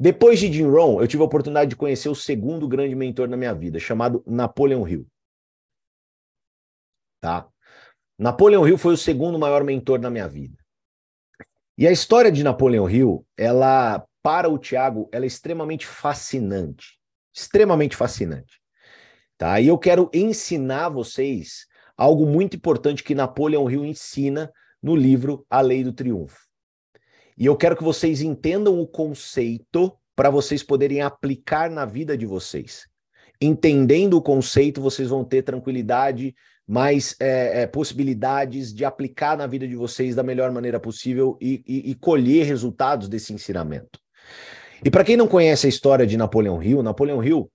Depois 0.00 0.40
de 0.40 0.50
Jim 0.50 0.64
Rohn, 0.64 1.02
eu 1.02 1.06
tive 1.06 1.22
a 1.22 1.26
oportunidade 1.26 1.68
de 1.68 1.76
conhecer 1.76 2.08
o 2.08 2.14
segundo 2.14 2.66
grande 2.66 2.94
mentor 2.94 3.28
da 3.28 3.36
minha 3.36 3.52
vida, 3.52 3.78
chamado 3.78 4.24
Napoleon 4.26 4.88
Hill. 4.88 5.06
Tá? 7.20 7.46
Napoleon 8.18 8.66
Hill 8.66 8.78
foi 8.78 8.94
o 8.94 8.96
segundo 8.96 9.38
maior 9.38 9.62
mentor 9.62 9.98
da 9.98 10.08
minha 10.08 10.26
vida. 10.26 10.56
E 11.76 11.86
a 11.86 11.92
história 11.92 12.32
de 12.32 12.42
Napoleon 12.42 12.88
Hill, 12.88 13.26
ela, 13.36 14.06
para 14.22 14.48
o 14.48 14.56
Tiago, 14.56 15.06
ela 15.12 15.26
é 15.26 15.28
extremamente 15.28 15.86
fascinante. 15.86 16.98
Extremamente 17.34 17.94
fascinante. 17.94 18.58
Tá? 19.38 19.60
E 19.60 19.68
eu 19.68 19.76
quero 19.76 20.10
ensinar 20.12 20.88
vocês 20.88 21.66
algo 21.96 22.26
muito 22.26 22.56
importante 22.56 23.02
que 23.02 23.14
Napoleão 23.14 23.70
Hill 23.70 23.84
ensina 23.84 24.50
no 24.82 24.94
livro 24.94 25.44
A 25.48 25.60
Lei 25.60 25.82
do 25.82 25.92
Triunfo. 25.92 26.46
E 27.36 27.44
eu 27.44 27.56
quero 27.56 27.76
que 27.76 27.84
vocês 27.84 28.22
entendam 28.22 28.80
o 28.80 28.86
conceito 28.86 29.92
para 30.14 30.30
vocês 30.30 30.62
poderem 30.62 31.02
aplicar 31.02 31.70
na 31.70 31.84
vida 31.84 32.16
de 32.16 32.24
vocês. 32.24 32.86
Entendendo 33.38 34.14
o 34.14 34.22
conceito, 34.22 34.80
vocês 34.80 35.10
vão 35.10 35.22
ter 35.22 35.42
tranquilidade, 35.42 36.34
mais 36.66 37.14
é, 37.20 37.62
é, 37.62 37.66
possibilidades 37.66 38.74
de 38.74 38.84
aplicar 38.84 39.36
na 39.36 39.46
vida 39.46 39.68
de 39.68 39.76
vocês 39.76 40.14
da 40.14 40.22
melhor 40.22 40.50
maneira 40.50 40.80
possível 40.80 41.36
e, 41.40 41.62
e, 41.66 41.90
e 41.90 41.94
colher 41.94 42.46
resultados 42.46 43.08
desse 43.08 43.34
ensinamento. 43.34 44.00
E 44.82 44.90
para 44.90 45.04
quem 45.04 45.16
não 45.16 45.28
conhece 45.28 45.66
a 45.66 45.68
história 45.68 46.06
de 46.06 46.16
Napoleão 46.16 46.62
Hill, 46.62 46.82
Napoleão 46.82 47.22
Hill 47.22 47.50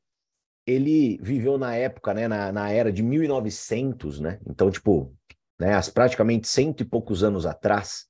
ele 0.66 1.18
viveu 1.22 1.58
na 1.58 1.76
época, 1.76 2.14
né, 2.14 2.28
na, 2.28 2.52
na 2.52 2.72
era 2.72 2.92
de 2.92 3.02
1900, 3.04 4.20
né? 4.20 4.40
Então, 4.48 4.70
tipo, 4.70 5.14
né, 5.60 5.80
praticamente 5.94 6.48
cento 6.48 6.82
e 6.82 6.86
poucos 6.86 7.24
anos 7.24 7.46
atrás. 7.46 8.06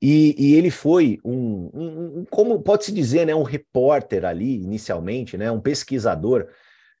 E, 0.00 0.34
e 0.38 0.54
ele 0.54 0.70
foi 0.70 1.18
um, 1.24 1.70
um, 1.74 2.18
um, 2.20 2.24
como 2.30 2.62
pode-se 2.62 2.92
dizer, 2.92 3.26
né, 3.26 3.34
um 3.34 3.42
repórter 3.42 4.24
ali, 4.24 4.62
inicialmente, 4.62 5.36
né, 5.36 5.50
um 5.50 5.60
pesquisador 5.60 6.48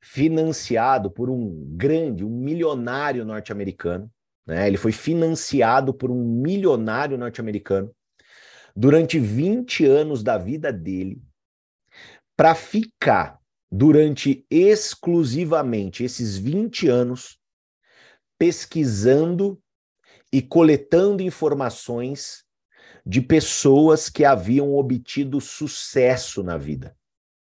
financiado 0.00 1.10
por 1.10 1.30
um 1.30 1.64
grande, 1.76 2.24
um 2.24 2.30
milionário 2.30 3.24
norte-americano. 3.24 4.10
Né? 4.46 4.66
Ele 4.66 4.76
foi 4.76 4.92
financiado 4.92 5.92
por 5.92 6.10
um 6.10 6.24
milionário 6.24 7.18
norte-americano 7.18 7.90
durante 8.74 9.18
20 9.18 9.84
anos 9.84 10.22
da 10.22 10.38
vida 10.38 10.72
dele 10.72 11.20
para 12.36 12.54
ficar 12.54 13.37
durante 13.70 14.46
exclusivamente 14.50 16.02
esses 16.02 16.36
20 16.36 16.88
anos 16.88 17.38
pesquisando 18.38 19.60
e 20.32 20.40
coletando 20.40 21.22
informações 21.22 22.44
de 23.04 23.20
pessoas 23.20 24.08
que 24.08 24.24
haviam 24.24 24.74
obtido 24.74 25.40
sucesso 25.40 26.42
na 26.42 26.56
vida. 26.56 26.96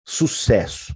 Sucesso. 0.05 0.95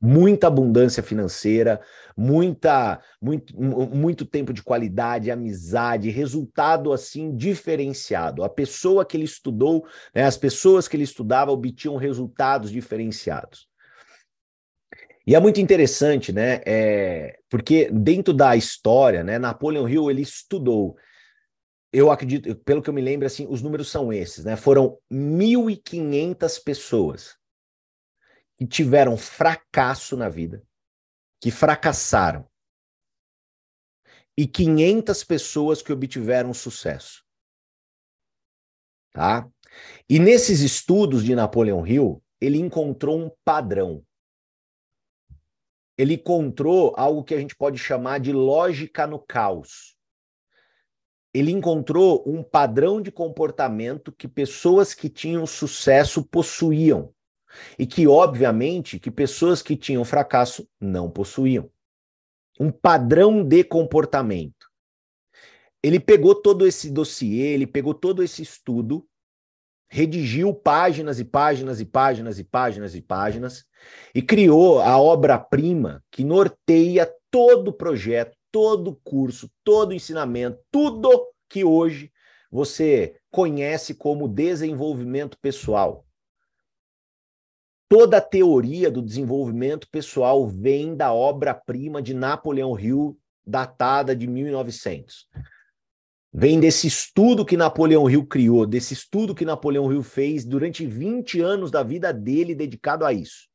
Muita 0.00 0.48
abundância 0.48 1.02
financeira, 1.02 1.80
muita 2.14 3.00
muito, 3.20 3.58
muito 3.58 4.26
tempo 4.26 4.52
de 4.52 4.62
qualidade, 4.62 5.30
amizade, 5.30 6.10
resultado 6.10 6.92
assim 6.92 7.34
diferenciado. 7.34 8.44
A 8.44 8.48
pessoa 8.50 9.04
que 9.06 9.16
ele 9.16 9.24
estudou, 9.24 9.86
né, 10.14 10.24
as 10.24 10.36
pessoas 10.36 10.86
que 10.86 10.94
ele 10.94 11.04
estudava 11.04 11.50
obtinham 11.50 11.96
resultados 11.96 12.70
diferenciados. 12.70 13.66
E 15.26 15.34
é 15.34 15.40
muito 15.40 15.60
interessante, 15.60 16.32
né? 16.32 16.60
É, 16.66 17.38
porque 17.48 17.90
dentro 17.90 18.34
da 18.34 18.54
história, 18.56 19.24
né, 19.24 19.38
Napoleon 19.38 19.88
Hill 19.88 20.10
ele 20.10 20.22
estudou. 20.22 20.96
Eu 21.92 22.10
acredito, 22.10 22.54
pelo 22.56 22.82
que 22.82 22.90
eu 22.90 22.94
me 22.94 23.00
lembro, 23.00 23.26
assim, 23.26 23.46
os 23.48 23.62
números 23.62 23.88
são 23.88 24.12
esses, 24.12 24.44
né? 24.44 24.56
Foram 24.56 24.98
1.500 25.10 26.62
pessoas 26.62 27.36
que 28.56 28.66
tiveram 28.66 29.16
fracasso 29.16 30.16
na 30.16 30.28
vida, 30.28 30.62
que 31.40 31.50
fracassaram, 31.50 32.46
e 34.36 34.46
500 34.46 35.24
pessoas 35.24 35.80
que 35.80 35.92
obtiveram 35.92 36.52
sucesso. 36.52 37.24
Tá? 39.12 39.48
E 40.08 40.18
nesses 40.18 40.60
estudos 40.60 41.24
de 41.24 41.34
Napoleon 41.34 41.86
Hill, 41.86 42.22
ele 42.40 42.58
encontrou 42.58 43.18
um 43.18 43.30
padrão 43.44 44.04
ele 45.96 46.14
encontrou 46.14 46.92
algo 46.96 47.22
que 47.22 47.34
a 47.34 47.38
gente 47.38 47.54
pode 47.54 47.78
chamar 47.78 48.18
de 48.18 48.32
lógica 48.32 49.06
no 49.06 49.18
caos. 49.18 49.96
Ele 51.32 51.50
encontrou 51.50 52.22
um 52.26 52.42
padrão 52.42 53.00
de 53.00 53.10
comportamento 53.10 54.12
que 54.12 54.28
pessoas 54.28 54.94
que 54.94 55.08
tinham 55.08 55.46
sucesso 55.46 56.24
possuíam 56.24 57.12
e 57.78 57.86
que, 57.86 58.06
obviamente, 58.06 58.98
que 58.98 59.10
pessoas 59.10 59.62
que 59.62 59.76
tinham 59.76 60.04
fracasso 60.04 60.68
não 60.80 61.10
possuíam. 61.10 61.70
Um 62.58 62.70
padrão 62.70 63.44
de 63.44 63.64
comportamento. 63.64 64.70
Ele 65.82 66.00
pegou 66.00 66.34
todo 66.34 66.66
esse 66.66 66.90
dossiê, 66.90 67.52
ele 67.52 67.66
pegou 67.66 67.94
todo 67.94 68.22
esse 68.22 68.42
estudo 68.42 69.06
redigiu 69.94 70.52
páginas 70.52 71.20
e 71.20 71.24
páginas 71.24 71.78
e 71.78 71.84
páginas 71.84 72.40
e 72.40 72.42
páginas 72.42 72.96
e 72.96 73.00
páginas 73.00 73.64
e 74.12 74.20
criou 74.20 74.80
a 74.80 74.98
obra-prima 75.00 76.02
que 76.10 76.24
norteia 76.24 77.08
todo 77.30 77.68
o 77.68 77.72
projeto, 77.72 78.36
todo 78.50 78.88
o 78.88 78.96
curso, 78.96 79.48
todo 79.62 79.90
o 79.90 79.94
ensinamento, 79.94 80.58
tudo 80.68 81.28
que 81.48 81.62
hoje 81.62 82.10
você 82.50 83.14
conhece 83.30 83.94
como 83.94 84.26
desenvolvimento 84.26 85.38
pessoal. 85.40 86.04
Toda 87.88 88.16
a 88.16 88.20
teoria 88.20 88.90
do 88.90 89.00
desenvolvimento 89.00 89.88
pessoal 89.92 90.44
vem 90.44 90.96
da 90.96 91.12
obra-prima 91.12 92.02
de 92.02 92.14
Napoleão 92.14 92.76
Hill, 92.76 93.16
datada 93.46 94.16
de 94.16 94.26
1900. 94.26 95.28
Vem 96.36 96.58
desse 96.58 96.88
estudo 96.88 97.46
que 97.46 97.56
Napoleão 97.56 98.10
Hill 98.10 98.26
criou, 98.26 98.66
desse 98.66 98.92
estudo 98.92 99.36
que 99.36 99.44
Napoleão 99.44 99.92
Hill 99.92 100.02
fez 100.02 100.44
durante 100.44 100.84
20 100.84 101.40
anos 101.40 101.70
da 101.70 101.84
vida 101.84 102.12
dele 102.12 102.56
dedicado 102.56 103.04
a 103.04 103.12
isso. 103.12 103.48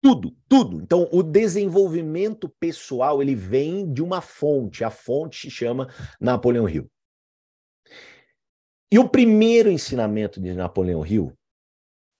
Tudo, 0.00 0.34
tudo. 0.48 0.80
Então, 0.80 1.06
o 1.12 1.22
desenvolvimento 1.22 2.48
pessoal, 2.58 3.20
ele 3.20 3.34
vem 3.34 3.92
de 3.92 4.02
uma 4.02 4.22
fonte. 4.22 4.84
A 4.84 4.90
fonte 4.90 5.42
se 5.42 5.50
chama 5.50 5.92
Napoleão 6.18 6.66
Hill. 6.66 6.90
E 8.90 8.98
o 8.98 9.06
primeiro 9.06 9.70
ensinamento 9.70 10.40
de 10.40 10.54
Napoleão 10.54 11.04
Hill 11.04 11.30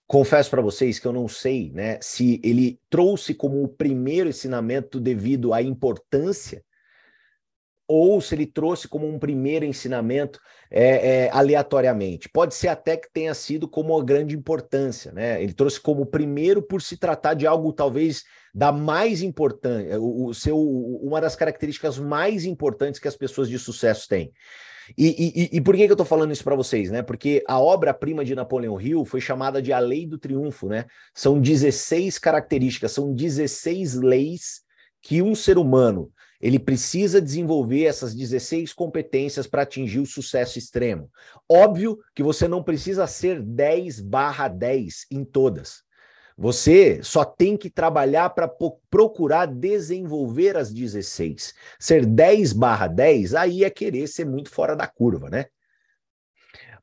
confesso 0.05 0.51
para 0.51 0.61
vocês 0.61 0.99
que 0.99 1.07
eu 1.07 1.13
não 1.13 1.27
sei 1.27 1.71
né, 1.71 1.99
se 1.99 2.39
ele 2.43 2.79
trouxe 2.91 3.33
como 3.33 3.63
o 3.63 3.67
primeiro 3.67 4.29
ensinamento 4.29 4.99
devido 4.99 5.51
à 5.51 5.63
importância 5.63 6.63
ou 7.95 8.19
se 8.19 8.33
ele 8.33 8.47
trouxe 8.47 8.87
como 8.87 9.07
um 9.07 9.19
primeiro 9.19 9.63
ensinamento 9.63 10.39
é, 10.71 11.25
é, 11.25 11.29
aleatoriamente. 11.31 12.27
Pode 12.27 12.55
ser 12.55 12.69
até 12.69 12.97
que 12.97 13.07
tenha 13.13 13.35
sido 13.35 13.67
como 13.67 13.93
uma 13.95 14.03
grande 14.03 14.35
importância, 14.35 15.11
né? 15.11 15.41
Ele 15.43 15.53
trouxe 15.53 15.79
como 15.79 16.03
primeiro 16.03 16.59
por 16.59 16.81
se 16.81 16.97
tratar 16.97 17.35
de 17.35 17.45
algo 17.45 17.71
talvez 17.71 18.23
da 18.51 18.71
mais 18.71 19.21
importante, 19.21 19.95
o, 19.97 20.25
o 20.25 20.33
seu, 20.33 20.59
uma 20.59 21.21
das 21.21 21.35
características 21.35 21.99
mais 21.99 22.45
importantes 22.45 22.99
que 22.99 23.07
as 23.07 23.15
pessoas 23.15 23.47
de 23.47 23.59
sucesso 23.59 24.07
têm. 24.07 24.31
E, 24.97 25.51
e, 25.53 25.57
e, 25.57 25.61
por 25.61 25.75
que, 25.75 25.85
que 25.85 25.91
eu 25.91 25.93
estou 25.93 26.05
falando 26.05 26.33
isso 26.33 26.43
para 26.43 26.55
vocês, 26.55 26.89
né? 26.89 27.03
Porque 27.03 27.43
a 27.47 27.59
obra-prima 27.59 28.25
de 28.25 28.33
Napoleão 28.33 28.81
Hill 28.81 29.05
foi 29.05 29.21
chamada 29.21 29.61
de 29.61 29.71
a 29.71 29.77
Lei 29.77 30.07
do 30.07 30.17
Triunfo, 30.17 30.67
né? 30.67 30.85
São 31.13 31.39
16 31.39 32.17
características, 32.17 32.91
são 32.91 33.13
16 33.13 33.95
leis 34.01 34.61
que 34.99 35.21
um 35.21 35.35
ser 35.35 35.59
humano 35.59 36.11
ele 36.43 36.59
precisa 36.59 37.21
desenvolver 37.21 37.85
essas 37.85 38.13
16 38.13 38.73
competências 38.73 39.47
para 39.47 39.61
atingir 39.61 39.99
o 39.99 40.05
sucesso 40.05 40.59
extremo. 40.59 41.09
Óbvio 41.49 41.97
que 42.13 42.21
você 42.21 42.49
não 42.49 42.61
precisa 42.61 43.07
ser 43.07 43.41
10 43.41 44.01
barra 44.01 44.49
10 44.49 45.05
em 45.09 45.23
todas. 45.23 45.83
Você 46.37 47.01
só 47.01 47.23
tem 47.23 47.55
que 47.55 47.69
trabalhar 47.69 48.29
para 48.31 48.51
procurar 48.89 49.45
desenvolver 49.45 50.57
as 50.57 50.73
16. 50.73 51.53
Ser 51.79 52.05
10 52.05 52.51
barra 52.51 52.87
10, 52.87 53.35
aí 53.35 53.63
é 53.63 53.69
querer 53.69 54.07
ser 54.07 54.25
muito 54.25 54.49
fora 54.49 54.75
da 54.75 54.85
curva, 54.85 55.29
né? 55.29 55.45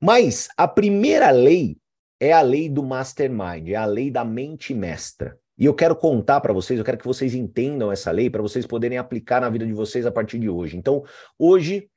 Mas 0.00 0.48
a 0.56 0.66
primeira 0.66 1.30
lei 1.30 1.76
é 2.18 2.32
a 2.32 2.40
lei 2.40 2.66
do 2.70 2.82
mastermind, 2.82 3.68
é 3.68 3.74
a 3.74 3.84
lei 3.84 4.10
da 4.10 4.24
mente 4.24 4.72
mestra. 4.72 5.38
E 5.60 5.66
eu 5.66 5.74
quero 5.74 5.94
contar 5.94 6.40
para 6.40 6.54
vocês, 6.54 6.78
eu 6.78 6.84
quero 6.84 6.96
que 6.96 7.06
vocês 7.06 7.34
entendam 7.34 7.92
essa 7.92 8.10
lei 8.10 8.30
para 8.30 8.40
vocês 8.40 8.66
poderem 8.66 8.96
aplicar 8.96 9.42
na 9.42 9.50
vida 9.50 9.66
de 9.66 9.74
vocês 9.74 10.06
a 10.06 10.10
partir 10.10 10.38
de 10.38 10.48
hoje. 10.48 10.78
Então, 10.78 11.04
hoje 11.38 11.90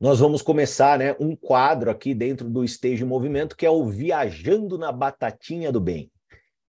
nós 0.00 0.20
vamos 0.20 0.40
começar, 0.40 0.96
né, 0.96 1.16
um 1.18 1.34
quadro 1.34 1.90
aqui 1.90 2.14
dentro 2.14 2.48
do 2.48 2.64
Stage 2.64 3.04
Movimento 3.04 3.56
que 3.56 3.66
é 3.66 3.70
o 3.70 3.84
Viajando 3.86 4.78
na 4.78 4.92
Batatinha 4.92 5.72
do 5.72 5.80
Bem. 5.80 6.12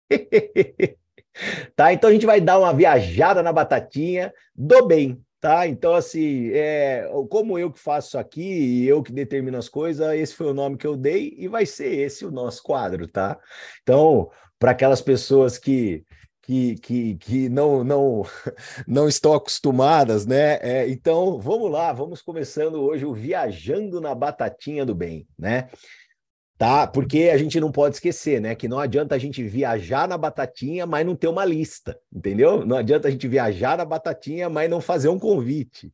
tá? 1.75 1.93
Então 1.93 2.09
a 2.09 2.13
gente 2.13 2.25
vai 2.25 2.41
dar 2.41 2.57
uma 2.57 2.73
viajada 2.73 3.43
na 3.43 3.53
batatinha 3.53 4.33
do 4.55 4.87
bem, 4.87 5.21
tá? 5.39 5.67
Então, 5.67 5.93
assim, 5.93 6.49
é, 6.51 7.09
como 7.29 7.57
eu 7.57 7.71
que 7.71 7.79
faço 7.79 8.17
aqui 8.17 8.41
e 8.41 8.87
eu 8.87 9.03
que 9.03 9.11
determino 9.11 9.57
as 9.57 9.69
coisas, 9.69 10.13
esse 10.15 10.33
foi 10.33 10.47
o 10.47 10.53
nome 10.53 10.77
que 10.77 10.87
eu 10.87 10.95
dei 10.95 11.35
e 11.37 11.47
vai 11.47 11.65
ser 11.65 11.93
esse 11.99 12.25
o 12.25 12.31
nosso 12.31 12.63
quadro, 12.63 13.07
tá? 13.07 13.39
Então, 13.81 14.29
para 14.59 14.71
aquelas 14.71 15.01
pessoas 15.01 15.57
que 15.57 16.03
que, 16.47 16.75
que, 16.75 17.15
que 17.15 17.49
não, 17.49 17.83
não, 17.83 18.23
não 18.87 19.09
estão 19.09 19.33
acostumadas, 19.33 20.25
né? 20.25 20.57
É, 20.61 20.89
então, 20.89 21.37
vamos 21.37 21.69
lá, 21.69 21.91
vamos 21.91 22.21
começando 22.21 22.75
hoje 22.75 23.05
o 23.05 23.13
Viajando 23.13 23.99
na 23.99 24.15
Batatinha 24.15 24.85
do 24.85 24.95
Bem, 24.95 25.27
né? 25.37 25.67
Tá? 26.57 26.87
Porque 26.87 27.29
a 27.31 27.37
gente 27.37 27.59
não 27.59 27.71
pode 27.71 27.95
esquecer, 27.95 28.41
né? 28.41 28.55
Que 28.55 28.67
não 28.67 28.79
adianta 28.79 29.13
a 29.13 29.17
gente 29.17 29.43
viajar 29.43 30.07
na 30.07 30.17
batatinha, 30.17 30.85
mas 30.85 31.05
não 31.05 31.15
ter 31.15 31.27
uma 31.27 31.45
lista, 31.45 31.99
entendeu? 32.11 32.65
Não 32.65 32.77
adianta 32.77 33.07
a 33.07 33.11
gente 33.11 33.27
viajar 33.27 33.77
na 33.77 33.85
batatinha, 33.85 34.49
mas 34.49 34.69
não 34.69 34.81
fazer 34.81 35.09
um 35.09 35.19
convite. 35.19 35.93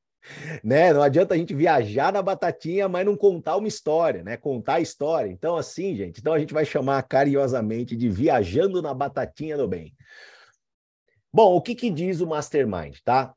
Né? 0.64 0.94
Não 0.94 1.02
adianta 1.02 1.34
a 1.34 1.38
gente 1.38 1.54
viajar 1.54 2.14
na 2.14 2.22
batatinha, 2.22 2.88
mas 2.88 3.06
não 3.06 3.18
contar 3.18 3.58
uma 3.58 3.68
história, 3.68 4.24
né? 4.24 4.38
Contar 4.38 4.76
a 4.76 4.80
história. 4.80 5.30
Então, 5.30 5.58
assim, 5.58 5.96
gente, 5.96 6.22
então 6.22 6.34
a 6.34 6.40
gente 6.40 6.54
vai 6.54 6.64
chamar 6.64 7.04
carinhosamente 7.04 7.94
de 7.94 8.08
viajando 8.08 8.82
na 8.82 8.94
batatinha 8.94 9.58
do 9.58 9.68
bem. 9.68 9.94
Bom, 11.32 11.56
o 11.56 11.62
que, 11.62 11.76
que 11.76 11.90
diz 11.90 12.22
o 12.22 12.28
Mastermind, 12.28 13.00
tá? 13.04 13.34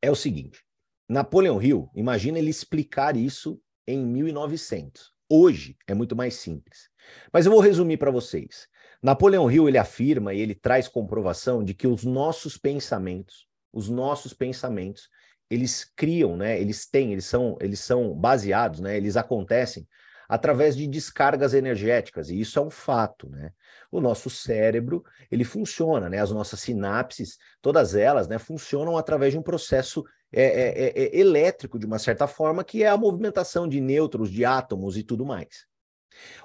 É 0.00 0.10
o 0.10 0.14
seguinte: 0.14 0.64
Napoleão 1.06 1.60
Hill, 1.60 1.90
imagina 1.94 2.38
ele 2.38 2.48
explicar 2.48 3.14
isso 3.14 3.60
em 3.86 4.02
1900. 4.02 5.11
Hoje 5.34 5.78
é 5.86 5.94
muito 5.94 6.14
mais 6.14 6.34
simples. 6.34 6.90
Mas 7.32 7.46
eu 7.46 7.52
vou 7.52 7.62
resumir 7.62 7.96
para 7.96 8.10
vocês. 8.10 8.68
Napoleão 9.02 9.50
Hill 9.50 9.66
ele 9.66 9.78
afirma 9.78 10.34
e 10.34 10.40
ele 10.42 10.54
traz 10.54 10.88
comprovação 10.88 11.64
de 11.64 11.72
que 11.72 11.86
os 11.86 12.04
nossos 12.04 12.58
pensamentos, 12.58 13.46
os 13.72 13.88
nossos 13.88 14.34
pensamentos, 14.34 15.08
eles 15.48 15.90
criam, 15.96 16.36
né? 16.36 16.60
Eles 16.60 16.86
têm, 16.86 17.12
eles 17.12 17.24
são, 17.24 17.56
eles 17.62 17.80
são 17.80 18.14
baseados, 18.14 18.80
né? 18.80 18.94
Eles 18.94 19.16
acontecem 19.16 19.88
através 20.28 20.76
de 20.76 20.86
descargas 20.86 21.54
energéticas, 21.54 22.28
e 22.28 22.38
isso 22.38 22.58
é 22.58 22.62
um 22.62 22.70
fato, 22.70 23.30
né? 23.30 23.52
O 23.90 24.02
nosso 24.02 24.28
cérebro, 24.28 25.02
ele 25.30 25.44
funciona, 25.44 26.10
né? 26.10 26.20
As 26.20 26.30
nossas 26.30 26.60
sinapses, 26.60 27.38
todas 27.62 27.94
elas, 27.94 28.28
né, 28.28 28.38
funcionam 28.38 28.98
através 28.98 29.32
de 29.32 29.38
um 29.38 29.42
processo 29.42 30.04
é, 30.32 30.42
é, 30.42 30.68
é, 30.68 31.04
é, 31.04 31.18
elétrico, 31.18 31.78
de 31.78 31.86
uma 31.86 31.98
certa 31.98 32.26
forma, 32.26 32.64
que 32.64 32.82
é 32.82 32.88
a 32.88 32.96
movimentação 32.96 33.68
de 33.68 33.80
nêutrons, 33.80 34.30
de 34.30 34.44
átomos 34.44 34.96
e 34.96 35.02
tudo 35.02 35.26
mais. 35.26 35.66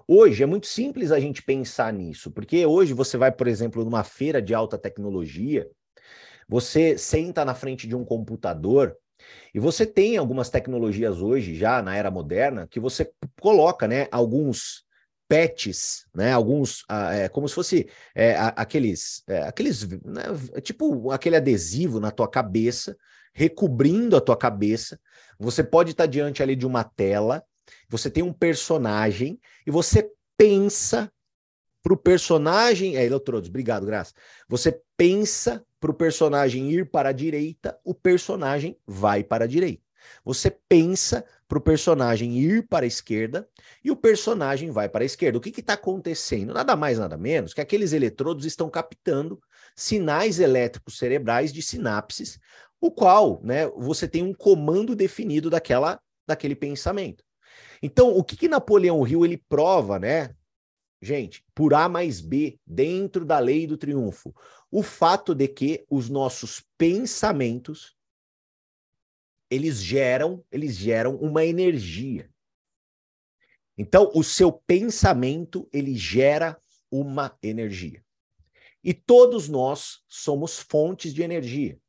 Hoje 0.07 0.43
é 0.43 0.45
muito 0.45 0.67
simples 0.67 1.11
a 1.11 1.19
gente 1.19 1.41
pensar 1.41 1.91
nisso, 1.93 2.31
porque 2.31 2.65
hoje 2.65 2.93
você 2.93 3.17
vai, 3.17 3.31
por 3.31 3.47
exemplo, 3.47 3.83
numa 3.83 4.03
feira 4.03 4.41
de 4.41 4.53
alta 4.53 4.77
tecnologia, 4.77 5.69
você 6.47 6.97
senta 6.97 7.43
na 7.43 7.53
frente 7.53 7.87
de 7.87 7.95
um 7.95 8.05
computador 8.05 8.95
e 9.53 9.59
você 9.59 9.85
tem 9.85 10.17
algumas 10.17 10.49
tecnologias 10.49 11.21
hoje, 11.21 11.55
já 11.55 11.81
na 11.81 11.95
era 11.95 12.11
moderna, 12.11 12.67
que 12.67 12.79
você 12.79 13.11
coloca 13.39 13.87
né, 13.87 14.07
alguns 14.11 14.85
patches, 15.27 16.05
né, 16.15 16.31
alguns, 16.31 16.85
ah, 16.87 17.13
é, 17.13 17.27
como 17.27 17.49
se 17.49 17.55
fosse 17.55 17.89
é, 18.15 18.35
aqueles, 18.55 19.23
é, 19.27 19.41
aqueles 19.41 19.87
né, 20.03 20.23
tipo 20.61 21.11
aquele 21.11 21.35
adesivo 21.35 21.99
na 21.99 22.11
tua 22.11 22.29
cabeça, 22.29 22.95
recobrindo 23.37 24.17
a 24.17 24.21
tua 24.21 24.35
cabeça. 24.35 24.99
Você 25.39 25.63
pode 25.63 25.91
estar 25.91 26.07
diante 26.07 26.41
ali 26.41 26.55
de 26.55 26.65
uma 26.65 26.83
tela, 26.83 27.43
você 27.87 28.09
tem 28.09 28.23
um 28.23 28.33
personagem 28.33 29.39
e 29.65 29.69
você 29.69 30.09
pensa 30.35 31.11
para 31.83 31.93
o 31.93 31.97
personagem. 31.97 32.97
É, 32.97 33.05
Eletrodos, 33.05 33.47
obrigado, 33.47 33.85
Graça. 33.85 34.11
Você 34.49 34.81
pensa 34.97 35.63
para 35.79 35.91
o 35.91 35.93
personagem 35.93 36.71
ir 36.71 36.89
para 36.89 37.09
a 37.09 37.11
direita, 37.11 37.79
o 37.85 37.93
personagem 37.93 38.75
vai 38.87 39.23
para 39.23 39.43
a 39.43 39.47
direita. 39.47 39.83
Você 40.25 40.49
pensa 40.67 41.23
para 41.47 41.57
o 41.57 41.61
personagem 41.61 42.37
ir 42.39 42.67
para 42.67 42.85
a 42.85 42.87
esquerda 42.87 43.47
e 43.83 43.91
o 43.91 43.95
personagem 43.95 44.71
vai 44.71 44.89
para 44.89 45.03
a 45.03 45.05
esquerda. 45.05 45.37
O 45.37 45.41
que 45.41 45.59
está 45.59 45.73
acontecendo? 45.73 46.53
Nada 46.53 46.75
mais, 46.75 46.97
nada 46.97 47.17
menos 47.17 47.53
que 47.53 47.61
aqueles 47.61 47.93
eletrodos 47.93 48.45
estão 48.45 48.69
captando 48.69 49.39
sinais 49.75 50.39
elétricos 50.39 50.97
cerebrais 50.97 51.53
de 51.53 51.61
sinapses 51.61 52.39
o 52.79 52.91
qual, 52.91 53.41
né, 53.43 53.67
você 53.69 54.07
tem 54.07 54.23
um 54.23 54.33
comando 54.33 54.95
definido 54.95 55.49
daquela, 55.49 55.99
daquele 56.27 56.55
pensamento. 56.55 57.23
Então, 57.81 58.15
o 58.15 58.23
que, 58.23 58.35
que 58.35 58.47
Napoleão 58.47 59.05
Hill 59.05 59.25
ele 59.25 59.37
prova, 59.37 59.99
né? 59.99 60.35
Gente, 61.01 61.43
por 61.53 61.73
A 61.73 61.87
mais 61.87 62.19
B, 62.21 62.59
dentro 62.65 63.23
da 63.23 63.37
lei 63.37 63.67
do 63.67 63.77
triunfo, 63.77 64.33
o 64.71 64.81
fato 64.81 65.35
de 65.35 65.47
que 65.47 65.85
os 65.89 66.09
nossos 66.09 66.63
pensamentos 66.77 67.95
eles 69.49 69.81
geram, 69.81 70.43
eles 70.51 70.75
geram 70.75 71.15
uma 71.15 71.45
energia. 71.45 72.29
Então, 73.77 74.11
o 74.13 74.23
seu 74.23 74.51
pensamento, 74.51 75.69
ele 75.71 75.95
gera 75.95 76.59
uma 76.91 77.37
energia. 77.41 78.03
E 78.83 78.93
todos 78.93 79.47
nós 79.47 80.03
somos 80.07 80.57
fontes 80.57 81.13
de 81.13 81.21
energia 81.21 81.79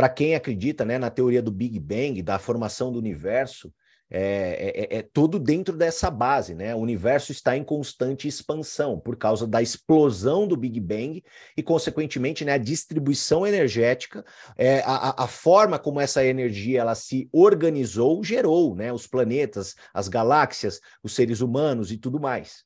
para 0.00 0.08
quem 0.08 0.34
acredita 0.34 0.82
né, 0.82 0.96
na 0.96 1.10
teoria 1.10 1.42
do 1.42 1.50
Big 1.50 1.78
Bang, 1.78 2.22
da 2.22 2.38
formação 2.38 2.90
do 2.90 2.98
universo, 2.98 3.70
é, 4.10 4.88
é, 4.90 4.96
é, 4.96 5.02
tudo 5.02 5.38
dentro 5.38 5.76
dessa 5.76 6.10
base, 6.10 6.54
né? 6.54 6.74
O 6.74 6.78
universo 6.78 7.32
está 7.32 7.54
em 7.54 7.62
constante 7.62 8.26
expansão 8.26 8.98
por 8.98 9.14
causa 9.14 9.46
da 9.46 9.60
explosão 9.60 10.48
do 10.48 10.56
Big 10.56 10.80
Bang 10.80 11.22
e, 11.54 11.62
consequentemente, 11.62 12.46
né, 12.46 12.54
a 12.54 12.56
distribuição 12.56 13.46
energética, 13.46 14.24
é, 14.56 14.80
a, 14.86 15.22
a, 15.24 15.26
forma 15.26 15.78
como 15.78 16.00
essa 16.00 16.24
energia 16.24 16.80
ela 16.80 16.94
se 16.94 17.28
organizou, 17.30 18.24
gerou 18.24 18.74
né, 18.74 18.90
os 18.90 19.06
planetas, 19.06 19.74
as 19.92 20.08
galáxias, 20.08 20.80
os 21.02 21.14
seres 21.14 21.42
humanos 21.42 21.92
e 21.92 21.98
tudo 21.98 22.18
mais. 22.18 22.64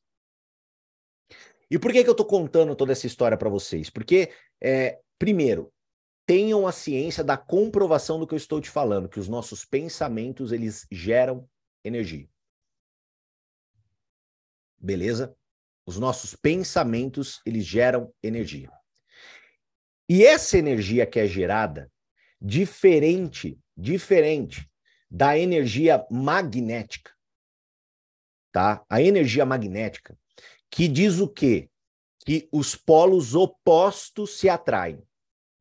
E 1.68 1.80
por 1.80 1.90
que, 1.90 2.04
que 2.04 2.08
eu 2.08 2.12
estou 2.12 2.26
contando 2.26 2.76
toda 2.76 2.92
essa 2.92 3.08
história 3.08 3.36
para 3.36 3.50
vocês? 3.50 3.90
Porque, 3.90 4.30
é, 4.62 5.00
primeiro, 5.18 5.73
tenham 6.26 6.66
a 6.66 6.72
ciência 6.72 7.22
da 7.22 7.36
comprovação 7.36 8.18
do 8.18 8.26
que 8.26 8.34
eu 8.34 8.38
estou 8.38 8.60
te 8.60 8.70
falando, 8.70 9.08
que 9.08 9.20
os 9.20 9.28
nossos 9.28 9.64
pensamentos 9.64 10.52
eles 10.52 10.86
geram 10.90 11.48
energia. 11.84 12.28
Beleza? 14.78 15.36
Os 15.86 15.98
nossos 15.98 16.34
pensamentos 16.34 17.40
eles 17.44 17.64
geram 17.64 18.12
energia. 18.22 18.70
E 20.08 20.24
essa 20.24 20.58
energia 20.58 21.06
que 21.06 21.18
é 21.18 21.26
gerada, 21.26 21.90
diferente, 22.40 23.58
diferente 23.76 24.70
da 25.10 25.38
energia 25.38 26.04
magnética, 26.10 27.12
tá? 28.52 28.84
A 28.88 29.00
energia 29.00 29.44
magnética 29.46 30.18
que 30.74 30.88
diz 30.88 31.20
o 31.20 31.28
quê? 31.28 31.70
Que 32.26 32.48
os 32.50 32.74
polos 32.74 33.34
opostos 33.34 34.38
se 34.38 34.48
atraem. 34.48 35.00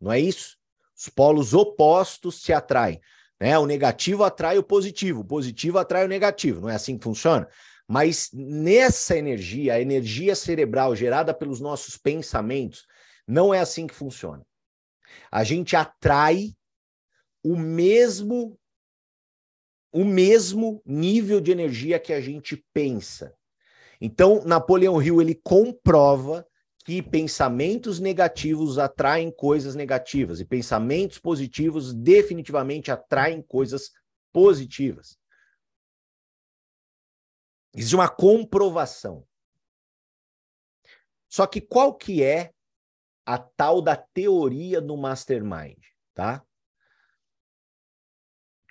Não 0.04 0.12
é 0.12 0.20
isso? 0.20 0.58
Os 0.96 1.08
polos 1.08 1.54
opostos 1.54 2.44
se 2.44 2.52
atraem. 2.52 3.00
Né? 3.40 3.58
O 3.58 3.66
negativo 3.66 4.24
atrai 4.26 4.58
o 4.58 4.64
positivo, 4.64 5.22
o 5.22 5.26
positivo 5.26 5.80
atrai 5.80 6.04
o 6.04 6.10
negativo. 6.10 6.60
Não 6.60 6.70
é 6.70 6.76
assim 6.76 6.98
que 6.98 7.06
funciona? 7.06 7.48
Mas 7.88 8.30
nessa 8.34 9.18
energia, 9.18 9.76
a 9.76 9.82
energia 9.82 10.36
cerebral 10.36 10.94
gerada 10.94 11.34
pelos 11.34 11.62
nossos 11.62 11.98
pensamentos, 11.98 12.86
não 13.26 13.54
é 13.54 13.60
assim 13.60 13.88
que 13.88 13.96
funciona. 13.96 14.46
A 15.32 15.44
gente 15.44 15.76
atrai 15.76 16.54
o 17.44 17.56
mesmo 17.58 18.60
o 19.92 20.04
mesmo 20.04 20.82
nível 20.84 21.40
de 21.40 21.52
energia 21.52 22.00
que 22.00 22.12
a 22.12 22.20
gente 22.20 22.66
pensa. 22.74 23.34
Então, 24.02 24.44
Napoleão 24.44 25.00
Hill 25.00 25.22
ele 25.22 25.36
comprova 25.36 26.46
que 26.84 27.02
pensamentos 27.02 28.00
negativos 28.00 28.78
atraem 28.78 29.32
coisas 29.32 29.74
negativas 29.74 30.40
e 30.40 30.46
pensamentos 30.46 31.18
positivos 31.18 31.94
definitivamente 31.94 32.92
atraem 32.92 33.42
coisas 33.42 33.92
positivas. 34.34 35.18
Existe 37.74 37.96
uma 37.96 38.10
comprovação. 38.10 39.26
Só 41.30 41.48
que 41.48 41.62
qual 41.62 41.96
que 41.96 42.22
é 42.22 42.54
a 43.26 43.40
tal 43.40 43.82
da 43.82 43.96
teoria 43.96 44.82
do 44.82 44.98
mastermind, 44.98 45.80
tá? 46.14 46.46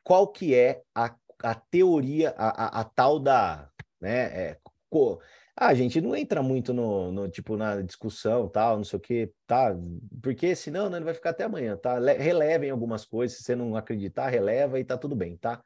Qual 0.04 0.28
que 0.30 0.54
é 0.54 0.82
a, 0.94 1.16
a 1.42 1.54
teoria, 1.54 2.30
a, 2.36 2.64
a, 2.64 2.80
a 2.80 2.84
tal 2.84 3.18
da, 3.18 3.70
né, 4.00 4.50
é, 4.50 4.60
co, 4.90 5.20
ah, 5.54 5.74
gente, 5.74 6.00
não 6.00 6.16
entra 6.16 6.42
muito 6.42 6.72
no, 6.72 7.12
no, 7.12 7.28
tipo 7.28 7.56
na 7.56 7.82
discussão, 7.82 8.48
tal, 8.48 8.78
não 8.78 8.84
sei 8.84 8.96
o 8.96 9.00
que, 9.00 9.32
tá? 9.46 9.74
Porque 10.22 10.56
senão 10.56 10.88
né, 10.88 10.96
ele 10.96 11.04
vai 11.04 11.14
ficar 11.14 11.30
até 11.30 11.44
amanhã, 11.44 11.76
tá? 11.76 11.98
Relevem 11.98 12.70
algumas 12.70 13.04
coisas, 13.04 13.36
se 13.36 13.44
você 13.44 13.54
não 13.54 13.76
acreditar, 13.76 14.28
releva 14.30 14.80
e 14.80 14.84
tá 14.84 14.96
tudo 14.96 15.14
bem, 15.14 15.36
tá? 15.36 15.62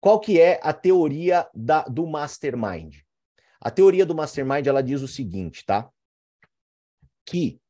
Qual 0.00 0.18
que 0.18 0.40
é 0.40 0.58
a 0.62 0.72
teoria 0.72 1.48
da, 1.54 1.82
do 1.82 2.06
mastermind? 2.06 2.96
A 3.60 3.70
teoria 3.70 4.06
do 4.06 4.14
mastermind, 4.14 4.66
ela 4.66 4.82
diz 4.82 5.02
o 5.02 5.08
seguinte, 5.08 5.66
tá? 5.66 5.90
Que 7.26 7.60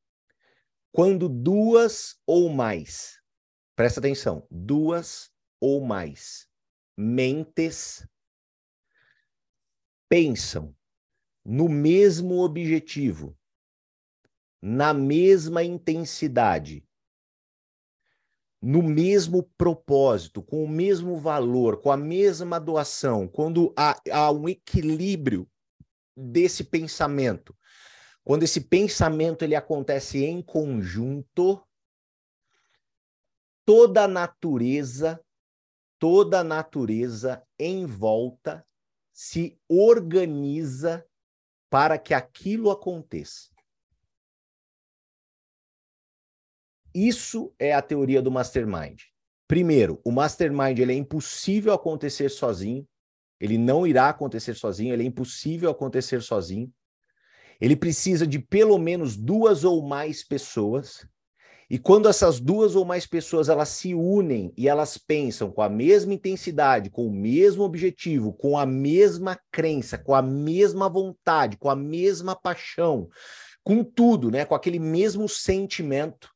quando 0.92 1.28
duas 1.28 2.16
ou 2.24 2.48
mais, 2.48 3.20
presta 3.74 3.98
atenção, 3.98 4.46
duas 4.48 5.32
ou 5.60 5.84
mais 5.84 6.46
mentes 6.96 8.06
pensam 10.08 10.74
no 11.50 11.66
mesmo 11.66 12.40
objetivo, 12.42 13.34
na 14.60 14.92
mesma 14.92 15.64
intensidade, 15.64 16.86
no 18.60 18.82
mesmo 18.82 19.44
propósito, 19.56 20.42
com 20.42 20.62
o 20.62 20.68
mesmo 20.68 21.16
valor, 21.16 21.80
com 21.80 21.90
a 21.90 21.96
mesma 21.96 22.60
doação, 22.60 23.26
quando 23.26 23.72
há, 23.74 23.98
há 24.12 24.30
um 24.30 24.46
equilíbrio 24.46 25.50
desse 26.14 26.64
pensamento, 26.64 27.56
quando 28.22 28.42
esse 28.42 28.60
pensamento 28.60 29.42
ele 29.42 29.54
acontece 29.54 30.22
em 30.22 30.42
conjunto, 30.42 31.66
toda 33.64 34.04
a 34.04 34.08
natureza, 34.08 35.18
toda 35.98 36.40
a 36.40 36.44
natureza 36.44 37.42
em 37.58 37.86
volta 37.86 38.66
se 39.14 39.58
organiza 39.66 41.07
para 41.70 41.98
que 41.98 42.14
aquilo 42.14 42.70
aconteça. 42.70 43.50
Isso 46.94 47.54
é 47.58 47.72
a 47.72 47.82
teoria 47.82 48.22
do 48.22 48.30
mastermind. 48.30 49.02
Primeiro, 49.46 50.00
o 50.04 50.10
mastermind 50.10 50.78
ele 50.78 50.92
é 50.92 50.96
impossível 50.96 51.72
acontecer 51.72 52.28
sozinho. 52.30 52.86
Ele 53.40 53.56
não 53.56 53.86
irá 53.86 54.08
acontecer 54.08 54.54
sozinho, 54.54 54.92
ele 54.92 55.04
é 55.04 55.06
impossível 55.06 55.70
acontecer 55.70 56.22
sozinho. 56.22 56.72
Ele 57.60 57.76
precisa 57.76 58.26
de 58.26 58.38
pelo 58.38 58.78
menos 58.78 59.16
duas 59.16 59.64
ou 59.64 59.86
mais 59.86 60.24
pessoas. 60.24 61.06
E 61.70 61.78
quando 61.78 62.08
essas 62.08 62.40
duas 62.40 62.74
ou 62.74 62.84
mais 62.84 63.06
pessoas 63.06 63.50
elas 63.50 63.68
se 63.68 63.94
unem 63.94 64.52
e 64.56 64.68
elas 64.68 64.96
pensam 64.96 65.50
com 65.50 65.60
a 65.60 65.68
mesma 65.68 66.14
intensidade, 66.14 66.88
com 66.88 67.06
o 67.06 67.12
mesmo 67.12 67.62
objetivo, 67.62 68.32
com 68.32 68.56
a 68.56 68.64
mesma 68.64 69.38
crença, 69.52 69.98
com 69.98 70.14
a 70.14 70.22
mesma 70.22 70.88
vontade, 70.88 71.58
com 71.58 71.68
a 71.68 71.76
mesma 71.76 72.34
paixão, 72.34 73.08
com 73.62 73.84
tudo, 73.84 74.30
né, 74.30 74.46
com 74.46 74.54
aquele 74.54 74.78
mesmo 74.78 75.28
sentimento, 75.28 76.30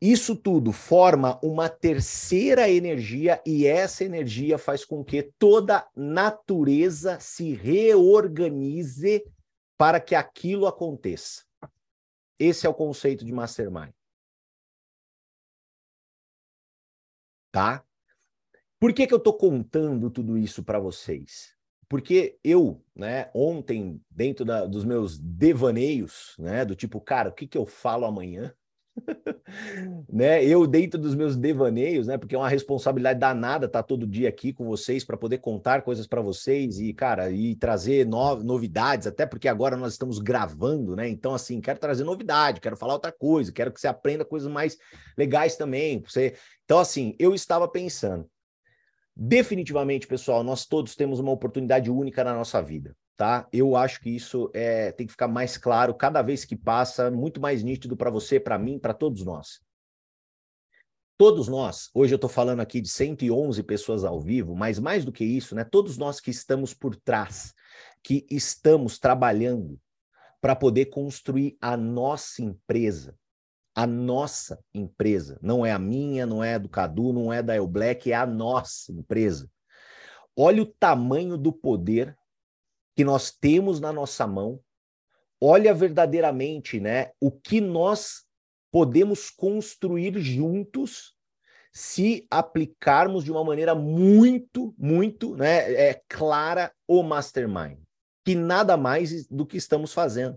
isso 0.00 0.36
tudo 0.36 0.70
forma 0.70 1.40
uma 1.42 1.68
terceira 1.68 2.70
energia 2.70 3.42
e 3.44 3.66
essa 3.66 4.04
energia 4.04 4.56
faz 4.56 4.84
com 4.84 5.02
que 5.02 5.32
toda 5.38 5.88
natureza 5.96 7.18
se 7.18 7.52
reorganize 7.54 9.24
para 9.76 9.98
que 9.98 10.14
aquilo 10.14 10.66
aconteça. 10.66 11.42
Esse 12.38 12.64
é 12.64 12.68
o 12.68 12.74
conceito 12.74 13.24
de 13.24 13.32
mastermind. 13.32 13.97
Tá? 17.58 17.82
Por 18.78 18.94
que, 18.94 19.04
que 19.04 19.12
eu 19.12 19.18
estou 19.18 19.36
contando 19.36 20.08
tudo 20.10 20.38
isso 20.38 20.62
para 20.62 20.78
vocês? 20.78 21.56
Porque 21.88 22.38
eu, 22.44 22.84
né, 22.94 23.28
ontem, 23.34 24.00
dentro 24.08 24.44
da, 24.44 24.64
dos 24.64 24.84
meus 24.84 25.18
devaneios, 25.18 26.36
né, 26.38 26.64
do 26.64 26.76
tipo, 26.76 27.00
cara, 27.00 27.30
o 27.30 27.32
que, 27.32 27.48
que 27.48 27.58
eu 27.58 27.66
falo 27.66 28.04
amanhã? 28.04 28.54
né? 30.08 30.44
Eu 30.44 30.66
dentro 30.66 31.00
dos 31.00 31.14
meus 31.14 31.36
devaneios, 31.36 32.06
né? 32.06 32.18
Porque 32.18 32.34
é 32.34 32.38
uma 32.38 32.48
responsabilidade 32.48 33.18
danada 33.18 33.66
estar 33.66 33.82
todo 33.82 34.06
dia 34.06 34.28
aqui 34.28 34.52
com 34.52 34.64
vocês 34.66 35.04
para 35.04 35.16
poder 35.16 35.38
contar 35.38 35.82
coisas 35.82 36.06
para 36.06 36.20
vocês 36.20 36.78
e, 36.78 36.92
cara, 36.92 37.30
e 37.30 37.54
trazer 37.54 38.06
no, 38.06 38.36
novidades, 38.42 39.06
até 39.06 39.26
porque 39.26 39.48
agora 39.48 39.76
nós 39.76 39.92
estamos 39.92 40.18
gravando, 40.18 40.94
né? 40.96 41.08
Então, 41.08 41.34
assim, 41.34 41.60
quero 41.60 41.78
trazer 41.78 42.04
novidade, 42.04 42.60
quero 42.60 42.76
falar 42.76 42.94
outra 42.94 43.12
coisa, 43.12 43.52
quero 43.52 43.72
que 43.72 43.80
você 43.80 43.88
aprenda 43.88 44.24
coisas 44.24 44.50
mais 44.50 44.76
legais 45.16 45.56
também. 45.56 46.02
Você... 46.02 46.34
Então, 46.64 46.78
assim, 46.78 47.14
eu 47.18 47.34
estava 47.34 47.66
pensando, 47.68 48.28
definitivamente, 49.16 50.06
pessoal, 50.06 50.42
nós 50.42 50.66
todos 50.66 50.94
temos 50.94 51.18
uma 51.18 51.32
oportunidade 51.32 51.90
única 51.90 52.22
na 52.22 52.34
nossa 52.34 52.62
vida 52.62 52.94
tá? 53.18 53.48
Eu 53.52 53.74
acho 53.74 54.00
que 54.00 54.08
isso 54.08 54.48
é, 54.54 54.92
tem 54.92 55.04
que 55.04 55.10
ficar 55.10 55.26
mais 55.26 55.58
claro 55.58 55.92
cada 55.92 56.22
vez 56.22 56.44
que 56.44 56.54
passa, 56.54 57.10
muito 57.10 57.40
mais 57.40 57.64
nítido 57.64 57.96
para 57.96 58.10
você, 58.10 58.38
para 58.38 58.56
mim, 58.56 58.78
para 58.78 58.94
todos 58.94 59.24
nós. 59.24 59.60
Todos 61.18 61.48
nós, 61.48 61.90
hoje 61.92 62.14
eu 62.14 62.16
estou 62.16 62.30
falando 62.30 62.60
aqui 62.60 62.80
de 62.80 62.88
111 62.88 63.60
pessoas 63.64 64.04
ao 64.04 64.20
vivo, 64.20 64.54
mas 64.54 64.78
mais 64.78 65.04
do 65.04 65.10
que 65.10 65.24
isso, 65.24 65.56
né? 65.56 65.64
Todos 65.64 65.98
nós 65.98 66.20
que 66.20 66.30
estamos 66.30 66.72
por 66.72 66.94
trás, 66.94 67.52
que 68.04 68.24
estamos 68.30 69.00
trabalhando 69.00 69.80
para 70.40 70.54
poder 70.54 70.86
construir 70.86 71.58
a 71.60 71.76
nossa 71.76 72.40
empresa, 72.40 73.16
a 73.74 73.84
nossa 73.84 74.60
empresa. 74.72 75.40
Não 75.42 75.66
é 75.66 75.72
a 75.72 75.78
minha, 75.78 76.24
não 76.24 76.44
é 76.44 76.56
do 76.56 76.68
Cadu, 76.68 77.12
não 77.12 77.32
é 77.32 77.42
da 77.42 77.56
El 77.56 77.66
Black, 77.66 78.12
é 78.12 78.14
a 78.14 78.24
nossa 78.24 78.92
empresa. 78.92 79.50
Olha 80.36 80.62
o 80.62 80.66
tamanho 80.66 81.36
do 81.36 81.52
poder 81.52 82.16
que 82.98 83.04
nós 83.04 83.30
temos 83.30 83.78
na 83.78 83.92
nossa 83.92 84.26
mão, 84.26 84.58
olha 85.40 85.72
verdadeiramente, 85.72 86.80
né, 86.80 87.12
o 87.20 87.30
que 87.30 87.60
nós 87.60 88.24
podemos 88.72 89.30
construir 89.30 90.18
juntos 90.18 91.14
se 91.72 92.26
aplicarmos 92.28 93.22
de 93.22 93.30
uma 93.30 93.44
maneira 93.44 93.72
muito, 93.72 94.74
muito, 94.76 95.36
né, 95.36 95.72
é, 95.74 96.02
clara 96.08 96.72
o 96.88 97.04
mastermind, 97.04 97.78
que 98.24 98.34
nada 98.34 98.76
mais 98.76 99.28
do 99.28 99.46
que 99.46 99.56
estamos 99.56 99.92
fazendo. 99.92 100.36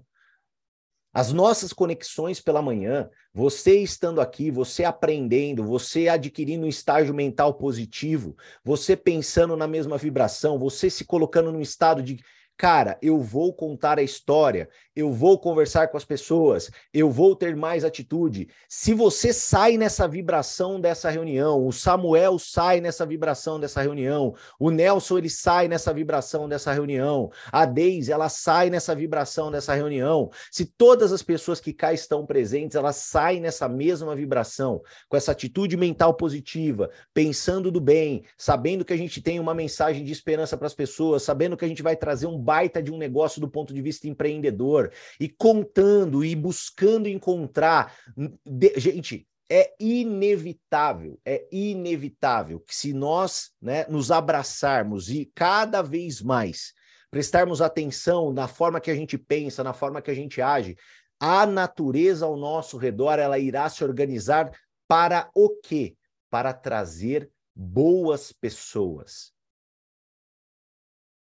As 1.11 1.33
nossas 1.33 1.73
conexões 1.73 2.39
pela 2.39 2.61
manhã, 2.61 3.09
você 3.33 3.79
estando 3.79 4.21
aqui, 4.21 4.51
você 4.51 4.83
aprendendo, 4.83 5.63
você 5.63 6.07
adquirindo 6.07 6.67
um 6.67 6.69
estágio 6.69 7.11
mental 7.11 7.55
positivo, 7.55 8.37
você 8.63 8.95
pensando 8.95 9.57
na 9.57 9.67
mesma 9.67 9.97
vibração, 9.97 10.59
você 10.59 10.91
se 10.91 11.03
colocando 11.03 11.51
num 11.51 11.59
estado 11.59 12.03
de 12.03 12.23
cara, 12.61 12.95
eu 13.01 13.19
vou 13.19 13.51
contar 13.51 13.97
a 13.97 14.03
história, 14.03 14.69
eu 14.95 15.11
vou 15.11 15.39
conversar 15.39 15.87
com 15.87 15.97
as 15.97 16.05
pessoas, 16.05 16.69
eu 16.93 17.09
vou 17.09 17.35
ter 17.35 17.55
mais 17.55 17.83
atitude. 17.83 18.49
Se 18.69 18.93
você 18.93 19.33
sai 19.33 19.77
nessa 19.77 20.07
vibração 20.07 20.79
dessa 20.79 21.09
reunião, 21.09 21.65
o 21.65 21.71
Samuel 21.71 22.37
sai 22.37 22.79
nessa 22.79 23.03
vibração 23.03 23.59
dessa 23.59 23.81
reunião, 23.81 24.35
o 24.59 24.69
Nelson 24.69 25.17
ele 25.17 25.29
sai 25.29 25.67
nessa 25.67 25.91
vibração 25.91 26.47
dessa 26.47 26.71
reunião, 26.71 27.31
a 27.51 27.65
Deise 27.65 28.11
ela 28.11 28.29
sai 28.29 28.69
nessa 28.69 28.93
vibração 28.93 29.49
dessa 29.49 29.73
reunião. 29.73 30.29
Se 30.51 30.63
todas 30.63 31.11
as 31.11 31.23
pessoas 31.23 31.59
que 31.59 31.73
cá 31.73 31.91
estão 31.91 32.27
presentes, 32.27 32.75
elas 32.75 32.97
saem 32.97 33.41
nessa 33.41 33.67
mesma 33.67 34.15
vibração, 34.15 34.83
com 35.09 35.17
essa 35.17 35.31
atitude 35.31 35.75
mental 35.75 36.13
positiva, 36.13 36.91
pensando 37.11 37.71
do 37.71 37.81
bem, 37.81 38.23
sabendo 38.37 38.85
que 38.85 38.93
a 38.93 38.97
gente 38.97 39.19
tem 39.19 39.39
uma 39.39 39.55
mensagem 39.55 40.03
de 40.03 40.11
esperança 40.11 40.55
para 40.55 40.67
as 40.67 40.75
pessoas, 40.75 41.23
sabendo 41.23 41.57
que 41.57 41.65
a 41.65 41.67
gente 41.67 41.81
vai 41.81 41.95
trazer 41.95 42.27
um 42.27 42.50
baita 42.51 42.83
de 42.83 42.91
um 42.91 42.97
negócio 42.97 43.39
do 43.39 43.49
ponto 43.49 43.73
de 43.73 43.81
vista 43.81 44.09
empreendedor 44.09 44.91
e 45.17 45.29
contando 45.29 46.21
e 46.25 46.35
buscando 46.35 47.07
encontrar. 47.07 47.95
De... 48.45 48.73
Gente, 48.75 49.25
é 49.49 49.73
inevitável, 49.79 51.17
é 51.25 51.47
inevitável 51.49 52.59
que 52.59 52.75
se 52.75 52.91
nós 52.91 53.51
né, 53.61 53.85
nos 53.87 54.11
abraçarmos 54.11 55.09
e 55.09 55.31
cada 55.33 55.81
vez 55.81 56.21
mais 56.21 56.73
prestarmos 57.09 57.61
atenção 57.61 58.33
na 58.33 58.49
forma 58.49 58.81
que 58.81 58.91
a 58.91 58.95
gente 58.95 59.17
pensa, 59.17 59.63
na 59.63 59.71
forma 59.71 60.01
que 60.01 60.11
a 60.11 60.13
gente 60.13 60.41
age, 60.41 60.75
a 61.21 61.45
natureza 61.45 62.25
ao 62.25 62.35
nosso 62.35 62.75
redor 62.75 63.17
ela 63.17 63.39
irá 63.39 63.69
se 63.69 63.81
organizar 63.81 64.51
para 64.89 65.29
o 65.33 65.49
quê? 65.63 65.95
Para 66.29 66.51
trazer 66.51 67.31
boas 67.55 68.33
pessoas 68.33 69.31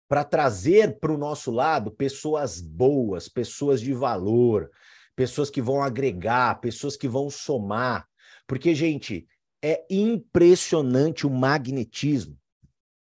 para 0.07 0.23
trazer 0.23 0.99
para 0.99 1.13
o 1.13 1.17
nosso 1.17 1.51
lado 1.51 1.91
pessoas 1.91 2.61
boas, 2.61 3.27
pessoas 3.27 3.81
de 3.81 3.93
valor, 3.93 4.71
pessoas 5.15 5.49
que 5.49 5.61
vão 5.61 5.81
agregar, 5.81 6.61
pessoas 6.61 6.95
que 6.95 7.07
vão 7.07 7.29
somar. 7.29 8.07
Porque, 8.47 8.73
gente, 8.73 9.27
é 9.61 9.85
impressionante 9.89 11.27
o 11.27 11.29
magnetismo. 11.29 12.37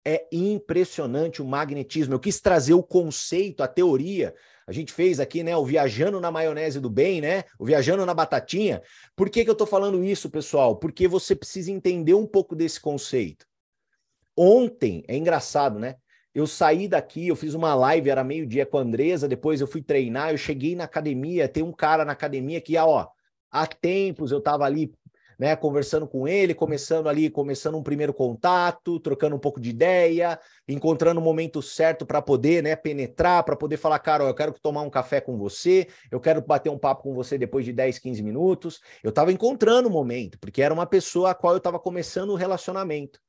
É 0.04 0.26
impressionante 0.32 1.42
o 1.42 1.46
magnetismo. 1.46 2.14
Eu 2.14 2.20
quis 2.20 2.40
trazer 2.40 2.74
o 2.74 2.82
conceito, 2.82 3.62
a 3.62 3.68
teoria. 3.68 4.34
A 4.66 4.72
gente 4.72 4.92
fez 4.92 5.20
aqui, 5.20 5.44
né, 5.44 5.56
o 5.56 5.66
viajando 5.66 6.20
na 6.20 6.32
maionese 6.32 6.80
do 6.80 6.90
bem, 6.90 7.20
né? 7.20 7.44
O 7.60 7.66
viajando 7.66 8.06
na 8.06 8.14
batatinha. 8.14 8.82
Por 9.16 9.30
que, 9.30 9.44
que 9.44 9.50
eu 9.50 9.54
estou 9.54 9.68
falando 9.68 10.04
isso, 10.04 10.30
pessoal? 10.30 10.78
Porque 10.78 11.08
você 11.08 11.36
precisa 11.36 11.72
entender 11.72 12.14
um 12.14 12.26
pouco 12.26 12.56
desse 12.56 12.80
conceito. 12.80 13.46
Ontem, 14.36 15.04
é 15.08 15.16
engraçado, 15.18 15.78
né? 15.78 15.98
Eu 16.38 16.46
saí 16.46 16.88
daqui, 16.88 17.30
eu 17.30 17.36
fiz 17.36 17.56
uma 17.56 17.74
live, 17.74 18.12
era 18.12 18.24
meio-dia 18.24 18.64
com 18.64 18.78
a 18.78 18.82
Andresa, 18.82 19.28
depois 19.28 19.60
eu 19.60 19.66
fui 19.66 19.82
treinar, 19.82 20.30
eu 20.30 20.38
cheguei 20.38 20.76
na 20.76 20.84
academia, 20.84 21.50
tem 21.50 21.64
um 21.64 21.72
cara 21.72 22.06
na 22.06 22.12
academia 22.12 22.62
que, 22.62 22.78
ó, 22.78 23.08
há 23.50 23.66
tempos 23.66 24.32
eu 24.32 24.40
tava 24.40 24.64
ali, 24.64 24.94
né, 25.40 25.56
conversando 25.56 26.08
com 26.08 26.28
ele, 26.28 26.54
começando 26.54 27.10
ali, 27.10 27.28
começando 27.28 27.76
um 27.76 27.82
primeiro 27.82 28.14
contato, 28.14 29.00
trocando 29.00 29.36
um 29.36 29.40
pouco 29.40 29.60
de 29.60 29.72
ideia, 29.72 30.40
encontrando 30.68 31.20
o 31.20 31.24
momento 31.24 31.60
certo 31.60 32.06
para 32.06 32.22
poder, 32.22 32.62
né, 32.62 32.76
penetrar, 32.76 33.44
para 33.44 33.56
poder 33.56 33.78
falar, 33.78 33.98
cara, 33.98 34.24
ó, 34.24 34.28
eu 34.28 34.36
quero 34.36 34.54
tomar 34.62 34.84
um 34.84 34.92
café 34.92 35.20
com 35.20 35.40
você, 35.40 35.88
eu 36.12 36.20
quero 36.20 36.40
bater 36.40 36.70
um 36.70 36.78
papo 36.78 37.02
com 37.02 37.16
você 37.16 37.36
depois 37.36 37.66
de 37.66 37.74
10, 37.74 37.98
15 37.98 38.22
minutos. 38.22 38.80
Eu 39.04 39.12
tava 39.12 39.32
encontrando 39.32 39.90
o 39.90 39.92
momento, 39.92 40.38
porque 40.38 40.62
era 40.62 40.72
uma 40.72 40.86
pessoa 40.86 41.32
a 41.32 41.34
qual 41.34 41.56
eu 41.56 41.60
tava 41.60 41.80
começando 41.80 42.30
o 42.30 42.36
relacionamento. 42.36 43.20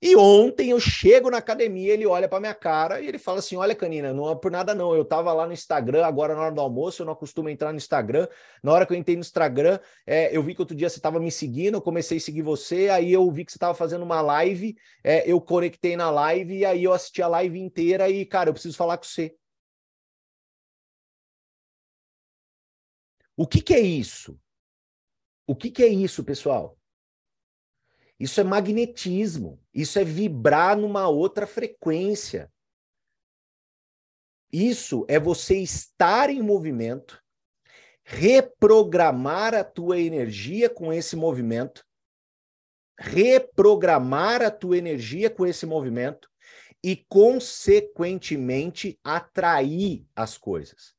E 0.00 0.14
ontem 0.14 0.70
eu 0.70 0.78
chego 0.78 1.30
na 1.30 1.38
academia, 1.38 1.94
ele 1.94 2.06
olha 2.06 2.28
para 2.28 2.38
minha 2.38 2.54
cara 2.54 3.00
e 3.00 3.06
ele 3.06 3.18
fala 3.18 3.38
assim: 3.38 3.56
Olha, 3.56 3.74
Canina, 3.74 4.12
não 4.12 4.30
é 4.30 4.34
por 4.34 4.50
nada 4.50 4.74
não. 4.74 4.94
Eu 4.94 5.04
tava 5.04 5.32
lá 5.32 5.46
no 5.46 5.54
Instagram, 5.54 6.04
agora 6.04 6.34
na 6.34 6.42
hora 6.42 6.54
do 6.54 6.60
almoço, 6.60 7.00
eu 7.02 7.06
não 7.06 7.14
costumo 7.14 7.48
entrar 7.48 7.72
no 7.72 7.78
Instagram. 7.78 8.28
Na 8.62 8.72
hora 8.72 8.86
que 8.86 8.92
eu 8.92 8.96
entrei 8.96 9.16
no 9.16 9.22
Instagram, 9.22 9.78
é, 10.06 10.36
eu 10.36 10.42
vi 10.42 10.54
que 10.54 10.60
outro 10.60 10.76
dia 10.76 10.90
você 10.90 10.98
estava 10.98 11.18
me 11.18 11.30
seguindo, 11.30 11.76
eu 11.76 11.82
comecei 11.82 12.18
a 12.18 12.20
seguir 12.20 12.42
você, 12.42 12.90
aí 12.90 13.10
eu 13.12 13.30
vi 13.30 13.44
que 13.44 13.52
você 13.52 13.56
estava 13.56 13.74
fazendo 13.74 14.02
uma 14.04 14.20
live, 14.20 14.76
é, 15.02 15.30
eu 15.30 15.40
conectei 15.40 15.96
na 15.96 16.10
live 16.10 16.58
e 16.58 16.64
aí 16.64 16.84
eu 16.84 16.92
assisti 16.92 17.22
a 17.22 17.28
live 17.28 17.58
inteira 17.58 18.08
e, 18.10 18.26
cara, 18.26 18.50
eu 18.50 18.52
preciso 18.52 18.76
falar 18.76 18.98
com 18.98 19.04
você. 19.04 19.34
O 23.36 23.46
que, 23.46 23.62
que 23.62 23.74
é 23.74 23.80
isso? 23.80 24.38
O 25.46 25.54
que, 25.54 25.70
que 25.70 25.82
é 25.82 25.88
isso, 25.88 26.22
pessoal? 26.24 26.76
Isso 28.18 28.40
é 28.40 28.44
magnetismo. 28.44 29.60
Isso 29.72 29.98
é 29.98 30.04
vibrar 30.04 30.76
numa 30.76 31.08
outra 31.08 31.46
frequência. 31.46 32.50
Isso 34.52 35.04
é 35.08 35.18
você 35.18 35.58
estar 35.58 36.30
em 36.30 36.40
movimento, 36.40 37.22
reprogramar 38.04 39.54
a 39.54 39.64
tua 39.64 40.00
energia 40.00 40.70
com 40.70 40.92
esse 40.92 41.16
movimento, 41.16 41.84
reprogramar 42.98 44.40
a 44.40 44.50
tua 44.50 44.78
energia 44.78 45.28
com 45.28 45.44
esse 45.44 45.66
movimento 45.66 46.30
e, 46.82 46.96
consequentemente, 47.08 48.98
atrair 49.04 50.06
as 50.14 50.38
coisas. 50.38 50.94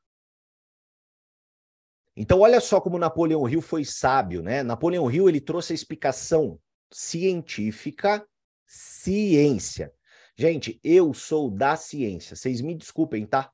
Então, 2.16 2.42
olha 2.42 2.60
só 2.60 2.82
como 2.82 3.00
Napoleão 3.00 3.48
Hill 3.48 3.62
foi 3.62 3.86
sábio, 3.86 4.44
né? 4.44 4.62
Napoleão 4.62 5.10
Hill 5.10 5.30
ele 5.30 5.40
trouxe 5.40 5.72
a 5.72 5.76
explicação 5.76 6.60
científica, 6.92 8.26
ciência. 8.66 9.92
Gente, 10.36 10.80
eu 10.84 11.14
sou 11.14 11.50
da 11.50 11.76
ciência. 11.76 12.36
Vocês 12.36 12.62
me 12.62 12.76
desculpem, 12.76 13.26
tá? 13.26 13.52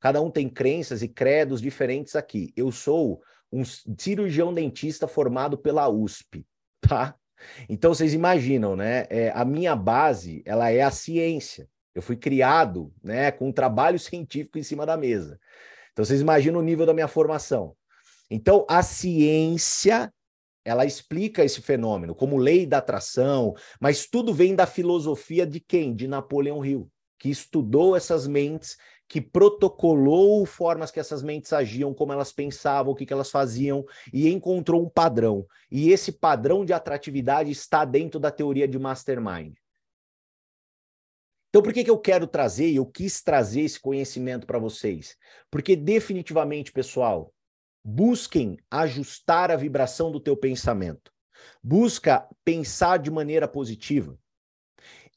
Cada 0.00 0.20
um 0.20 0.30
tem 0.30 0.48
crenças 0.48 1.02
e 1.02 1.08
credos 1.08 1.60
diferentes 1.60 2.16
aqui. 2.16 2.52
Eu 2.56 2.70
sou 2.70 3.22
um 3.52 3.62
cirurgião 3.64 4.52
dentista 4.52 5.08
formado 5.08 5.56
pela 5.56 5.88
USP, 5.88 6.46
tá? 6.80 7.16
Então 7.68 7.94
vocês 7.94 8.14
imaginam, 8.14 8.76
né? 8.76 9.06
É, 9.10 9.30
a 9.30 9.44
minha 9.44 9.74
base, 9.76 10.42
ela 10.44 10.70
é 10.70 10.82
a 10.82 10.90
ciência. 10.90 11.68
Eu 11.94 12.02
fui 12.02 12.16
criado, 12.16 12.92
né, 13.02 13.30
com 13.30 13.48
um 13.48 13.52
trabalho 13.52 13.98
científico 13.98 14.58
em 14.58 14.62
cima 14.62 14.86
da 14.86 14.96
mesa. 14.96 15.38
Então 15.92 16.04
vocês 16.04 16.20
imaginam 16.20 16.60
o 16.60 16.62
nível 16.62 16.86
da 16.86 16.94
minha 16.94 17.08
formação. 17.08 17.76
Então 18.30 18.64
a 18.68 18.82
ciência 18.82 20.12
ela 20.68 20.84
explica 20.84 21.42
esse 21.42 21.62
fenômeno 21.62 22.14
como 22.14 22.36
lei 22.36 22.66
da 22.66 22.78
atração, 22.78 23.54
mas 23.80 24.06
tudo 24.06 24.34
vem 24.34 24.54
da 24.54 24.66
filosofia 24.66 25.46
de 25.46 25.60
quem? 25.60 25.94
De 25.94 26.06
Napoleão 26.06 26.64
Hill, 26.64 26.90
que 27.18 27.30
estudou 27.30 27.96
essas 27.96 28.26
mentes, 28.26 28.76
que 29.08 29.18
protocolou 29.18 30.44
formas 30.44 30.90
que 30.90 31.00
essas 31.00 31.22
mentes 31.22 31.54
agiam, 31.54 31.94
como 31.94 32.12
elas 32.12 32.30
pensavam, 32.30 32.92
o 32.92 32.94
que, 32.94 33.06
que 33.06 33.12
elas 33.12 33.30
faziam, 33.30 33.82
e 34.12 34.28
encontrou 34.28 34.82
um 34.82 34.90
padrão. 34.90 35.46
E 35.70 35.90
esse 35.90 36.12
padrão 36.12 36.64
de 36.66 36.74
atratividade 36.74 37.50
está 37.50 37.86
dentro 37.86 38.20
da 38.20 38.30
teoria 38.30 38.68
de 38.68 38.78
mastermind. 38.78 39.54
Então, 41.48 41.62
por 41.62 41.72
que, 41.72 41.82
que 41.82 41.90
eu 41.90 41.98
quero 41.98 42.26
trazer, 42.26 42.74
eu 42.74 42.84
quis 42.84 43.22
trazer 43.22 43.62
esse 43.62 43.80
conhecimento 43.80 44.46
para 44.46 44.58
vocês? 44.58 45.16
Porque 45.50 45.74
definitivamente, 45.74 46.70
pessoal, 46.70 47.32
Busquem 47.84 48.58
ajustar 48.70 49.50
a 49.50 49.56
vibração 49.56 50.10
do 50.10 50.20
teu 50.20 50.36
pensamento. 50.36 51.12
Busca 51.62 52.28
pensar 52.44 52.98
de 52.98 53.10
maneira 53.10 53.46
positiva. 53.46 54.18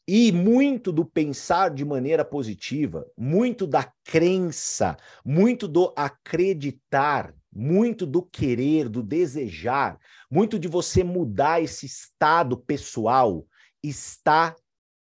E 0.07 0.31
muito 0.31 0.91
do 0.91 1.05
pensar 1.05 1.69
de 1.69 1.85
maneira 1.85 2.25
positiva, 2.25 3.05
muito 3.17 3.67
da 3.67 3.91
crença, 4.03 4.97
muito 5.23 5.67
do 5.67 5.93
acreditar, 5.95 7.33
muito 7.53 8.05
do 8.05 8.21
querer, 8.21 8.89
do 8.89 9.03
desejar, 9.03 9.99
muito 10.29 10.57
de 10.57 10.67
você 10.67 11.03
mudar 11.03 11.61
esse 11.61 11.85
estado 11.85 12.57
pessoal 12.57 13.45
está 13.83 14.55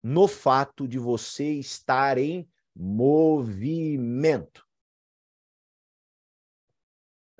no 0.02 0.26
fato 0.26 0.88
de 0.88 0.98
você 0.98 1.52
estar 1.52 2.18
em 2.18 2.48
movimento. 2.74 4.64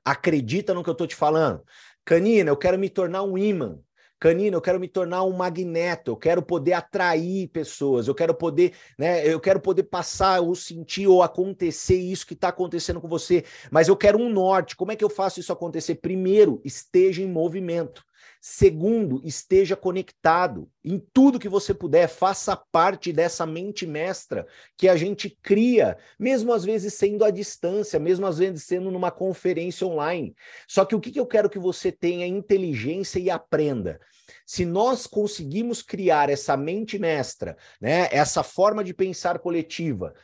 Acredita 0.04 0.74
no 0.74 0.82
que 0.82 0.90
eu 0.90 0.92
estou 0.92 1.06
te 1.06 1.14
falando. 1.14 1.62
Canina, 2.04 2.50
eu 2.50 2.56
quero 2.56 2.78
me 2.78 2.88
tornar 2.88 3.22
um 3.22 3.38
imã. 3.38 3.78
Canina, 4.22 4.56
eu 4.56 4.60
quero 4.60 4.78
me 4.78 4.86
tornar 4.86 5.24
um 5.24 5.32
magneto, 5.32 6.12
eu 6.12 6.16
quero 6.16 6.40
poder 6.40 6.74
atrair 6.74 7.48
pessoas, 7.48 8.06
eu 8.06 8.14
quero 8.14 8.32
poder, 8.32 8.72
né, 8.96 9.26
eu 9.26 9.40
quero 9.40 9.60
poder 9.60 9.82
passar 9.82 10.40
ou 10.40 10.54
sentir 10.54 11.08
ou 11.08 11.24
acontecer 11.24 11.96
isso 11.96 12.24
que 12.24 12.34
está 12.34 12.46
acontecendo 12.46 13.00
com 13.00 13.08
você, 13.08 13.44
mas 13.68 13.88
eu 13.88 13.96
quero 13.96 14.18
um 14.18 14.30
norte. 14.30 14.76
Como 14.76 14.92
é 14.92 14.96
que 14.96 15.02
eu 15.02 15.10
faço 15.10 15.40
isso 15.40 15.52
acontecer? 15.52 15.96
Primeiro, 15.96 16.60
esteja 16.64 17.20
em 17.20 17.26
movimento. 17.26 18.04
Segundo, 18.44 19.20
esteja 19.24 19.76
conectado 19.76 20.68
em 20.82 20.98
tudo 20.98 21.38
que 21.38 21.48
você 21.48 21.72
puder, 21.72 22.08
faça 22.08 22.56
parte 22.56 23.12
dessa 23.12 23.46
mente 23.46 23.86
mestra 23.86 24.48
que 24.76 24.88
a 24.88 24.96
gente 24.96 25.30
cria, 25.40 25.96
mesmo 26.18 26.52
às 26.52 26.64
vezes 26.64 26.92
sendo 26.94 27.24
à 27.24 27.30
distância, 27.30 28.00
mesmo 28.00 28.26
às 28.26 28.38
vezes 28.38 28.64
sendo 28.64 28.90
numa 28.90 29.12
conferência 29.12 29.86
online. 29.86 30.34
Só 30.66 30.84
que 30.84 30.96
o 30.96 31.00
que 31.00 31.16
eu 31.16 31.24
quero 31.24 31.48
que 31.48 31.58
você 31.60 31.92
tenha 31.92 32.26
inteligência 32.26 33.20
e 33.20 33.30
aprenda. 33.30 34.00
Se 34.44 34.64
nós 34.64 35.06
conseguimos 35.06 35.80
criar 35.80 36.28
essa 36.28 36.56
mente 36.56 36.98
mestra, 36.98 37.56
né, 37.80 38.08
essa 38.10 38.42
forma 38.42 38.82
de 38.82 38.92
pensar 38.92 39.38
coletiva, 39.38 40.14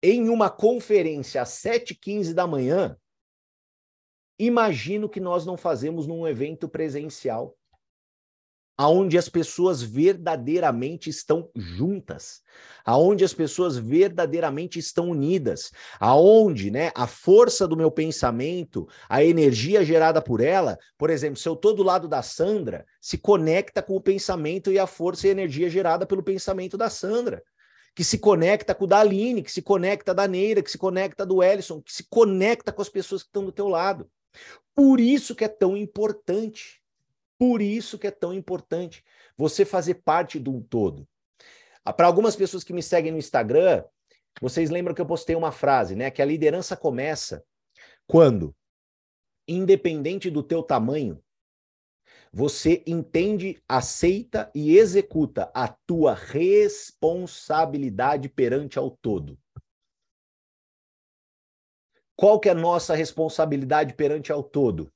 em 0.00 0.28
uma 0.28 0.48
conferência 0.48 1.42
às 1.42 1.48
7h15 1.48 2.34
da 2.34 2.46
manhã, 2.46 2.96
imagino 4.38 5.08
que 5.08 5.18
nós 5.18 5.44
não 5.44 5.56
fazemos 5.56 6.06
num 6.06 6.24
evento 6.24 6.68
presencial 6.68 7.56
aonde 8.76 9.16
as 9.16 9.28
pessoas 9.28 9.82
verdadeiramente 9.82 11.08
estão 11.08 11.48
juntas, 11.54 12.42
aonde 12.84 13.24
as 13.24 13.32
pessoas 13.32 13.76
verdadeiramente 13.76 14.78
estão 14.78 15.10
unidas, 15.10 15.70
aonde, 16.00 16.70
né, 16.70 16.90
a 16.94 17.06
força 17.06 17.68
do 17.68 17.76
meu 17.76 17.90
pensamento, 17.90 18.88
a 19.08 19.24
energia 19.24 19.84
gerada 19.84 20.20
por 20.20 20.40
ela, 20.40 20.76
por 20.98 21.08
exemplo, 21.08 21.38
se 21.38 21.48
eu 21.48 21.54
estou 21.54 21.74
do 21.74 21.82
lado 21.82 22.08
da 22.08 22.22
Sandra, 22.22 22.84
se 23.00 23.16
conecta 23.16 23.80
com 23.80 23.94
o 23.94 24.00
pensamento 24.00 24.72
e 24.72 24.78
a 24.78 24.86
força 24.86 25.26
e 25.26 25.30
a 25.30 25.32
energia 25.32 25.70
gerada 25.70 26.04
pelo 26.04 26.22
pensamento 26.22 26.76
da 26.76 26.90
Sandra, 26.90 27.42
que 27.94 28.02
se 28.02 28.18
conecta 28.18 28.74
com 28.74 28.84
o 28.84 28.88
da 28.88 28.98
Aline, 28.98 29.42
que 29.42 29.52
se 29.52 29.62
conecta 29.62 30.12
da 30.12 30.26
Neira, 30.26 30.62
que 30.62 30.70
se 30.70 30.78
conecta 30.78 31.24
do 31.24 31.42
Ellison, 31.42 31.80
que 31.80 31.92
se 31.92 32.04
conecta 32.10 32.72
com 32.72 32.82
as 32.82 32.88
pessoas 32.88 33.22
que 33.22 33.28
estão 33.28 33.44
do 33.44 33.52
teu 33.52 33.68
lado. 33.68 34.10
Por 34.74 34.98
isso 34.98 35.32
que 35.32 35.44
é 35.44 35.48
tão 35.48 35.76
importante 35.76 36.82
por 37.38 37.60
isso 37.60 37.98
que 37.98 38.06
é 38.06 38.10
tão 38.10 38.32
importante 38.32 39.04
você 39.36 39.64
fazer 39.64 39.94
parte 39.94 40.38
de 40.38 40.48
um 40.48 40.62
todo. 40.62 41.08
Ah, 41.84 41.92
Para 41.92 42.06
algumas 42.06 42.36
pessoas 42.36 42.64
que 42.64 42.72
me 42.72 42.82
seguem 42.82 43.12
no 43.12 43.18
Instagram, 43.18 43.84
vocês 44.40 44.70
lembram 44.70 44.94
que 44.94 45.00
eu 45.00 45.06
postei 45.06 45.36
uma 45.36 45.52
frase, 45.52 45.94
né? 45.94 46.10
Que 46.10 46.22
a 46.22 46.24
liderança 46.24 46.76
começa 46.76 47.44
quando, 48.06 48.56
independente 49.46 50.30
do 50.30 50.42
teu 50.42 50.62
tamanho, 50.62 51.22
você 52.32 52.82
entende, 52.86 53.62
aceita 53.68 54.50
e 54.54 54.76
executa 54.76 55.50
a 55.54 55.68
tua 55.68 56.14
responsabilidade 56.14 58.28
perante 58.28 58.78
ao 58.78 58.90
todo. 58.90 59.38
Qual 62.16 62.40
que 62.40 62.48
é 62.48 62.52
a 62.52 62.56
nossa 62.56 62.94
responsabilidade 62.94 63.94
perante 63.94 64.32
ao 64.32 64.42
todo? 64.42 64.92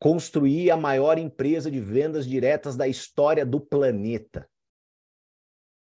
Construir 0.00 0.70
a 0.70 0.76
maior 0.78 1.18
empresa 1.18 1.70
de 1.70 1.78
vendas 1.78 2.26
diretas 2.26 2.74
da 2.74 2.88
história 2.88 3.44
do 3.44 3.60
planeta. 3.60 4.48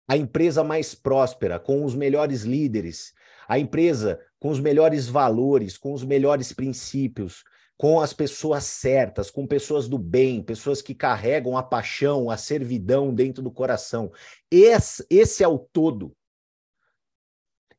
A 0.06 0.14
empresa 0.14 0.62
mais 0.62 0.94
próspera, 0.94 1.58
com 1.58 1.82
os 1.82 1.94
melhores 1.94 2.42
líderes, 2.42 3.14
a 3.48 3.58
empresa 3.58 4.20
com 4.38 4.50
os 4.50 4.60
melhores 4.60 5.08
valores, 5.08 5.78
com 5.78 5.94
os 5.94 6.04
melhores 6.04 6.52
princípios, 6.52 7.42
com 7.78 7.98
as 7.98 8.12
pessoas 8.12 8.64
certas, 8.64 9.30
com 9.30 9.46
pessoas 9.46 9.88
do 9.88 9.96
bem, 9.96 10.42
pessoas 10.42 10.82
que 10.82 10.94
carregam 10.94 11.56
a 11.56 11.62
paixão, 11.62 12.30
a 12.30 12.36
servidão 12.36 13.12
dentro 13.12 13.42
do 13.42 13.50
coração. 13.50 14.12
Esse, 14.50 15.04
esse 15.08 15.42
é 15.42 15.48
o 15.48 15.58
todo. 15.58 16.14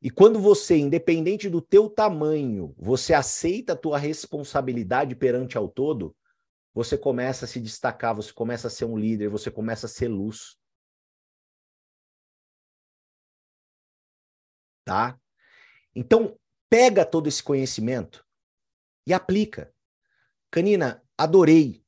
E 0.06 0.10
quando 0.10 0.38
você, 0.38 0.76
independente 0.76 1.50
do 1.50 1.60
teu 1.60 1.90
tamanho, 1.90 2.72
você 2.78 3.12
aceita 3.12 3.72
a 3.72 3.76
tua 3.76 3.98
responsabilidade 3.98 5.16
perante 5.16 5.58
ao 5.58 5.68
todo, 5.68 6.16
você 6.72 6.96
começa 6.96 7.44
a 7.44 7.48
se 7.48 7.58
destacar, 7.58 8.14
você 8.14 8.32
começa 8.32 8.68
a 8.68 8.70
ser 8.70 8.84
um 8.84 8.96
líder, 8.96 9.28
você 9.28 9.50
começa 9.50 9.86
a 9.86 9.88
ser 9.88 10.06
luz. 10.06 10.56
Tá? 14.84 15.18
Então, 15.92 16.38
pega 16.70 17.04
todo 17.04 17.26
esse 17.26 17.42
conhecimento 17.42 18.24
e 19.08 19.12
aplica. 19.12 19.74
Canina, 20.52 21.02
adorei 21.18 21.84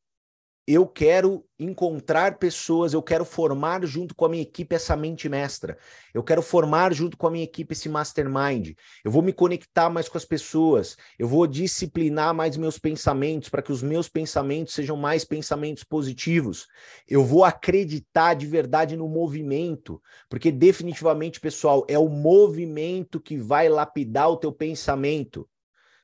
eu 0.70 0.86
quero 0.86 1.46
encontrar 1.58 2.36
pessoas, 2.38 2.92
eu 2.92 3.02
quero 3.02 3.24
formar 3.24 3.86
junto 3.86 4.14
com 4.14 4.26
a 4.26 4.28
minha 4.28 4.42
equipe 4.42 4.76
essa 4.76 4.94
mente 4.94 5.26
mestra. 5.26 5.78
Eu 6.12 6.22
quero 6.22 6.42
formar 6.42 6.92
junto 6.92 7.16
com 7.16 7.26
a 7.26 7.30
minha 7.30 7.42
equipe 7.42 7.72
esse 7.72 7.88
mastermind. 7.88 8.76
Eu 9.02 9.10
vou 9.10 9.22
me 9.22 9.32
conectar 9.32 9.88
mais 9.88 10.10
com 10.10 10.18
as 10.18 10.26
pessoas. 10.26 10.94
Eu 11.18 11.26
vou 11.26 11.46
disciplinar 11.46 12.34
mais 12.34 12.54
meus 12.58 12.78
pensamentos 12.78 13.48
para 13.48 13.62
que 13.62 13.72
os 13.72 13.82
meus 13.82 14.10
pensamentos 14.10 14.74
sejam 14.74 14.94
mais 14.94 15.24
pensamentos 15.24 15.84
positivos. 15.84 16.66
Eu 17.08 17.24
vou 17.24 17.44
acreditar 17.44 18.34
de 18.34 18.46
verdade 18.46 18.94
no 18.94 19.08
movimento, 19.08 20.02
porque 20.28 20.52
definitivamente, 20.52 21.40
pessoal, 21.40 21.86
é 21.88 21.98
o 21.98 22.10
movimento 22.10 23.18
que 23.18 23.38
vai 23.38 23.70
lapidar 23.70 24.28
o 24.28 24.36
teu 24.36 24.52
pensamento. 24.52 25.48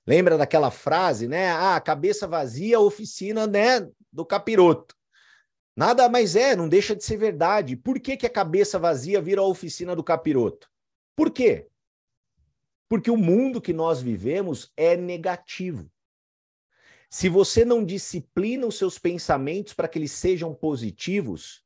Lembra 0.06 0.38
daquela 0.38 0.70
frase, 0.70 1.28
né? 1.28 1.50
Ah, 1.50 1.78
cabeça 1.80 2.26
vazia, 2.26 2.80
oficina, 2.80 3.46
né? 3.46 3.86
Do 4.14 4.24
capiroto. 4.24 4.94
Nada 5.76 6.08
mais 6.08 6.36
é, 6.36 6.54
não 6.54 6.68
deixa 6.68 6.94
de 6.94 7.02
ser 7.02 7.16
verdade. 7.16 7.76
Por 7.76 7.98
que, 7.98 8.16
que 8.16 8.26
a 8.26 8.30
cabeça 8.30 8.78
vazia 8.78 9.20
vira 9.20 9.40
a 9.40 9.46
oficina 9.46 9.96
do 9.96 10.04
capiroto? 10.04 10.70
Por 11.16 11.30
quê? 11.30 11.66
Porque 12.88 13.10
o 13.10 13.16
mundo 13.16 13.60
que 13.60 13.72
nós 13.72 14.00
vivemos 14.00 14.72
é 14.76 14.96
negativo. 14.96 15.90
Se 17.10 17.28
você 17.28 17.64
não 17.64 17.84
disciplina 17.84 18.66
os 18.66 18.78
seus 18.78 18.98
pensamentos 18.98 19.72
para 19.72 19.88
que 19.88 19.98
eles 19.98 20.12
sejam 20.12 20.54
positivos, 20.54 21.64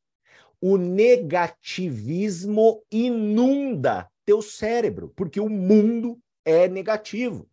o 0.61 0.77
negativismo 0.77 2.83
inunda 2.91 4.11
teu 4.25 4.43
cérebro, 4.43 5.13
porque 5.15 5.41
o 5.41 5.49
mundo 5.49 6.19
é 6.45 6.69
negativo. 6.69 7.49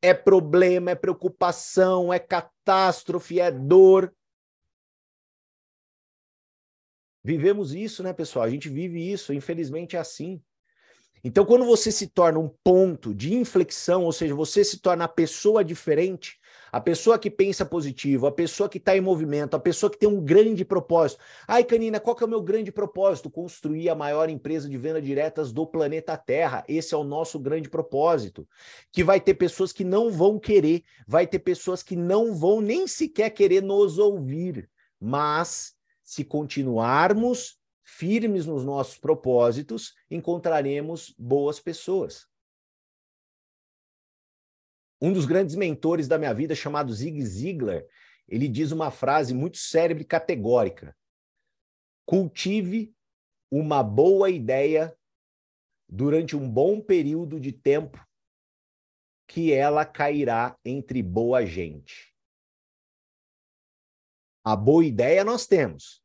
É 0.00 0.12
problema, 0.12 0.90
é 0.90 0.94
preocupação, 0.96 2.12
é 2.12 2.18
catástrofe, 2.18 3.40
é 3.40 3.52
dor. 3.52 4.12
Vivemos 7.24 7.74
isso, 7.74 8.02
né, 8.02 8.12
pessoal? 8.12 8.44
A 8.44 8.50
gente 8.50 8.68
vive 8.68 9.12
isso, 9.12 9.32
infelizmente 9.32 9.96
é 9.96 9.98
assim. 9.98 10.40
Então, 11.24 11.44
quando 11.44 11.64
você 11.64 11.92
se 11.92 12.08
torna 12.08 12.40
um 12.40 12.50
ponto 12.64 13.14
de 13.14 13.32
inflexão, 13.32 14.04
ou 14.04 14.10
seja, 14.10 14.34
você 14.34 14.64
se 14.64 14.80
torna 14.80 15.04
a 15.04 15.08
pessoa 15.08 15.64
diferente, 15.64 16.36
a 16.72 16.80
pessoa 16.80 17.16
que 17.16 17.30
pensa 17.30 17.64
positivo, 17.64 18.26
a 18.26 18.32
pessoa 18.32 18.68
que 18.68 18.78
está 18.78 18.96
em 18.96 19.00
movimento, 19.00 19.54
a 19.54 19.60
pessoa 19.60 19.88
que 19.88 19.98
tem 19.98 20.08
um 20.08 20.20
grande 20.20 20.64
propósito. 20.64 21.22
Ai, 21.46 21.62
Canina, 21.62 22.00
qual 22.00 22.16
que 22.16 22.24
é 22.24 22.26
o 22.26 22.30
meu 22.30 22.42
grande 22.42 22.72
propósito? 22.72 23.30
Construir 23.30 23.88
a 23.88 23.94
maior 23.94 24.28
empresa 24.28 24.68
de 24.68 24.76
venda 24.76 25.00
diretas 25.00 25.52
do 25.52 25.64
planeta 25.64 26.16
Terra. 26.16 26.64
Esse 26.66 26.92
é 26.92 26.96
o 26.96 27.04
nosso 27.04 27.38
grande 27.38 27.68
propósito. 27.70 28.48
Que 28.90 29.04
vai 29.04 29.20
ter 29.20 29.34
pessoas 29.34 29.72
que 29.72 29.84
não 29.84 30.10
vão 30.10 30.40
querer, 30.40 30.82
vai 31.06 31.24
ter 31.24 31.38
pessoas 31.38 31.84
que 31.84 31.94
não 31.94 32.34
vão 32.34 32.60
nem 32.60 32.88
sequer 32.88 33.30
querer 33.30 33.62
nos 33.62 33.96
ouvir, 33.96 34.68
mas 34.98 35.76
se 36.12 36.26
continuarmos 36.26 37.58
firmes 37.82 38.44
nos 38.44 38.66
nossos 38.66 38.98
propósitos, 38.98 39.94
encontraremos 40.10 41.14
boas 41.18 41.58
pessoas. 41.58 42.28
Um 45.00 45.10
dos 45.10 45.24
grandes 45.24 45.54
mentores 45.54 46.06
da 46.06 46.18
minha 46.18 46.34
vida, 46.34 46.54
chamado 46.54 46.92
Zig 46.92 47.18
Ziglar, 47.24 47.82
ele 48.28 48.46
diz 48.46 48.72
uma 48.72 48.90
frase 48.90 49.32
muito 49.32 49.56
célebre 49.56 50.02
e 50.02 50.06
categórica: 50.06 50.94
cultive 52.04 52.94
uma 53.50 53.82
boa 53.82 54.28
ideia 54.28 54.94
durante 55.88 56.36
um 56.36 56.46
bom 56.46 56.78
período 56.78 57.40
de 57.40 57.52
tempo, 57.52 57.98
que 59.26 59.50
ela 59.50 59.86
cairá 59.86 60.58
entre 60.62 61.02
boa 61.02 61.46
gente. 61.46 62.14
A 64.44 64.54
boa 64.54 64.84
ideia 64.84 65.24
nós 65.24 65.46
temos. 65.46 66.01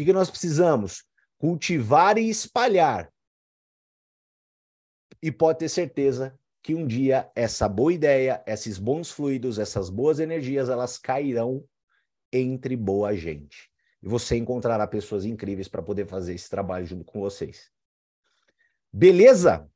Que, 0.00 0.06
que 0.06 0.12
nós 0.14 0.30
precisamos? 0.30 1.04
Cultivar 1.36 2.16
e 2.16 2.30
espalhar. 2.30 3.12
E 5.22 5.30
pode 5.30 5.58
ter 5.58 5.68
certeza 5.68 6.34
que 6.62 6.74
um 6.74 6.86
dia 6.86 7.30
essa 7.34 7.68
boa 7.68 7.92
ideia, 7.92 8.42
esses 8.46 8.78
bons 8.78 9.10
fluidos, 9.10 9.58
essas 9.58 9.90
boas 9.90 10.18
energias, 10.18 10.70
elas 10.70 10.96
cairão 10.96 11.62
entre 12.32 12.76
boa 12.76 13.14
gente. 13.14 13.70
E 14.02 14.08
você 14.08 14.38
encontrará 14.38 14.86
pessoas 14.86 15.26
incríveis 15.26 15.68
para 15.68 15.82
poder 15.82 16.06
fazer 16.06 16.34
esse 16.34 16.48
trabalho 16.48 16.86
junto 16.86 17.04
com 17.04 17.20
vocês. 17.20 17.70
Beleza? 18.90 19.70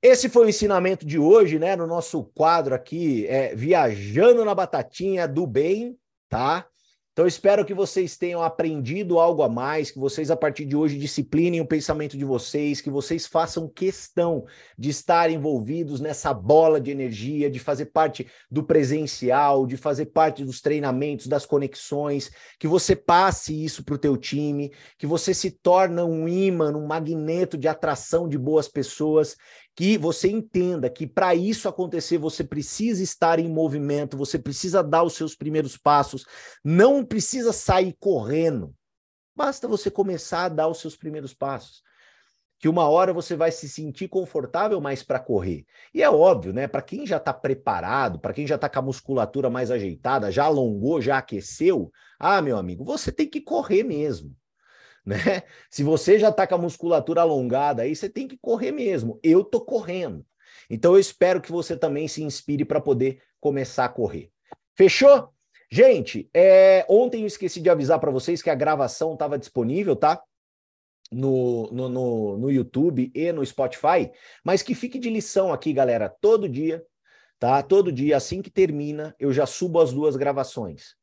Esse 0.00 0.30
foi 0.30 0.46
o 0.46 0.48
ensinamento 0.48 1.04
de 1.04 1.18
hoje, 1.18 1.58
né? 1.58 1.76
No 1.76 1.86
nosso 1.86 2.24
quadro 2.34 2.74
aqui, 2.74 3.26
é, 3.26 3.54
Viajando 3.54 4.42
na 4.42 4.54
Batatinha 4.54 5.28
do 5.28 5.46
Bem, 5.46 5.98
tá? 6.30 6.66
Então, 7.16 7.26
espero 7.26 7.64
que 7.64 7.72
vocês 7.72 8.14
tenham 8.14 8.42
aprendido 8.42 9.18
algo 9.18 9.42
a 9.42 9.48
mais, 9.48 9.90
que 9.90 9.98
vocês, 9.98 10.30
a 10.30 10.36
partir 10.36 10.66
de 10.66 10.76
hoje, 10.76 10.98
disciplinem 10.98 11.62
o 11.62 11.66
pensamento 11.66 12.14
de 12.14 12.26
vocês, 12.26 12.82
que 12.82 12.90
vocês 12.90 13.26
façam 13.26 13.66
questão 13.66 14.44
de 14.76 14.90
estar 14.90 15.30
envolvidos 15.30 15.98
nessa 15.98 16.34
bola 16.34 16.78
de 16.78 16.90
energia, 16.90 17.50
de 17.50 17.58
fazer 17.58 17.86
parte 17.86 18.26
do 18.50 18.62
presencial, 18.62 19.66
de 19.66 19.78
fazer 19.78 20.04
parte 20.04 20.44
dos 20.44 20.60
treinamentos, 20.60 21.26
das 21.26 21.46
conexões, 21.46 22.30
que 22.58 22.68
você 22.68 22.94
passe 22.94 23.64
isso 23.64 23.82
para 23.82 23.94
o 23.94 23.98
teu 23.98 24.14
time, 24.18 24.70
que 24.98 25.06
você 25.06 25.32
se 25.32 25.50
torne 25.50 26.02
um 26.02 26.28
imã, 26.28 26.70
um 26.70 26.86
magneto 26.86 27.56
de 27.56 27.66
atração 27.66 28.28
de 28.28 28.36
boas 28.36 28.68
pessoas 28.68 29.38
que 29.76 29.98
você 29.98 30.28
entenda 30.28 30.88
que 30.88 31.06
para 31.06 31.34
isso 31.34 31.68
acontecer 31.68 32.16
você 32.16 32.42
precisa 32.42 33.02
estar 33.02 33.38
em 33.38 33.46
movimento, 33.46 34.16
você 34.16 34.38
precisa 34.38 34.82
dar 34.82 35.02
os 35.02 35.12
seus 35.12 35.36
primeiros 35.36 35.76
passos, 35.76 36.24
não 36.64 37.04
precisa 37.04 37.52
sair 37.52 37.94
correndo. 38.00 38.74
Basta 39.36 39.68
você 39.68 39.90
começar 39.90 40.44
a 40.46 40.48
dar 40.48 40.66
os 40.66 40.78
seus 40.80 40.96
primeiros 40.96 41.34
passos. 41.34 41.82
Que 42.58 42.70
uma 42.70 42.88
hora 42.88 43.12
você 43.12 43.36
vai 43.36 43.52
se 43.52 43.68
sentir 43.68 44.08
confortável 44.08 44.80
mais 44.80 45.02
para 45.02 45.20
correr. 45.20 45.66
E 45.92 46.02
é 46.02 46.08
óbvio, 46.08 46.54
né? 46.54 46.66
Para 46.66 46.80
quem 46.80 47.06
já 47.06 47.18
está 47.18 47.34
preparado, 47.34 48.18
para 48.18 48.32
quem 48.32 48.46
já 48.46 48.54
está 48.54 48.70
com 48.70 48.78
a 48.78 48.82
musculatura 48.82 49.50
mais 49.50 49.70
ajeitada, 49.70 50.32
já 50.32 50.44
alongou, 50.44 51.02
já 51.02 51.18
aqueceu, 51.18 51.92
ah, 52.18 52.40
meu 52.40 52.56
amigo, 52.56 52.82
você 52.82 53.12
tem 53.12 53.28
que 53.28 53.42
correr 53.42 53.84
mesmo. 53.84 54.34
Né? 55.06 55.16
Se 55.70 55.84
você 55.84 56.18
já 56.18 56.30
está 56.30 56.46
com 56.46 56.56
a 56.56 56.58
musculatura 56.58 57.20
alongada 57.20 57.82
aí, 57.82 57.94
você 57.94 58.10
tem 58.10 58.26
que 58.26 58.36
correr 58.36 58.72
mesmo. 58.72 59.20
Eu 59.22 59.44
tô 59.44 59.60
correndo. 59.60 60.26
Então 60.68 60.94
eu 60.94 60.98
espero 60.98 61.40
que 61.40 61.52
você 61.52 61.76
também 61.76 62.08
se 62.08 62.22
inspire 62.22 62.64
para 62.64 62.80
poder 62.80 63.22
começar 63.40 63.84
a 63.84 63.88
correr. 63.88 64.30
Fechou? 64.74 65.30
Gente, 65.70 66.28
é... 66.34 66.84
ontem 66.88 67.22
eu 67.22 67.26
esqueci 67.26 67.60
de 67.60 67.70
avisar 67.70 68.00
para 68.00 68.10
vocês 68.10 68.42
que 68.42 68.50
a 68.50 68.54
gravação 68.54 69.14
estava 69.14 69.38
disponível, 69.38 69.94
tá? 69.94 70.20
No, 71.10 71.70
no, 71.70 71.88
no, 71.88 72.38
no 72.38 72.50
YouTube 72.50 73.12
e 73.14 73.30
no 73.30 73.46
Spotify, 73.46 74.10
mas 74.44 74.60
que 74.60 74.74
fique 74.74 74.98
de 74.98 75.08
lição 75.08 75.52
aqui, 75.52 75.72
galera. 75.72 76.08
Todo 76.08 76.48
dia, 76.48 76.84
tá? 77.38 77.62
Todo 77.62 77.92
dia, 77.92 78.16
assim 78.16 78.42
que 78.42 78.50
termina, 78.50 79.14
eu 79.16 79.32
já 79.32 79.46
subo 79.46 79.80
as 79.80 79.92
duas 79.92 80.16
gravações. 80.16 80.96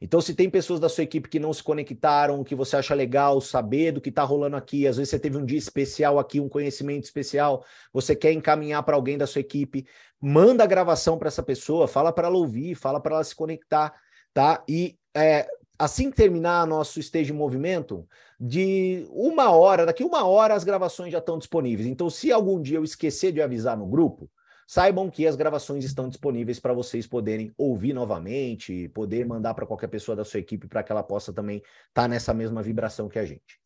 Então, 0.00 0.20
se 0.20 0.34
tem 0.34 0.48
pessoas 0.48 0.80
da 0.80 0.88
sua 0.88 1.04
equipe 1.04 1.28
que 1.28 1.38
não 1.38 1.52
se 1.52 1.62
conectaram, 1.62 2.42
que 2.42 2.54
você 2.54 2.76
acha 2.76 2.94
legal 2.94 3.38
saber 3.40 3.92
do 3.92 4.00
que 4.00 4.08
está 4.08 4.22
rolando 4.22 4.56
aqui, 4.56 4.86
às 4.86 4.96
vezes 4.96 5.10
você 5.10 5.18
teve 5.18 5.36
um 5.36 5.44
dia 5.44 5.58
especial 5.58 6.18
aqui, 6.18 6.40
um 6.40 6.48
conhecimento 6.48 7.04
especial, 7.04 7.64
você 7.92 8.16
quer 8.16 8.32
encaminhar 8.32 8.82
para 8.82 8.96
alguém 8.96 9.18
da 9.18 9.26
sua 9.26 9.40
equipe, 9.40 9.86
manda 10.18 10.64
a 10.64 10.66
gravação 10.66 11.18
para 11.18 11.28
essa 11.28 11.42
pessoa, 11.42 11.86
fala 11.86 12.12
para 12.12 12.28
ela 12.28 12.36
ouvir, 12.38 12.74
fala 12.74 12.98
para 12.98 13.16
ela 13.16 13.24
se 13.24 13.34
conectar, 13.34 13.92
tá? 14.32 14.64
E 14.66 14.98
é, 15.14 15.46
assim 15.78 16.10
que 16.10 16.16
terminar 16.16 16.66
nosso 16.66 16.98
stage 16.98 17.32
movimento, 17.32 18.08
de 18.38 19.06
uma 19.10 19.50
hora, 19.50 19.84
daqui 19.84 20.02
uma 20.02 20.26
hora 20.26 20.54
as 20.54 20.64
gravações 20.64 21.12
já 21.12 21.18
estão 21.18 21.38
disponíveis. 21.38 21.86
Então, 21.86 22.08
se 22.08 22.32
algum 22.32 22.60
dia 22.60 22.78
eu 22.78 22.84
esquecer 22.84 23.32
de 23.32 23.42
avisar 23.42 23.76
no 23.76 23.86
grupo, 23.86 24.30
saibam 24.70 25.10
que 25.10 25.26
as 25.26 25.34
gravações 25.34 25.84
estão 25.84 26.08
disponíveis 26.08 26.60
para 26.60 26.72
vocês 26.72 27.04
poderem 27.04 27.52
ouvir 27.58 27.92
novamente, 27.92 28.88
poder 28.90 29.26
mandar 29.26 29.52
para 29.52 29.66
qualquer 29.66 29.88
pessoa 29.88 30.14
da 30.14 30.24
sua 30.24 30.38
equipe 30.38 30.68
para 30.68 30.84
que 30.84 30.92
ela 30.92 31.02
possa 31.02 31.32
também 31.32 31.56
estar 31.56 32.02
tá 32.02 32.06
nessa 32.06 32.32
mesma 32.32 32.62
vibração 32.62 33.08
que 33.08 33.18
a 33.18 33.24
gente. 33.24 33.60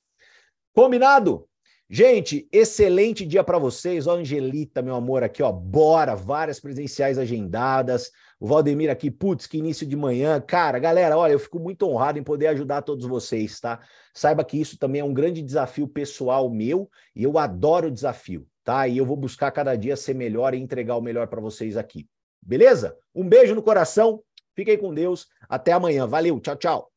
Combinado? 0.73 1.47
Gente, 1.91 2.49
excelente 2.51 3.27
dia 3.27 3.45
para 3.45 3.59
vocês. 3.59 4.07
Ó, 4.07 4.17
Angelita, 4.17 4.81
meu 4.81 4.95
amor, 4.95 5.23
aqui, 5.23 5.43
ó, 5.43 5.53
bora, 5.53 6.17
várias 6.17 6.59
presenciais 6.59 7.19
agendadas. 7.19 8.11
O 8.41 8.47
Valdemir 8.47 8.91
aqui, 8.91 9.11
putz, 9.11 9.47
que 9.47 9.59
início 9.59 9.87
de 9.87 9.97
manhã. 9.97 10.41
Cara, 10.41 10.79
galera, 10.79 11.19
olha, 11.19 11.33
eu 11.33 11.39
fico 11.39 11.59
muito 11.59 11.87
honrado 11.87 12.19
em 12.19 12.23
poder 12.23 12.47
ajudar 12.47 12.81
todos 12.81 13.05
vocês, 13.05 13.61
tá? 13.61 13.79
Saiba 14.15 14.43
que 14.43 14.59
isso 14.59 14.79
também 14.79 15.03
é 15.03 15.05
um 15.05 15.13
grande 15.13 15.43
desafio 15.43 15.87
pessoal 15.87 16.49
meu 16.49 16.89
e 17.15 17.25
eu 17.25 17.37
adoro 17.37 17.89
o 17.89 17.93
desafio 17.93 18.49
tá? 18.65 18.89
E 18.89 18.99
eu 18.99 19.07
vou 19.07 19.17
buscar 19.17 19.51
cada 19.51 19.77
dia 19.77 19.97
ser 19.97 20.15
melhor 20.15 20.55
e 20.55 20.59
entregar 20.59 20.97
o 20.97 21.03
melhor 21.03 21.29
para 21.29 21.41
vocês 21.41 21.77
aqui. 21.77 22.09
Beleza? 22.43 22.97
Um 23.15 23.29
beijo 23.29 23.55
no 23.55 23.63
coração. 23.63 24.23
Fiquem 24.55 24.79
com 24.79 24.93
Deus. 24.93 25.29
Até 25.49 25.73
amanhã. 25.73 26.07
Valeu. 26.07 26.41
Tchau, 26.41 26.57
tchau. 26.57 26.94